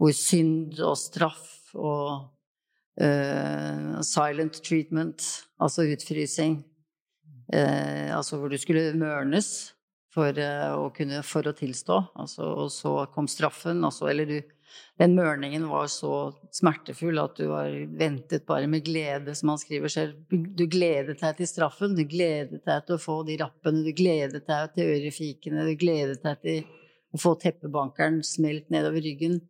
hvor 0.00 0.16
synd 0.16 0.80
og 0.80 0.96
straff 0.98 1.76
og 1.76 2.26
uh, 3.00 3.98
silent 4.06 4.60
treatment, 4.64 5.24
altså 5.62 5.86
utfrysing 5.88 6.60
uh, 7.54 8.16
Altså 8.16 8.38
hvor 8.38 8.52
du 8.52 8.58
skulle 8.60 8.92
mørnes 8.98 9.72
for, 10.14 10.32
uh, 10.34 10.74
å, 10.78 10.88
kunne, 10.94 11.22
for 11.26 11.46
å 11.48 11.56
tilstå. 11.56 11.98
Altså, 12.18 12.46
og 12.64 12.72
så 12.74 12.94
kom 13.14 13.28
straffen, 13.30 13.84
altså, 13.86 14.08
eller 14.10 14.30
du 14.30 14.38
den 14.98 15.14
mørningen 15.14 15.68
var 15.70 15.86
så 15.92 16.32
smertefull 16.54 17.20
at 17.22 17.36
du 17.38 17.46
var 17.50 17.70
ventet 18.00 18.46
bare 18.48 18.66
med 18.70 18.84
glede, 18.86 19.34
som 19.38 19.52
han 19.52 19.60
skriver 19.60 19.92
selv. 19.92 20.16
Du 20.28 20.66
gledet 20.70 21.20
deg 21.20 21.38
til 21.38 21.50
straffen, 21.50 21.94
du 21.96 22.04
gledet 22.08 22.64
deg 22.66 22.86
til 22.86 22.96
å 22.96 23.02
få 23.02 23.20
de 23.28 23.38
rappene, 23.40 23.84
du 23.86 23.92
gledet 23.96 24.42
deg 24.48 24.74
til 24.74 24.92
ørefikene, 24.96 25.66
du 25.68 25.78
gledet 25.78 26.18
deg 26.24 26.42
til 26.42 26.66
å 27.14 27.22
få 27.22 27.36
teppebankeren 27.40 28.20
smelt 28.26 28.68
nedover 28.74 29.04
ryggen. 29.06 29.40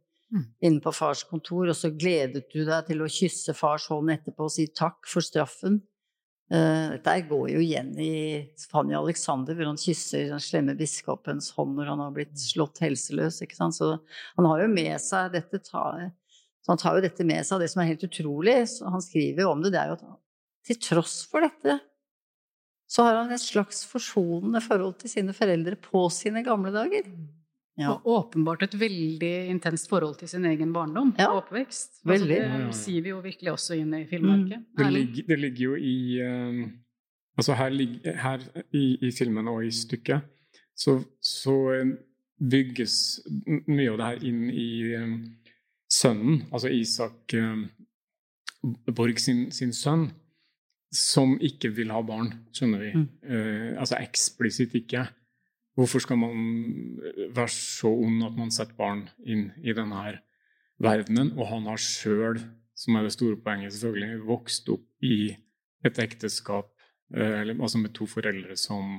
Inne 0.60 0.80
på 0.84 0.92
fars 0.92 1.22
kontor, 1.28 1.70
og 1.70 1.76
så 1.76 1.90
gledet 1.94 2.46
du 2.52 2.60
deg 2.66 2.88
til 2.88 3.04
å 3.04 3.10
kysse 3.12 3.54
fars 3.56 3.88
hånd 3.92 4.12
etterpå 4.12 4.48
og 4.48 4.52
si 4.52 4.68
takk 4.76 5.08
for 5.08 5.24
straffen. 5.24 5.80
Uh, 6.48 6.96
dette 6.96 7.14
går 7.28 7.50
jo 7.52 7.60
igjen 7.60 7.90
i 8.00 8.12
Fanny 8.70 8.96
Alexander, 8.96 9.56
hvor 9.56 9.68
han 9.68 9.80
kysser 9.80 10.30
den 10.30 10.40
slemme 10.40 10.76
biskopens 10.78 11.50
hånd 11.56 11.74
når 11.76 11.90
han 11.92 12.04
har 12.06 12.14
blitt 12.16 12.40
slått 12.40 12.80
helseløs. 12.84 13.42
ikke 13.44 13.58
sant? 13.58 13.76
Så 13.76 13.94
han 14.38 14.48
har 14.48 14.64
jo 14.64 14.70
med 14.72 14.96
seg 15.04 15.34
dette 15.36 15.60
så 16.68 16.72
han 16.72 16.80
tar 16.80 16.96
jo 16.96 17.04
dette 17.04 17.24
med 17.24 17.44
seg. 17.44 17.60
Det 17.60 17.68
som 17.72 17.82
er 17.82 17.92
helt 17.92 18.04
utrolig, 18.04 18.56
han 18.80 19.04
skriver 19.04 19.44
jo 19.44 19.52
om 19.52 19.62
det, 19.64 19.72
det 19.72 19.82
er 19.82 19.92
jo 19.92 20.00
at 20.00 20.08
til 20.68 20.80
tross 20.84 21.22
for 21.30 21.44
dette 21.44 21.78
så 22.88 23.04
har 23.04 23.18
han 23.18 23.32
et 23.32 23.42
slags 23.42 23.82
forsonende 23.88 24.62
forhold 24.64 24.96
til 25.02 25.12
sine 25.12 25.34
foreldre 25.36 25.76
på 25.80 26.06
sine 26.12 26.40
gamle 26.44 26.72
dager. 26.72 27.04
Ja. 27.78 27.92
Og 27.94 28.06
åpenbart 28.10 28.64
et 28.66 28.74
veldig 28.80 29.32
intenst 29.52 29.86
forhold 29.90 30.16
til 30.18 30.28
sin 30.28 30.46
egen 30.50 30.72
barndom 30.74 31.12
ja. 31.18 31.28
og 31.30 31.44
oppvekst. 31.44 32.00
Altså, 32.02 32.26
det 32.26 32.74
sier 32.74 33.04
vi 33.04 33.12
jo 33.12 33.20
virkelig 33.22 33.52
også 33.52 33.78
inn 33.78 33.94
i 33.94 34.02
filmverket. 34.10 34.64
Mm. 34.64 34.80
Det, 34.80 34.88
ligger, 34.96 35.28
det, 35.28 35.38
ligger, 35.38 35.62
jo 35.62 35.76
i 35.78 35.98
um, 36.26 36.60
Altså 37.38 37.54
her, 37.54 37.70
her 38.18 38.42
i, 38.74 38.98
i, 39.06 39.12
filmen 39.14 39.46
og 39.46 39.62
i 39.62 39.70
stykket 39.70 40.26
så, 40.74 40.96
så, 41.22 41.54
bygges 42.38 42.94
mye 43.66 43.92
av 43.92 43.98
det 43.98 44.08
her 44.08 44.24
inn 44.28 44.42
i 44.50 44.68
um, 44.94 45.14
sønnen, 45.90 46.44
altså 46.54 46.70
Isak 46.70 47.34
um, 47.34 47.64
Borg 48.94 49.18
sin, 49.18 49.48
sin, 49.54 49.72
sønn, 49.74 50.04
som 50.94 51.34
ikke 51.42 51.72
vil 51.74 51.90
ha 51.90 51.98
barn, 52.06 52.30
skjønner 52.54 52.84
vi. 52.84 52.92
Mm. 52.94 53.08
Uh, 53.26 53.72
altså 53.82 53.98
eksplisitt 53.98 54.74
ikke. 54.78 55.02
Hvorfor 55.78 56.02
skal 56.02 56.18
man 56.18 56.38
eh, 57.06 57.28
være 57.34 57.52
så 57.54 57.92
ond 57.92 58.24
at 58.26 58.38
man 58.38 58.50
setter 58.54 58.74
barn 58.78 59.06
inn 59.22 59.50
i 59.62 59.74
denne 59.76 60.16
verdenen? 60.82 61.34
Og 61.38 61.46
han 61.52 61.68
har 61.70 61.82
sjøl, 61.82 62.40
som 62.78 62.98
er 62.98 63.06
det 63.06 63.14
store 63.14 63.38
poenget, 63.42 63.76
selvfølgelig, 63.76 64.24
vokst 64.26 64.68
opp 64.74 65.06
i 65.06 65.36
et 65.86 66.02
ekteskap 66.02 66.74
eller, 67.14 67.54
altså 67.56 67.78
med 67.80 67.94
to 67.96 68.04
foreldre 68.06 68.56
som, 68.60 68.98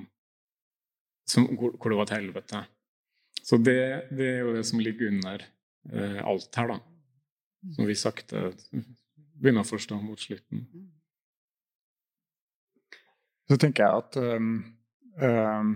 som 1.30 1.46
hvor, 1.54 1.76
det 1.78 1.98
var 2.00 2.08
et 2.08 2.16
helvete. 2.16 2.64
Så 3.44 3.58
det, 3.58 4.10
det, 4.10 4.30
er 4.30 4.40
jo 4.40 4.56
det 4.56 4.66
som 4.66 4.82
ligger 4.82 5.12
under 5.12 5.44
eh, 5.92 6.22
alt 6.24 6.56
her, 6.58 6.74
da. 6.74 6.80
Som 7.76 7.88
vi 7.90 7.96
sakte 8.00 8.50
begynner 9.40 9.66
å 9.66 9.68
forstå 9.68 10.00
mot 10.02 10.20
slutten. 10.20 10.66
Så 13.50 13.58
tenker 13.60 13.86
jeg 13.86 14.04
at 14.04 14.18
um, 14.38 14.52
um, 15.20 15.72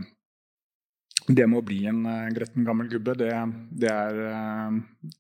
det 1.28 1.46
med 1.48 1.62
å 1.62 1.66
bli 1.66 1.84
en 1.88 2.04
uh, 2.08 2.32
gretten 2.36 2.66
gammel 2.68 2.90
gubbe, 2.92 3.16
det, 3.20 3.32
det, 3.72 3.92
er, 3.92 4.20
uh, 4.28 5.12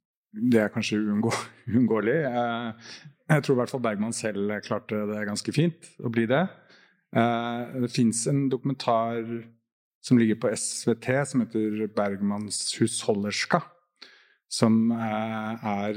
det 0.51 0.63
er, 0.65 0.71
kanskje 0.73 1.01
uunngå, 1.01 1.33
uunngåelig. 1.71 2.21
Uh, 2.33 3.31
jeg 3.31 3.45
tror 3.45 3.55
i 3.55 3.59
hvert 3.61 3.71
fall 3.71 3.81
Bergman 3.81 4.13
selv 4.13 4.51
klarte 4.65 4.97
det 5.07 5.21
ganske 5.25 5.53
fint 5.55 5.85
å 6.03 6.09
bli 6.11 6.25
det. 6.27 6.41
det 7.15 7.89
fins 7.89 8.19
en 8.27 8.49
dokumentar 8.51 9.23
som 10.03 10.19
ligger 10.19 10.35
på 10.43 10.51
SVT, 10.51 11.07
som 11.31 11.41
heter 11.41 11.87
'Bergmans 11.87 12.75
husholderska'. 12.77 13.61
Som 14.51 14.91
er 14.91 15.95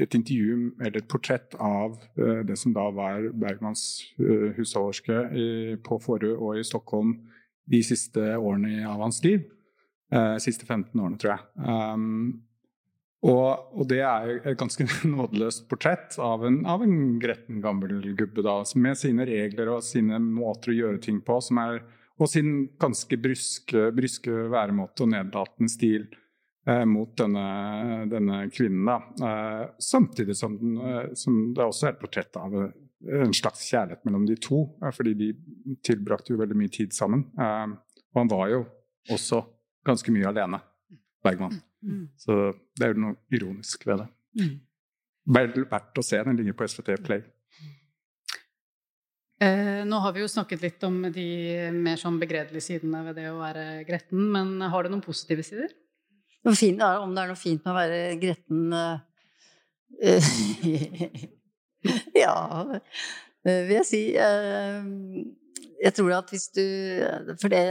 et 0.00 0.14
intervju, 0.16 0.72
eller 0.80 0.98
et 0.98 1.08
portrett 1.08 1.54
av 1.60 2.00
det 2.16 2.56
som 2.58 2.72
da 2.72 2.88
var 2.90 3.28
Bergmans 3.36 4.02
husholderske 4.56 5.20
på 5.84 6.00
Forø 6.00 6.32
og 6.32 6.58
i 6.58 6.64
Stockholm 6.64 7.18
de 7.70 7.82
siste 7.86 8.36
årene 8.36 8.82
av 8.88 9.02
hans 9.04 9.22
liv. 9.24 9.44
Uh, 10.12 10.36
siste 10.42 10.66
15 10.66 10.92
årene, 10.98 11.18
tror 11.20 11.34
jeg. 11.36 11.44
Um, 11.64 12.42
og, 13.22 13.68
og, 13.70 13.84
det 13.90 14.00
er 14.02 14.32
et 14.40 14.58
ganske 14.58 14.84
nådeløst 15.14 15.68
portrett 15.70 16.16
av 16.18 16.42
en, 16.46 16.62
av 16.66 16.82
en, 16.82 17.20
gretten 17.22 17.60
gammel 17.62 18.00
gubbe, 18.18 18.42
da, 18.42 18.58
med 18.74 18.98
sine 18.98 19.26
regler 19.28 19.76
og 19.76 19.84
sine 19.86 20.18
måter 20.22 20.72
å 20.72 20.78
gjøre 20.80 21.02
ting 21.04 21.20
på, 21.22 21.38
er, 21.62 21.84
og 22.18 22.30
sin 22.30 22.66
ganske 22.82 23.18
bryske, 23.22 23.86
bryske 23.94 24.48
væremåte 24.50 25.06
og 25.06 25.12
nedlatende 25.14 25.70
stil 25.70 26.08
eh, 26.66 26.82
mot 26.88 27.14
denne, 27.18 27.46
denne, 28.10 28.42
kvinnen. 28.50 28.90
Da. 28.90 28.98
Eh, 29.28 29.64
samtidig 29.78 30.36
som, 30.38 30.58
den, 30.58 30.76
eh, 30.82 31.12
som, 31.18 31.44
det 31.54 31.68
også 31.68 31.88
er 31.88 31.94
et 31.94 32.02
portrett 32.02 32.42
av 32.42 32.58
en 33.08 33.34
slags 33.34 33.64
kjærlighet 33.70 34.04
mellom 34.06 34.26
de 34.26 34.36
to, 34.40 34.78
eh, 34.82 34.92
fordi 34.94 35.14
de 35.14 35.32
tilbrakte 35.84 36.32
jo 36.32 36.38
veldig 36.40 36.56
mye 36.58 36.72
tid 36.72 36.94
sammen. 36.94 37.26
Eh, 37.38 37.66
og 38.12 38.20
han 38.20 38.30
var 38.30 38.48
jo 38.52 38.64
også 39.10 39.42
ganske 39.86 40.12
mye 40.14 40.28
alene, 40.28 40.60
Bergman. 41.24 41.60
Mm. 41.82 42.08
Så 42.16 42.54
det 42.78 42.86
er 42.86 42.94
jo 42.94 43.00
noe 43.02 43.16
ironisk 43.32 43.86
ved 43.86 44.04
det. 44.04 44.08
Mm. 44.38 44.60
Vel 45.34 45.52
verdt 45.70 45.98
å 45.98 46.04
se. 46.04 46.22
Den 46.22 46.36
ligger 46.38 46.52
på 46.58 46.68
SVT 46.68 46.96
Play. 47.02 47.22
Eh, 49.42 49.82
nå 49.88 49.98
har 49.98 50.12
vi 50.14 50.22
jo 50.22 50.30
snakket 50.30 50.62
litt 50.62 50.84
om 50.86 51.02
de 51.10 51.70
mer 51.74 51.98
sånn 51.98 52.20
begredelige 52.20 52.62
sidene 52.62 53.02
ved 53.08 53.16
det 53.18 53.30
å 53.32 53.40
være 53.40 53.84
gretten, 53.88 54.30
men 54.30 54.60
har 54.60 54.84
det 54.84 54.92
noen 54.92 55.02
positive 55.02 55.42
sider? 55.42 55.72
Fint, 56.42 56.82
om 56.82 57.14
det 57.14 57.22
er 57.22 57.30
noe 57.30 57.38
fint 57.38 57.62
med 57.64 57.72
å 57.72 57.76
være 57.76 58.16
gretten 58.22 58.72
uh, 58.78 58.98
ja, 62.24 62.34
vil 63.44 63.76
jeg 63.78 63.88
si. 63.88 64.02
Eh, 64.14 64.90
jeg 65.82 65.94
tror 65.96 66.14
at 66.20 66.30
hvis 66.30 66.46
du 66.54 66.62
For 67.40 67.50
det 67.50 67.62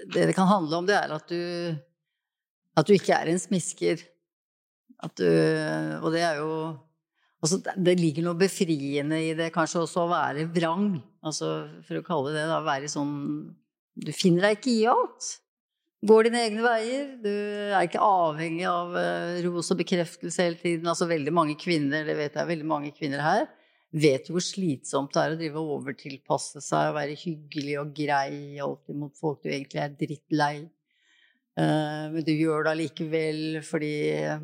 det, 0.00 0.30
det 0.30 0.34
kan 0.36 0.48
handle 0.48 0.78
om, 0.80 0.86
det 0.88 0.96
er 0.96 1.12
at 1.12 1.26
du 1.28 1.40
at 2.78 2.86
du 2.86 2.94
ikke 2.94 3.12
er 3.12 3.28
en 3.28 3.40
smisker. 3.40 4.00
Du 5.18 5.26
Og 5.26 6.12
det 6.12 6.22
er 6.24 6.40
jo 6.40 6.76
Altså, 7.40 7.56
det 7.56 7.94
ligger 7.96 8.26
noe 8.26 8.36
befriende 8.36 9.16
i 9.24 9.30
det, 9.32 9.46
kanskje 9.54 9.80
også 9.80 10.02
å 10.02 10.10
være 10.10 10.42
vrang. 10.52 10.98
Altså, 11.24 11.70
for 11.86 11.96
å 11.96 12.04
kalle 12.04 12.34
det 12.34 12.42
det, 12.44 12.58
være 12.66 12.90
sånn 12.92 13.14
Du 13.96 14.12
finner 14.12 14.44
deg 14.44 14.58
ikke 14.58 14.74
i 14.74 14.88
alt 14.92 15.39
går 16.06 16.28
dine 16.28 16.42
egne 16.46 16.64
veier. 16.64 17.06
Du 17.20 17.30
er 17.30 17.84
ikke 17.84 18.02
avhengig 18.04 18.66
av 18.68 18.94
uh, 18.96 19.38
ros 19.46 19.70
og 19.74 19.80
bekreftelse 19.82 20.46
hele 20.46 20.60
tiden. 20.60 20.88
Altså 20.88 21.08
veldig 21.10 21.34
mange 21.36 21.56
kvinner, 21.60 22.06
det 22.08 22.16
vet 22.18 22.38
jeg, 22.38 22.50
veldig 22.54 22.68
mange 22.68 22.92
kvinner 22.96 23.22
her, 23.24 23.46
vet 23.90 24.28
jo 24.28 24.36
hvor 24.36 24.44
slitsomt 24.46 25.12
det 25.14 25.22
er 25.22 25.34
å 25.34 25.38
drive 25.40 25.60
og 25.60 25.72
overtilpasse 25.80 26.62
seg 26.64 26.92
og 26.92 26.98
være 27.00 27.16
hyggelig 27.20 27.80
og 27.82 27.94
grei 27.96 28.60
alltid 28.62 29.00
mot 29.00 29.16
folk 29.18 29.42
du 29.42 29.50
egentlig 29.50 29.82
er 29.82 29.96
drittlei. 29.98 30.54
Uh, 31.58 32.06
men 32.14 32.24
du 32.24 32.30
gjør 32.32 32.64
det 32.64 32.72
allikevel 32.72 33.42
fordi 33.66 33.94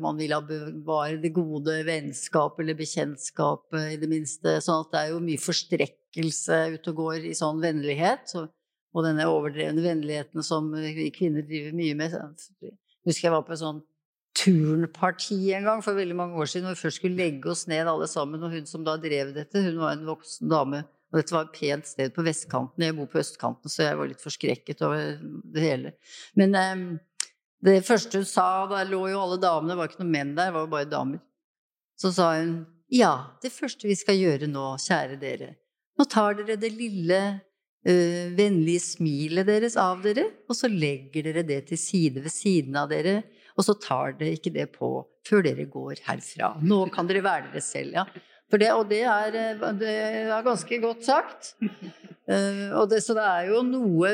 man 0.03 0.19
vil 0.19 0.35
ha 0.35 0.41
bevare 0.45 1.17
det 1.23 1.31
gode 1.33 1.79
vennskapet 1.87 2.61
eller 2.61 2.77
bekjentskapet, 2.77 3.95
i 3.95 3.97
det 3.97 4.11
minste. 4.11 4.59
Sånn 4.61 4.85
at 4.85 4.93
det 4.93 5.01
er 5.01 5.15
jo 5.15 5.23
mye 5.25 5.41
forstrekkelse 5.41 6.61
ute 6.75 6.93
og 6.93 7.01
går 7.01 7.31
i 7.31 7.33
sånn 7.39 7.63
vennlighet. 7.63 8.27
Så 8.29 8.45
og 8.97 9.05
denne 9.05 9.27
overdrevne 9.29 9.83
vennligheten 9.83 10.45
som 10.45 10.71
vi 10.73 11.11
kvinner 11.13 11.45
driver 11.45 11.75
mye 11.77 11.97
med. 11.99 12.17
Jeg 12.63 12.73
husker 13.05 13.29
jeg 13.29 13.35
var 13.35 13.45
på 13.45 13.53
et 13.53 13.61
sånn 13.61 13.83
turnparti 14.37 15.37
en 15.57 15.65
gang 15.65 15.81
for 15.85 15.97
veldig 15.97 16.17
mange 16.17 16.37
år 16.37 16.49
siden, 16.49 16.67
hvor 16.67 16.77
vi 16.77 16.83
først 16.85 17.01
skulle 17.01 17.17
legge 17.17 17.49
oss 17.51 17.65
ned 17.69 17.89
alle 17.89 18.07
sammen. 18.09 18.43
Og 18.43 18.53
hun 18.53 18.69
som 18.69 18.85
da 18.85 18.97
drev 19.01 19.33
dette, 19.35 19.63
hun 19.65 19.79
var 19.81 19.95
en 19.95 20.07
voksen 20.09 20.49
dame. 20.51 20.83
Og 21.11 21.21
dette 21.21 21.35
var 21.35 21.47
et 21.47 21.55
pent 21.55 21.87
sted 21.87 22.13
på 22.13 22.25
vestkanten. 22.25 22.83
Jeg 22.83 22.95
bor 22.97 23.07
på 23.11 23.21
østkanten, 23.21 23.71
så 23.71 23.85
jeg 23.85 23.99
var 23.99 24.09
litt 24.09 24.23
forskrekket 24.23 24.83
over 24.85 25.19
det 25.53 25.63
hele. 25.63 25.93
Men 26.39 26.57
um, 26.57 26.87
det 27.63 27.79
første 27.87 28.21
hun 28.21 28.27
sa, 28.27 28.65
da 28.69 28.83
lå 28.87 29.05
jo 29.13 29.21
alle 29.23 29.39
damene, 29.41 29.71
det 29.71 29.79
var 29.79 29.91
ikke 29.91 30.03
noen 30.03 30.13
menn 30.13 30.33
der, 30.35 30.51
det 30.51 30.57
var 30.57 30.65
jo 30.67 30.73
bare 30.73 30.89
damer. 30.91 31.21
Så 31.97 32.13
sa 32.13 32.33
hun 32.37 32.57
Ja, 32.93 33.33
det 33.43 33.51
første 33.51 33.87
vi 33.89 33.95
skal 33.99 34.19
gjøre 34.19 34.47
nå, 34.47 34.77
kjære 34.79 35.17
dere 35.19 35.55
Nå 35.97 36.05
tar 36.07 36.37
dere 36.37 36.55
det 36.61 36.69
lille, 36.77 37.17
øh, 37.87 38.37
vennlige 38.37 38.83
smilet 38.83 39.47
deres 39.47 39.77
av 39.79 40.03
dere, 40.05 40.27
og 40.47 40.57
så 40.57 40.69
legger 40.71 41.29
dere 41.29 41.45
det 41.47 41.63
til 41.71 41.81
side 41.81 42.23
ved 42.23 42.33
siden 42.33 42.77
av 42.79 42.89
dere, 42.91 43.21
og 43.57 43.65
så 43.65 43.77
tar 43.81 44.17
dere 44.19 44.37
ikke 44.37 44.53
det 44.53 44.69
på 44.75 44.91
før 45.27 45.45
dere 45.47 45.67
går 45.71 46.03
herfra. 46.07 46.55
Nå 46.61 46.85
kan 46.93 47.09
dere 47.09 47.25
være 47.25 47.51
dere 47.51 47.63
selv, 47.65 47.95
ja. 47.97 48.05
Det, 48.47 48.69
og 48.71 48.85
det 48.87 49.01
er, 49.03 49.33
eh, 49.35 49.63
det 49.75 49.91
er, 49.91 50.43
ganske 50.45 50.77
godt 50.79 51.03
sagt. 51.03 51.49
Uh, 52.27 52.83
det, 52.87 53.01
så 53.03 53.15
det 53.15 53.23
er 53.23 53.49
jo 53.53 53.61
noe 53.63 54.09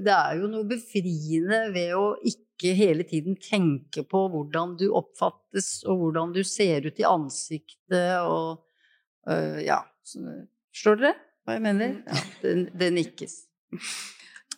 Det 0.00 0.12
er 0.12 0.38
jo 0.40 0.46
noe 0.48 0.64
befriende 0.68 1.58
ved 1.72 1.90
å 1.92 2.14
ikke 2.24 2.72
hele 2.76 3.04
tiden 3.08 3.36
tenke 3.40 4.04
på 4.08 4.22
hvordan 4.32 4.72
du 4.80 4.86
oppfattes, 4.96 5.82
og 5.88 6.00
hvordan 6.00 6.32
du 6.36 6.40
ser 6.44 6.88
ut 6.88 7.00
i 7.00 7.08
ansiktet, 7.08 8.20
og 8.24 8.60
uh, 9.28 9.60
Ja. 9.64 9.82
Forstår 10.10 10.96
dere 11.00 11.16
hva 11.50 11.58
jeg 11.58 11.66
mener? 11.66 11.98
Ja, 12.06 12.24
det, 12.42 12.54
det 12.80 12.90
nikkes. 12.96 13.36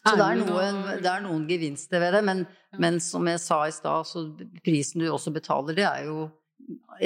Så 0.02 0.16
det 0.18 0.26
er, 0.26 0.40
noen, 0.40 0.78
det 0.98 1.08
er 1.08 1.22
noen 1.22 1.44
gevinster 1.46 2.02
ved 2.02 2.16
det, 2.16 2.22
men, 2.26 2.44
men 2.82 2.98
som 3.02 3.26
jeg 3.30 3.38
sa 3.42 3.60
i 3.68 3.74
stad, 3.74 4.08
så 4.08 4.24
prisen 4.64 5.02
du 5.02 5.06
også 5.12 5.30
betaler, 5.34 5.76
det 5.78 5.86
er 5.86 6.08
jo 6.08 6.26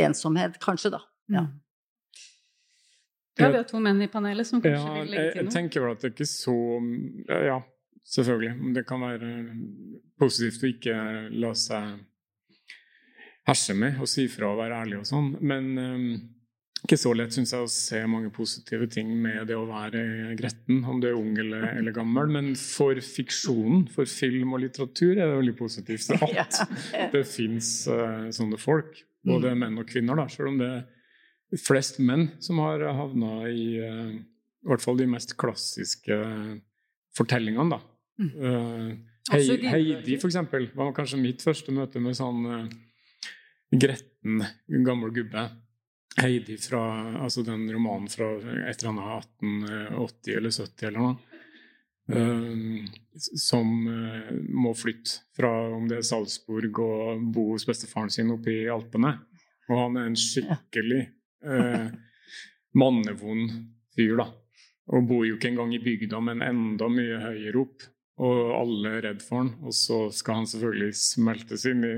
ensomhet, 0.06 0.56
kanskje, 0.62 0.94
da. 0.96 1.02
Ja. 1.32 1.44
Mm. 1.44 1.54
Ja, 3.36 3.50
vi 3.52 3.58
har 3.58 3.66
to 3.68 3.80
menn 3.84 4.00
i 4.00 4.08
panelet 4.08 4.48
som 4.48 4.62
kanskje 4.64 4.80
ja, 4.80 4.92
vil 4.96 5.10
legge 5.12 5.24
til 5.34 5.42
noe. 5.42 5.44
Jeg 5.44 5.52
tenker 5.52 5.82
vel 5.84 5.92
at 5.92 6.04
det 6.04 6.10
ikke 6.14 6.24
er 6.24 6.30
så 6.30 6.54
Ja, 7.44 7.58
selvfølgelig. 8.16 8.52
Det 8.78 8.84
kan 8.88 9.02
være 9.04 9.32
positivt 10.16 10.64
å 10.64 10.70
ikke 10.70 10.94
la 11.36 11.50
seg 11.60 11.98
herse 13.46 13.76
med 13.78 14.00
og 14.00 14.08
si 14.10 14.24
fra 14.32 14.48
og 14.54 14.62
være 14.62 14.80
ærlig 14.86 15.02
og 15.02 15.06
sånn, 15.10 15.28
men 15.44 15.68
um, 15.76 16.06
ikke 16.86 16.98
så 17.00 17.12
lett, 17.16 17.34
synes 17.34 17.52
jeg, 17.52 17.66
å 17.66 17.70
se 17.70 18.00
mange 18.08 18.30
positive 18.34 18.86
ting 18.92 19.10
med 19.22 19.48
det 19.50 19.56
å 19.58 19.66
være 19.68 20.34
gretten, 20.38 20.84
om 20.86 21.00
du 21.02 21.08
er 21.10 21.18
ung 21.18 21.32
eller, 21.42 21.66
eller, 21.74 21.94
gammel. 21.96 22.30
Men 22.32 22.52
for 22.60 22.98
fiksjonen, 23.02 23.88
for 23.92 24.08
film 24.10 24.54
og 24.56 24.62
litteratur, 24.62 25.16
er 25.16 25.24
det 25.24 25.40
veldig 25.40 25.56
positivt 25.58 26.14
at 26.16 26.60
det 27.14 27.24
fins 27.28 27.72
uh, 27.90 28.30
sånne 28.34 28.60
folk. 28.62 29.02
Både 29.26 29.52
mm. 29.52 29.64
menn 29.64 29.82
og 29.82 29.90
kvinner, 29.90 30.18
da, 30.18 30.28
selv 30.30 30.52
om 30.52 30.62
det 30.62 30.70
er 30.78 31.62
flest 31.62 31.98
menn 32.02 32.28
som 32.42 32.62
har 32.62 32.82
havna 32.94 33.34
i 33.50 33.66
uh, 33.82 34.16
i 34.66 34.70
hvert 34.70 34.82
fall 34.82 34.98
de 34.98 35.06
mest 35.06 35.36
klassiske 35.38 36.16
fortellingene, 37.16 37.76
da. 37.76 37.82
Mm. 38.18 38.32
Uh, 38.40 38.96
Hei, 39.30 39.42
Heidi, 39.66 40.16
for 40.22 40.30
eksempel, 40.30 40.68
var 40.74 40.92
kanskje 40.94 41.18
mitt 41.18 41.42
første 41.42 41.74
møte 41.74 42.02
med 42.02 42.14
sånn 42.18 42.46
uh, 42.46 42.66
gretten 43.74 44.42
gammel 44.86 45.14
gubbe. 45.14 45.48
Heidi 46.16 46.56
fra 46.56 46.82
altså 47.20 47.42
den 47.44 47.66
romanen 47.72 48.08
fra 48.08 48.28
et 48.70 48.80
eller 48.80 48.92
annet 48.94 49.26
1880 49.42 50.36
eller 50.38 50.54
70 50.54 50.86
eller 50.88 51.02
noe. 51.02 51.16
Uh, 52.06 52.86
som 53.18 53.70
uh, 53.90 54.28
må 54.54 54.70
flytte 54.78 55.24
fra 55.34 55.50
om 55.74 55.88
det 55.90 55.98
er 55.98 56.06
Salzburg 56.06 56.78
og 56.84 57.24
bo 57.34 57.48
hos 57.50 57.66
bestefaren 57.66 58.12
sin 58.14 58.30
oppe 58.30 58.52
i 58.54 58.68
Alpene. 58.70 59.16
Og 59.66 59.80
han 59.80 59.98
er 59.98 60.06
en 60.06 60.18
skikkelig 60.20 61.02
uh, 61.44 61.90
mannevond 62.78 63.50
fyr, 63.96 64.14
da. 64.22 64.28
Og 64.94 65.08
bor 65.10 65.26
jo 65.26 65.34
ikke 65.34 65.50
engang 65.50 65.74
i 65.74 65.82
bygda, 65.82 66.22
men 66.22 66.46
enda 66.46 66.88
mye 66.92 67.18
høyere 67.24 67.64
opp. 67.64 67.88
Og 68.22 68.54
alle 68.54 68.94
er 68.94 69.06
redd 69.10 69.24
for 69.26 69.42
han. 69.42 69.52
Og 69.66 69.74
så 69.74 70.04
skal 70.14 70.40
han 70.40 70.48
selvfølgelig 70.48 70.94
smeltes 71.00 71.66
inn 71.68 71.82
i 71.84 71.96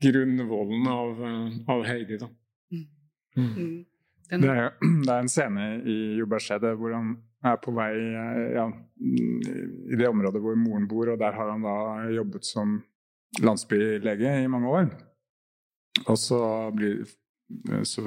grunnvollen 0.00 0.88
av, 0.88 1.20
av 1.76 1.84
Heidi, 1.84 2.16
da. 2.18 2.30
Mm. 3.36 3.50
Mm. 3.56 3.76
Det, 4.30 4.50
er, 4.50 4.70
det, 5.06 5.10
er, 5.10 5.18
en 5.18 5.32
scene 5.32 5.66
i 5.84 5.98
Jordbærstedet 6.20 6.74
hvor 6.78 6.94
han 6.96 7.14
er 7.46 7.60
på 7.62 7.72
vei 7.74 7.92
eh, 7.96 8.42
ja, 8.58 8.66
i 9.00 9.98
det 9.98 10.08
området 10.10 10.42
hvor 10.44 10.58
moren 10.60 10.88
bor, 10.90 11.12
og 11.12 11.20
der 11.20 11.36
har 11.36 11.54
han 11.54 11.64
da 11.64 11.76
jobbet 12.14 12.46
som 12.46 12.80
landsbylege 13.40 14.40
i 14.42 14.50
mange 14.50 14.68
år. 14.68 14.90
Og 16.06 16.18
så 16.18 16.40
blir, 16.74 17.04
Eh, 17.70 17.82
så 17.82 18.02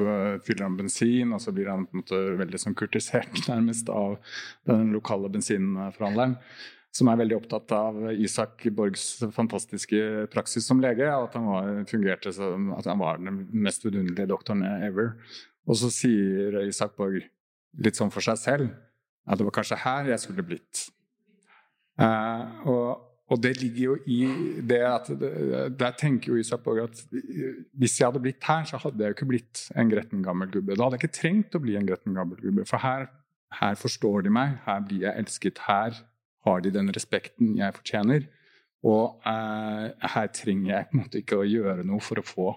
fyller 0.45 0.63
han 0.63 0.77
bensin, 0.77 1.33
og 1.33 1.41
så 1.41 1.51
blir 1.51 1.69
han 1.69 1.85
på 1.85 1.97
en 1.97 2.03
måte 2.03 2.21
veldig 2.39 2.61
sånn 2.61 2.77
kurtisert 2.77 3.43
nærmest 3.51 3.91
av 3.91 4.17
den 4.69 4.93
lokale 4.95 5.31
bensinforhandleren. 5.33 6.37
Som 6.93 7.09
er 7.09 7.17
veldig 7.23 7.39
opptatt 7.39 7.71
av 7.73 7.95
Isak 8.13 8.67
Borgs 8.77 9.23
fantastiske 9.33 10.27
praksis 10.33 10.67
som 10.69 10.81
lege. 10.83 11.07
Og 11.09 11.29
at 11.29 11.37
han 11.39 11.47
var, 11.49 11.71
fungerte 11.89 12.33
som 12.35 12.69
at 12.77 12.89
han 12.89 13.01
var 13.01 13.21
den 13.21 13.47
mest 13.65 13.85
vidunderlige 13.85 14.29
doktoren 14.29 14.61
ever. 14.85 15.15
Og 15.65 15.79
så 15.79 15.89
sier 15.93 16.59
Isak 16.67 16.93
Borg 16.99 17.23
litt 17.81 17.97
sånn 17.97 18.13
for 18.13 18.25
seg 18.25 18.37
selv 18.37 18.69
at 19.23 19.39
det 19.39 19.47
var 19.47 19.55
kanskje 19.55 19.79
her 19.81 20.11
jeg 20.11 20.21
skulle 20.21 20.45
blitt. 20.45 20.85
Uh, 21.97 22.69
og 22.69 22.85
og 23.31 23.39
det 23.41 23.53
ligger 23.57 23.83
jo 23.83 23.93
i 24.11 24.19
det 24.67 24.81
at 24.83 25.07
Der 25.79 25.95
tenker 25.97 26.33
jo 26.33 26.39
Isak 26.41 26.63
Borg 26.65 26.83
at 26.83 27.03
hvis 27.79 27.95
jeg 27.99 28.05
hadde 28.05 28.21
blitt 28.21 28.43
her, 28.43 28.65
så 28.67 28.77
hadde 28.83 28.99
jeg 28.99 29.13
jo 29.13 29.17
ikke 29.17 29.29
blitt 29.31 29.61
en 29.79 29.89
gretten 29.89 30.23
gammel 30.25 30.51
gubbe. 30.51 30.75
Da 30.75 30.85
hadde 30.85 30.99
jeg 30.99 31.05
ikke 31.05 31.19
trengt 31.19 31.55
å 31.55 31.61
bli 31.63 31.77
en 31.79 31.87
gretten 31.87 32.17
gammel 32.17 32.41
gubbe, 32.41 32.65
for 32.69 32.83
her, 32.83 33.07
her 33.61 33.79
forstår 33.79 34.27
de 34.27 34.33
meg, 34.33 34.57
her 34.67 34.83
blir 34.85 35.07
jeg 35.07 35.23
elsket, 35.23 35.63
her 35.69 35.97
har 36.47 36.63
de 36.63 36.73
den 36.75 36.91
respekten 36.95 37.55
jeg 37.59 37.75
fortjener. 37.77 38.27
Og 38.83 39.23
eh, 39.29 39.85
her 40.15 40.29
trenger 40.35 40.69
jeg 40.73 40.89
på 40.89 40.97
en 40.97 41.03
måte 41.05 41.21
ikke 41.21 41.39
å 41.39 41.47
gjøre 41.47 41.85
noe 41.87 42.03
for 42.03 42.19
å 42.19 42.25
få 42.27 42.47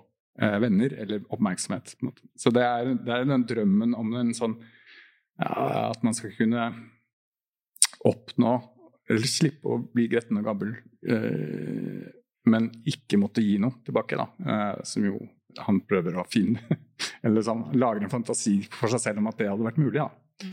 eh, 0.43 0.57
venner 0.63 0.97
eller 0.99 1.27
oppmerksomhet. 1.31 1.95
Så 2.35 2.51
det 2.55 2.65
er, 2.67 2.95
det 2.99 3.15
er, 3.15 3.29
den 3.31 3.47
drømmen 3.47 3.95
om 3.99 4.17
en 4.19 4.35
sånn 4.37 4.59
ja, 5.37 5.93
At 5.93 6.03
man 6.03 6.17
skal 6.17 6.33
kunne 6.33 6.71
oppnå 8.07 8.57
eller 9.07 9.31
slippe 9.31 9.71
å 9.71 9.79
bli 9.79 10.09
gretten 10.11 10.39
og 10.41 10.47
gabbel, 10.49 10.73
eh, 11.07 12.07
men 12.51 12.69
ikke 12.91 13.19
måtte 13.21 13.45
gi 13.45 13.57
noe 13.63 13.79
tilbake, 13.87 14.19
da. 14.19 14.27
Eh, 14.43 14.85
som 14.87 15.07
jo 15.07 15.21
han 15.63 15.79
prøver 15.89 16.19
å 16.19 16.27
finne. 16.29 16.63
eller 17.27 17.45
sånn, 17.47 17.69
lager 17.79 18.03
en 18.03 18.13
fantasi 18.13 18.59
for 18.73 18.91
seg 18.93 19.05
selv 19.05 19.23
om 19.23 19.31
at 19.31 19.39
det 19.39 19.51
hadde 19.51 19.67
vært 19.67 19.79
mulig, 19.83 20.01
da. 20.03 20.51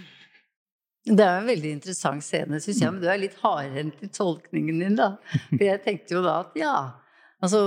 Det 1.03 1.19
er 1.19 1.41
en 1.41 1.49
veldig 1.49 1.71
interessant 1.75 2.23
scene, 2.23 2.61
syns 2.63 2.79
jeg, 2.79 2.91
men 2.93 3.01
du 3.03 3.09
er 3.11 3.19
litt 3.19 3.35
hardhendt 3.41 4.05
i 4.05 4.07
tolkningen 4.13 4.79
din, 4.79 4.95
da. 4.95 5.17
For 5.49 5.65
jeg 5.65 5.81
tenkte 5.83 6.15
jo 6.15 6.23
da 6.23 6.37
at 6.45 6.55
ja, 6.59 6.77
altså 7.43 7.59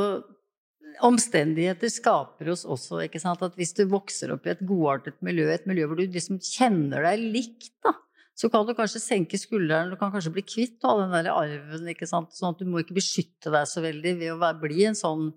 Omstendigheter 1.05 1.91
skaper 1.93 2.49
oss 2.55 2.63
også, 2.65 3.03
ikke 3.05 3.21
sant. 3.21 3.43
At 3.45 3.57
hvis 3.59 3.75
du 3.77 3.83
vokser 3.91 4.33
opp 4.33 4.47
i 4.49 4.55
et 4.55 4.63
godartet 4.65 5.19
miljø, 5.25 5.51
et 5.53 5.67
miljø 5.69 5.91
hvor 5.91 5.99
du 6.01 6.07
liksom 6.07 6.39
kjenner 6.41 7.05
deg 7.05 7.27
likt, 7.35 7.75
da, 7.85 7.93
så 8.37 8.49
kan 8.53 8.65
du 8.69 8.73
kanskje 8.77 9.01
senke 9.01 9.37
skulderen, 9.41 9.93
du 9.93 9.99
kan 10.01 10.13
kanskje 10.13 10.33
bli 10.33 10.45
kvitt 10.45 10.85
all 10.89 11.03
den 11.05 11.13
der 11.13 11.29
arven, 11.33 11.89
ikke 11.93 12.09
sant, 12.09 12.33
sånn 12.37 12.53
at 12.53 12.61
du 12.61 12.69
må 12.69 12.81
ikke 12.81 12.97
beskytte 12.97 13.53
deg 13.53 13.69
så 13.69 13.85
veldig 13.85 14.15
ved 14.23 14.33
å 14.33 14.51
bli 14.61 14.89
en 14.89 14.97
sånn 14.97 15.31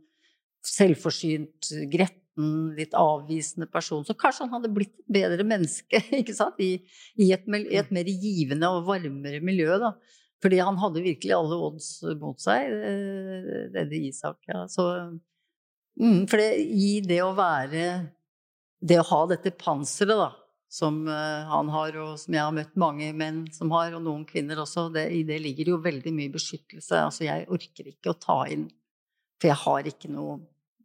selvforsynt, 0.67 1.71
gretten, 1.91 2.17
litt 2.77 2.95
avvisende 2.97 3.67
person. 3.71 4.05
Så 4.05 4.15
kanskje 4.17 4.45
han 4.45 4.55
hadde 4.57 4.71
blitt 4.73 4.93
et 4.93 5.11
bedre 5.19 5.45
menneske, 5.47 6.01
ikke 6.21 6.35
sant, 6.35 6.59
i, 6.63 6.77
i, 7.19 7.31
et, 7.35 7.45
et, 7.47 7.91
mer 7.95 8.09
givende 8.09 8.71
og 8.73 8.87
varmere 8.89 9.41
miljø, 9.43 9.79
da. 9.81 9.93
Fordi 10.39 10.61
han 10.63 10.77
hadde 10.79 11.03
virkelig 11.03 11.35
alle 11.35 11.57
odds 11.67 11.87
mot 12.21 12.39
seg, 12.39 12.69
eh, 12.71 13.65
denne 13.73 14.03
Isak. 14.07 14.39
Ja. 14.47 14.63
Så, 14.71 14.85
mm, 15.99 16.21
for 16.31 16.39
det, 16.39 16.53
i 16.63 16.99
det 17.03 17.19
å 17.25 17.35
være 17.37 17.89
Det 18.79 18.95
å 18.95 19.03
ha 19.09 19.25
dette 19.27 19.51
panseret, 19.59 20.15
da, 20.15 20.29
som 20.71 21.01
eh, 21.11 21.49
han 21.49 21.67
har, 21.73 21.97
og 21.99 22.13
som 22.21 22.37
jeg 22.37 22.45
har 22.45 22.53
møtt 22.55 22.77
mange 22.79 23.09
menn 23.11 23.41
som 23.51 23.73
har, 23.75 23.91
og 23.97 24.05
noen 24.05 24.23
kvinner 24.29 24.61
også. 24.63 24.85
Det, 24.95 25.09
I 25.11 25.25
det 25.27 25.41
ligger 25.43 25.73
jo 25.73 25.81
veldig 25.83 26.13
mye 26.15 26.31
beskyttelse. 26.31 27.01
Altså, 27.01 27.25
jeg 27.27 27.49
orker 27.51 27.91
ikke 27.91 28.13
å 28.13 28.19
ta 28.21 28.39
inn, 28.47 28.69
for 29.41 29.51
jeg 29.51 29.59
har 29.65 29.91
ikke 29.91 30.13
noe 30.13 30.37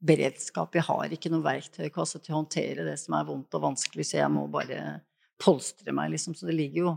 beredskap, 0.04 0.74
jeg 0.76 0.86
har 0.86 1.12
ikke 1.16 1.32
noe 1.32 1.44
verktøykasse 1.44 2.20
til 2.22 2.34
å 2.34 2.42
håndtere 2.42 2.86
det 2.86 2.96
som 3.00 3.16
er 3.16 3.26
vondt 3.28 3.56
og 3.56 3.66
vanskelig, 3.70 4.06
så 4.08 4.20
jeg 4.20 4.32
må 4.32 4.46
bare 4.52 5.00
polstre 5.40 5.94
meg, 5.96 6.12
liksom. 6.14 6.36
Så 6.36 6.48
det 6.48 6.56
ligger 6.58 6.80
jo 6.84 6.96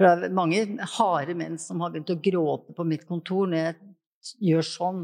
For 0.00 0.06
Det 0.06 0.30
er 0.30 0.32
mange 0.32 0.62
harde 0.96 1.34
menn 1.36 1.58
som 1.60 1.82
har 1.84 1.90
begynt 1.92 2.12
å 2.14 2.22
gråte 2.24 2.72
på 2.72 2.86
mitt 2.88 3.02
kontor 3.04 3.50
når 3.50 3.58
jeg 3.58 3.74
gjør 4.48 4.64
sånn. 4.64 5.02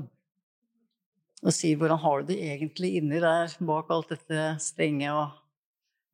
Og 1.44 1.52
sier 1.52 1.76
'hvordan 1.76 2.00
har 2.00 2.22
du 2.22 2.32
det 2.32 2.38
egentlig 2.40 2.94
inni 2.96 3.20
der, 3.20 3.52
bak 3.60 3.90
alt 3.90 4.08
dette 4.08 4.56
strenge', 4.56 5.12
og 5.12 5.36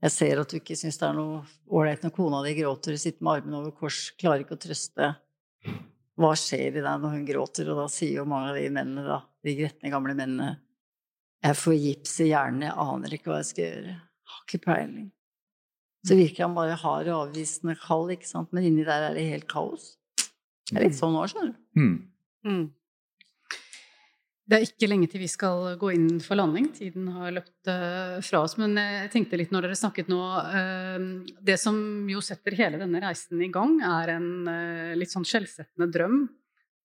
jeg 0.03 0.11
ser 0.11 0.41
at 0.41 0.51
du 0.51 0.57
ikke 0.59 0.75
syns 0.75 0.99
det 0.99 1.07
er 1.07 1.15
noe 1.15 1.45
ålreit 1.71 2.03
når 2.03 2.11
kona 2.17 2.43
di 2.43 2.57
gråter, 2.59 2.93
og 2.93 2.99
sitter 2.99 3.23
med 3.23 3.37
armene 3.37 3.61
over 3.61 3.71
kors, 3.71 4.11
klarer 4.19 4.43
ikke 4.43 4.59
å 4.59 4.65
trøste. 4.65 5.15
Hva 6.19 6.33
skjer 6.35 6.75
i 6.75 6.83
deg 6.83 7.01
når 7.01 7.15
hun 7.15 7.27
gråter? 7.29 7.71
Og 7.71 7.77
da 7.77 7.87
sier 7.87 8.17
jo 8.19 8.25
mange 8.25 8.51
av 8.51 8.59
de 8.59 8.69
mennene, 8.69 9.05
da, 9.07 9.21
de 9.47 9.55
gretne, 9.55 9.93
gamle 9.95 10.17
mennene, 10.19 10.57
jeg 11.43 11.59
får 11.59 11.75
gips 11.75 12.15
i 12.23 12.29
hjernen, 12.31 12.69
jeg 12.69 12.79
aner 12.85 13.17
ikke 13.17 13.33
hva 13.33 13.41
jeg 13.41 13.49
skal 13.51 13.65
gjøre. 13.65 13.97
Jeg 13.97 14.35
har 14.35 14.45
ikke 14.47 14.63
peiling. 14.67 15.09
Så 16.07 16.19
virker 16.19 16.47
han 16.47 16.55
bare 16.55 16.79
hard 16.79 17.09
og 17.11 17.19
avvisende 17.29 17.75
kald, 17.79 18.13
ikke 18.15 18.29
sant, 18.29 18.53
men 18.55 18.67
inni 18.67 18.87
der 18.87 19.09
er 19.09 19.19
det 19.19 19.27
helt 19.29 19.49
kaos. 19.51 19.97
Det 20.69 20.79
er 20.79 20.87
litt 20.87 20.99
sånn 20.99 21.15
nå, 21.15 21.27
skjønner 21.31 21.53
du. 21.53 21.59
Mm. 21.79 21.99
Mm. 22.47 22.65
Det 24.43 24.59
er 24.59 24.67
ikke 24.67 24.89
lenge 24.91 25.07
til 25.11 25.23
vi 25.23 25.31
skal 25.31 25.77
gå 25.81 25.93
inn 25.95 26.09
for 26.23 26.39
landing. 26.39 26.67
Tiden 26.75 27.07
har 27.15 27.35
løpt 27.35 27.71
uh, 27.71 28.19
fra 28.25 28.43
oss. 28.43 28.57
Men 28.61 28.75
jeg 28.77 29.11
tenkte 29.15 29.39
litt 29.39 29.55
når 29.55 29.69
dere 29.69 29.79
snakket 29.79 30.11
nå 30.13 30.19
uh, 30.19 31.05
Det 31.41 31.57
som 31.63 31.79
jo 32.11 32.21
setter 32.25 32.59
hele 32.59 32.81
denne 32.81 33.01
reisen 33.05 33.41
i 33.43 33.51
gang, 33.55 33.79
er 33.87 34.17
en 34.17 34.29
litt 34.99 35.15
sånn 35.15 35.27
skjellsettende 35.29 35.89
drøm. 35.95 36.25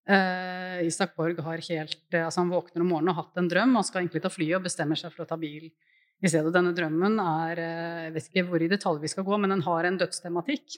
Isak 0.08 1.18
Borg 1.18 1.40
har 1.44 1.60
helt 1.68 2.16
Altså, 2.16 2.40
han 2.40 2.52
våkner 2.54 2.84
om 2.84 2.92
morgenen 2.94 3.12
og 3.12 3.18
har 3.18 3.26
hatt 3.26 3.42
en 3.42 3.50
drøm. 3.52 3.76
Han 3.76 3.86
skal 3.88 4.04
egentlig 4.04 4.24
ta 4.24 4.32
flyet 4.32 4.56
og 4.60 4.68
bestemmer 4.68 5.00
seg 5.00 5.12
for 5.12 5.26
å 5.26 5.30
ta 5.30 5.36
bil 5.42 5.66
i 5.68 6.32
stedet. 6.32 6.54
Denne 6.56 6.72
drømmen 6.78 7.20
er 7.24 7.62
Jeg 7.62 8.14
vet 8.16 8.30
ikke 8.30 8.46
hvor 8.48 8.64
i 8.64 8.70
detalj 8.72 9.02
vi 9.04 9.12
skal 9.12 9.28
gå, 9.28 9.40
men 9.42 9.52
den 9.52 9.66
har 9.66 9.88
en 9.90 10.00
dødstematikk. 10.00 10.78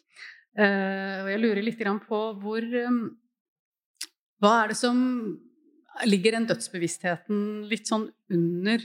Og 0.60 1.30
jeg 1.30 1.44
lurer 1.44 1.62
litt 1.62 1.84
på 2.08 2.22
hvor 2.42 2.66
Hva 4.40 4.56
er 4.64 4.74
det 4.74 4.80
som 4.80 5.04
Ligger 6.08 6.38
den 6.38 6.48
dødsbevisstheten 6.48 7.40
litt 7.68 7.90
sånn 7.90 8.06
under 8.32 8.84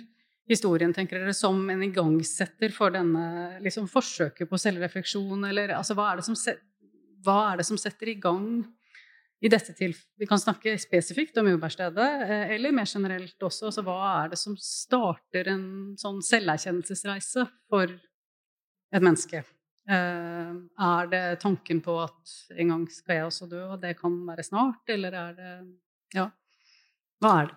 historien, 0.50 0.92
tenker 0.92 1.20
dere, 1.20 1.34
som 1.36 1.60
en 1.72 1.82
igangsetter 1.86 2.72
for 2.74 2.92
denne 2.94 3.60
liksom, 3.64 3.86
forsøket 3.90 4.50
på 4.50 4.60
selvrefleksjon, 4.60 5.46
eller 5.48 5.76
altså, 5.78 5.96
hva, 5.96 6.10
er 6.12 6.24
som 6.26 6.36
hva 7.24 7.38
er 7.52 7.60
det 7.60 7.68
som 7.68 7.80
setter 7.80 8.12
i 8.12 8.18
gang 8.20 8.64
i 9.44 9.50
dette 9.52 9.74
tilfellet, 9.76 10.08
Vi 10.16 10.26
kan 10.26 10.40
snakke 10.40 10.76
spesifikt 10.80 11.36
om 11.40 11.48
Jordbærstedet, 11.50 12.06
eh, 12.24 12.54
eller 12.54 12.72
mer 12.72 12.88
generelt 12.88 13.36
også. 13.42 13.68
Altså, 13.68 13.82
hva 13.84 14.24
er 14.24 14.30
det 14.32 14.38
som 14.40 14.56
starter 14.56 15.50
en 15.52 15.66
sånn 16.00 16.22
selverkjennelsesreise 16.24 17.44
for 17.68 17.84
et 17.84 19.02
menneske? 19.02 19.44
Eh, 19.84 20.54
er 20.80 21.10
det 21.12 21.40
tanken 21.40 21.82
på 21.84 21.98
at 22.06 22.36
en 22.56 22.72
gang 22.72 22.86
skal 22.88 23.18
jeg 23.18 23.26
også 23.26 23.50
dø, 23.50 23.60
og 23.74 23.82
det 23.82 23.98
kan 23.98 24.16
være 24.26 24.46
snart, 24.46 24.88
eller 24.88 25.12
er 25.12 25.36
det 25.36 25.52
Ja. 26.14 26.30
Hva 27.20 27.42
er 27.42 27.46
det? 27.48 27.56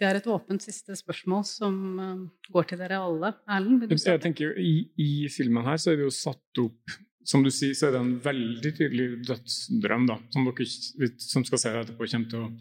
Det 0.00 0.08
er 0.08 0.16
et 0.16 0.26
åpent 0.26 0.62
siste 0.62 0.96
spørsmål 0.96 1.44
som 1.46 1.74
uh, 2.00 2.28
går 2.50 2.64
til 2.66 2.78
dere 2.78 2.98
alle. 2.98 3.34
Erlend, 3.46 3.78
vil 3.80 3.88
du 3.88 3.94
starte? 3.96 4.16
Jeg 4.16 4.22
tenker 4.24 4.58
i, 4.58 4.90
I 4.98 5.28
filmen 5.30 5.62
her 5.62 5.76
så 5.78 5.92
er 5.92 6.00
det 6.00 6.08
jo 6.08 6.10
satt 6.10 6.58
opp 6.58 6.96
Som 7.24 7.44
du 7.44 7.50
sier, 7.54 7.74
så 7.78 7.88
er 7.88 7.94
det 7.94 8.02
en 8.02 8.14
veldig 8.24 8.72
tydelig 8.76 9.08
dødsdrøm, 9.28 10.06
da, 10.10 10.18
som 10.34 10.46
dere 10.48 11.10
som 11.22 11.44
skal 11.46 11.60
se 11.60 11.72
det 11.72 11.82
etterpå, 11.84 12.08
kommer 12.10 12.30
til 12.32 12.44
å 12.44 12.52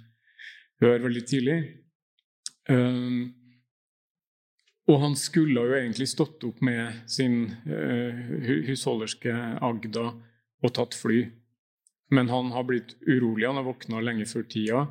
høre 0.83 1.05
veldig 1.07 1.23
tidlig. 1.29 1.57
Um, 2.69 3.31
og 4.91 4.99
han 5.01 5.15
skulle 5.17 5.65
jo 5.65 5.77
egentlig 5.77 6.09
stått 6.11 6.43
opp 6.45 6.61
med 6.65 7.01
sin 7.09 7.45
uh, 7.65 8.21
husholderske 8.67 9.33
Agda 9.61 10.09
og 10.61 10.73
tatt 10.77 10.97
fly. 10.97 11.23
Men 12.11 12.29
han 12.29 12.51
har 12.51 12.65
blitt 12.67 12.97
urolig. 13.07 13.47
Han 13.47 13.61
har 13.61 13.69
våkna 13.69 14.01
lenge 14.03 14.27
før 14.27 14.45
tida. 14.51 14.81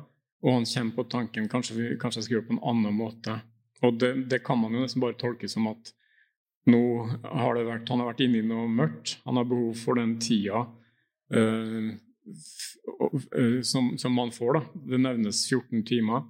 Og 0.41 0.55
han 0.55 0.65
kommer 0.65 0.95
på 0.95 1.07
tanken 1.11 1.49
kanskje, 1.51 1.95
kanskje 2.01 2.21
jeg 2.21 2.25
skal 2.25 2.35
gjøre 2.35 2.45
det 2.47 2.49
på 2.49 2.57
en 2.57 2.67
annen 2.71 2.97
måte. 2.97 3.35
Og 3.85 3.99
det, 4.01 4.11
det, 4.31 4.41
kan 4.45 4.57
man 4.61 4.73
jo 4.73 4.81
nesten 4.83 5.03
bare 5.03 5.17
tolke 5.19 5.49
som 5.49 5.69
at 5.69 5.93
nå 6.69 6.81
har 7.23 7.57
det 7.57 7.65
vært, 7.65 7.89
han 7.89 8.03
har 8.03 8.11
vært 8.11 8.23
inne 8.25 8.41
i 8.41 8.45
noe 8.45 8.67
mørkt. 8.69 9.17
Han 9.25 9.39
har 9.39 9.49
behov 9.49 9.79
for 9.81 9.97
den 9.97 10.17
tida 10.21 10.65
uh, 11.33 11.89
som, 13.65 13.95
som, 13.97 14.13
man 14.13 14.33
får. 14.35 14.59
da. 14.59 14.81
Det 14.93 15.01
nevnes 15.01 15.41
14 15.49 15.85
timer. 15.89 16.27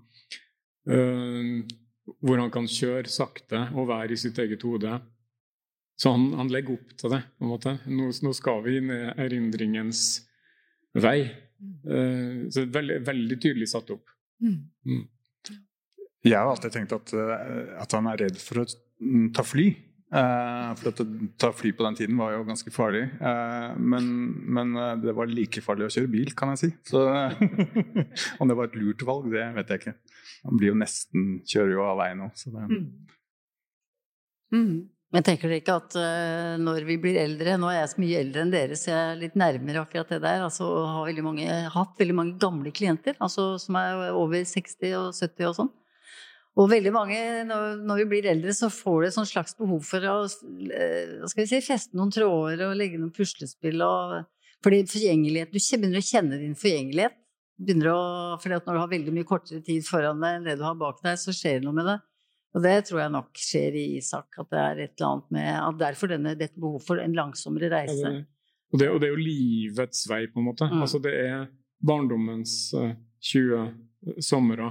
Uh, 0.88 1.62
hvor 2.24 2.40
han 2.42 2.52
kan 2.54 2.68
kjøre 2.70 3.12
sakte 3.12 3.68
og 3.76 3.90
være 3.92 4.16
i 4.16 4.20
sitt 4.20 4.40
eget 4.42 4.64
hode. 4.68 4.96
Så 6.00 6.16
han, 6.16 6.32
han 6.40 6.50
legger 6.52 6.80
opp 6.80 6.96
til 6.98 7.14
det. 7.14 7.22
på 7.38 7.46
en 7.46 7.52
måte. 7.52 7.78
Nå, 7.92 8.10
nå 8.24 8.34
skal 8.38 8.64
vi 8.66 8.80
ned 8.88 9.20
erindringens 9.22 10.22
vei. 10.98 11.20
Uh, 11.86 12.48
så 12.50 12.66
veldig, 12.72 13.02
veldig 13.08 13.38
tydelig 13.42 13.70
satt 13.76 13.92
opp. 13.94 14.08
Mm. 14.42 14.62
Mm. 14.88 15.10
Jeg 16.22 16.38
har 16.38 16.50
alltid 16.52 16.74
tenkt 16.76 16.94
at, 16.94 17.14
eh, 17.18 17.78
at, 17.82 17.94
han 17.98 18.10
er 18.12 18.20
redd 18.28 18.38
for 18.42 18.62
å 18.62 18.66
ta 19.34 19.46
fly. 19.46 19.72
Uh, 20.12 20.74
for 20.76 20.92
å 20.92 21.06
ta 21.40 21.54
fly 21.56 21.70
på 21.72 21.86
den 21.86 21.96
tiden 21.96 22.18
var 22.20 22.34
jo 22.36 22.44
ganske 22.44 22.72
farlig. 22.76 23.06
Uh, 23.24 23.72
men, 23.80 24.10
men 24.44 24.74
det 25.00 25.16
var 25.16 25.32
like 25.32 25.64
farlig 25.64 25.88
å 25.88 25.94
kjøre 25.96 26.12
bil, 26.12 26.34
kan 26.36 26.52
jeg 26.52 26.62
si. 26.66 26.72
Så 26.92 27.06
om 28.40 28.52
det 28.52 28.58
var 28.60 28.68
et 28.68 28.80
lurt 28.80 29.06
valg, 29.08 29.30
det 29.32 29.46
vet 29.56 29.72
jeg 29.72 29.84
ikke. 29.84 29.96
Man 30.50 30.60
blir 30.60 30.74
jo 30.74 30.80
nesten 30.82 31.30
kjører 31.48 31.76
jo 31.78 31.86
av 31.88 32.02
veien 32.02 32.20
nå, 32.20 32.32
så 32.36 32.52
det 32.52 32.66
mm. 32.68 32.90
mm. 34.58 34.74
Men 35.12 35.26
tenker 35.28 35.52
dere 35.52 35.60
ikke 35.60 35.74
at 35.76 35.96
når 36.64 36.86
vi 36.88 36.96
blir 37.04 37.18
eldre 37.20 37.58
Nå 37.60 37.68
er 37.68 37.82
jeg 37.82 37.90
så 37.92 38.00
mye 38.00 38.20
eldre 38.24 38.46
enn 38.46 38.54
dere, 38.54 38.78
så 38.80 38.94
jeg 38.94 39.00
er 39.10 39.18
litt 39.20 39.34
nærmere 39.36 39.82
akkurat 39.84 40.14
det 40.14 40.22
der. 40.24 40.46
Altså, 40.46 40.70
har 40.88 41.10
veldig 41.10 41.26
mange, 41.26 41.58
hatt 41.74 42.00
veldig 42.00 42.16
mange 42.16 42.38
gamle 42.40 42.72
klienter 42.72 43.20
altså, 43.20 43.50
som 43.60 43.76
er 43.80 44.06
over 44.16 44.40
60 44.48 44.96
og 45.02 45.10
70 45.12 45.50
og 45.50 45.58
sånn. 45.60 45.72
Og 46.60 46.68
veldig 46.68 46.92
mange, 46.92 47.18
når, 47.48 47.80
når, 47.88 48.02
vi 48.02 48.08
blir 48.12 48.28
eldre, 48.34 48.52
så 48.56 48.68
får 48.74 48.98
du 49.00 49.08
et 49.08 49.30
slags 49.30 49.56
behov 49.56 49.86
for 49.88 50.04
å 50.04 50.18
eh, 50.28 51.14
hva 51.22 51.30
skal 51.32 51.46
vi 51.46 51.50
si, 51.54 51.62
feste 51.64 51.96
noen 51.96 52.12
tråder 52.12 52.66
og 52.68 52.76
legge 52.80 53.00
noen 53.00 53.14
puslespill. 53.16 53.80
Og, 53.86 54.18
fordi 54.66 54.84
forgjengelighet, 54.92 55.54
Du 55.54 55.60
begynner 55.62 56.02
å 56.02 56.10
kjenne 56.10 56.42
din 56.42 56.58
forgjengelighet. 56.60 57.16
Begynner 57.62 57.92
å, 57.94 58.02
fordi 58.42 58.58
at 58.58 58.68
når 58.68 58.78
du 58.78 58.82
har 58.82 58.92
veldig 58.92 59.14
mye 59.16 59.30
kortere 59.30 59.64
tid 59.64 59.86
foran 59.88 60.20
deg 60.22 60.40
enn 60.40 60.50
det 60.50 60.58
du 60.60 60.66
har 60.66 60.76
bak 60.80 61.00
deg, 61.06 61.20
så 61.22 61.34
skjer 61.36 61.62
det 61.62 61.68
noe 61.70 61.78
med 61.78 61.88
det. 61.88 61.98
Og 62.52 62.66
det 62.66 62.76
tror 62.90 63.00
jeg 63.00 63.14
nok 63.14 63.40
skjer 63.40 63.78
i 63.80 63.86
Isak, 64.02 64.36
at 64.42 64.52
det 64.52 64.60
er 64.60 64.84
et 64.84 64.94
eller 64.98 65.08
annet 65.08 65.34
med 65.38 65.50
at 65.56 65.80
Derfor 65.80 66.12
denne, 66.12 66.36
dette 66.36 66.60
behov 66.60 66.84
for 66.84 67.00
en 67.00 67.16
langsommere 67.16 67.72
reise. 67.72 68.02
Ja, 68.02 68.12
det, 68.12 68.26
og, 68.74 68.82
det, 68.82 68.90
og, 68.90 69.00
det, 69.00 69.08
er 69.08 69.16
jo 69.16 69.24
livets 69.24 70.04
vei, 70.12 70.26
på 70.28 70.42
en 70.42 70.50
måte. 70.50 70.68
Mm. 70.68 70.84
Altså 70.84 71.00
det 71.04 71.16
er 71.16 71.46
barndommens 71.80 72.58
uh, 72.76 72.92
20 73.32 74.20
somre. 74.26 74.68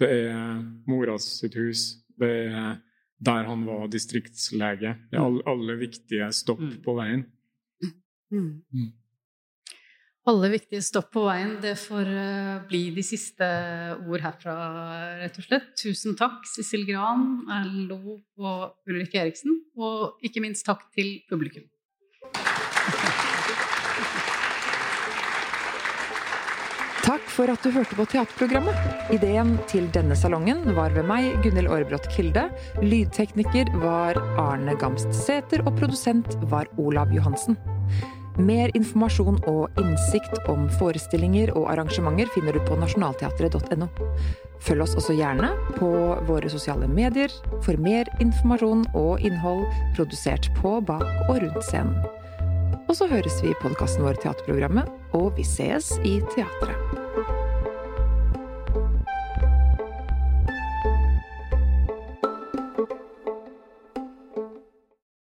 Det 0.00 0.08
er 0.08 0.62
mora 0.88 1.18
sitt 1.20 1.56
hus. 1.60 1.90
Det 2.20 2.30
er 2.48 2.78
der 3.20 3.44
han 3.44 3.66
var 3.68 3.90
distriktslege. 3.92 4.94
Det 5.10 5.18
er 5.18 5.26
alle, 5.26 5.44
alle 5.48 5.76
viktige 5.80 6.30
stopp 6.32 6.62
mm. 6.62 6.78
på 6.84 6.96
veien. 6.96 7.26
Mm. 8.30 8.48
mm. 8.72 8.88
Alle 10.30 10.50
viktige 10.52 10.82
stopp 10.84 11.10
på 11.14 11.24
veien. 11.26 11.56
Det 11.62 11.74
får 11.80 12.08
eh, 12.08 12.56
bli 12.68 12.82
de 12.96 13.04
siste 13.04 13.46
ord 14.04 14.24
herfra, 14.24 14.54
rett 15.20 15.36
og 15.40 15.46
slett. 15.46 15.70
Tusen 15.80 16.16
takk, 16.16 16.44
Sissel 16.48 16.84
Gran, 16.88 17.42
Erlend 17.48 17.92
Lo 17.92 18.16
og 18.40 18.88
Ulrik 18.88 19.16
Eriksen. 19.20 19.58
Og 19.80 20.20
ikke 20.24 20.44
minst 20.44 20.68
takk 20.68 20.86
til 20.96 21.18
publikum. 21.28 21.66
Takk 27.10 27.24
for 27.26 27.50
at 27.50 27.64
du 27.66 27.72
hørte 27.74 27.96
på 27.98 28.04
teaterprogrammet. 28.06 28.76
Ideen 29.10 29.56
til 29.66 29.88
denne 29.90 30.14
salongen 30.14 30.60
var 30.76 30.92
ved 30.94 31.08
meg, 31.08 31.24
Gunhild 31.42 31.66
Aarebrot 31.66 32.04
Kilde. 32.14 32.44
Lydtekniker 32.84 33.72
var 33.82 34.20
Arne 34.38 34.76
Gamst 34.78 35.10
Sæter, 35.18 35.64
og 35.66 35.74
produsent 35.80 36.36
var 36.52 36.70
Olav 36.78 37.10
Johansen. 37.10 37.58
Mer 38.38 38.70
informasjon 38.78 39.40
og 39.50 39.82
innsikt 39.82 40.38
om 40.52 40.68
forestillinger 40.78 41.50
og 41.58 41.66
arrangementer 41.72 42.30
finner 42.36 42.54
du 42.54 42.62
på 42.68 42.78
nasjonalteatret.no. 42.78 43.90
Følg 44.62 44.86
oss 44.86 44.94
også 44.94 45.18
gjerne 45.18 45.50
på 45.80 45.90
våre 46.30 46.52
sosiale 46.52 46.86
medier 46.86 47.34
for 47.66 47.74
mer 47.82 48.06
informasjon 48.22 48.86
og 48.94 49.26
innhold 49.26 49.66
produsert 49.98 50.46
på, 50.62 50.78
bak 50.78 51.08
og 51.26 51.42
rundt 51.42 51.62
scenen. 51.66 51.98
Og 52.86 52.96
så 52.98 53.10
høres 53.10 53.42
vi 53.42 53.50
i 53.50 53.60
podkasten 53.62 54.06
vår 54.06 54.22
Teaterprogrammet, 54.22 54.90
og 55.14 55.30
vi 55.36 55.46
sees 55.46 55.92
i 56.06 56.18
teatret. 56.34 56.99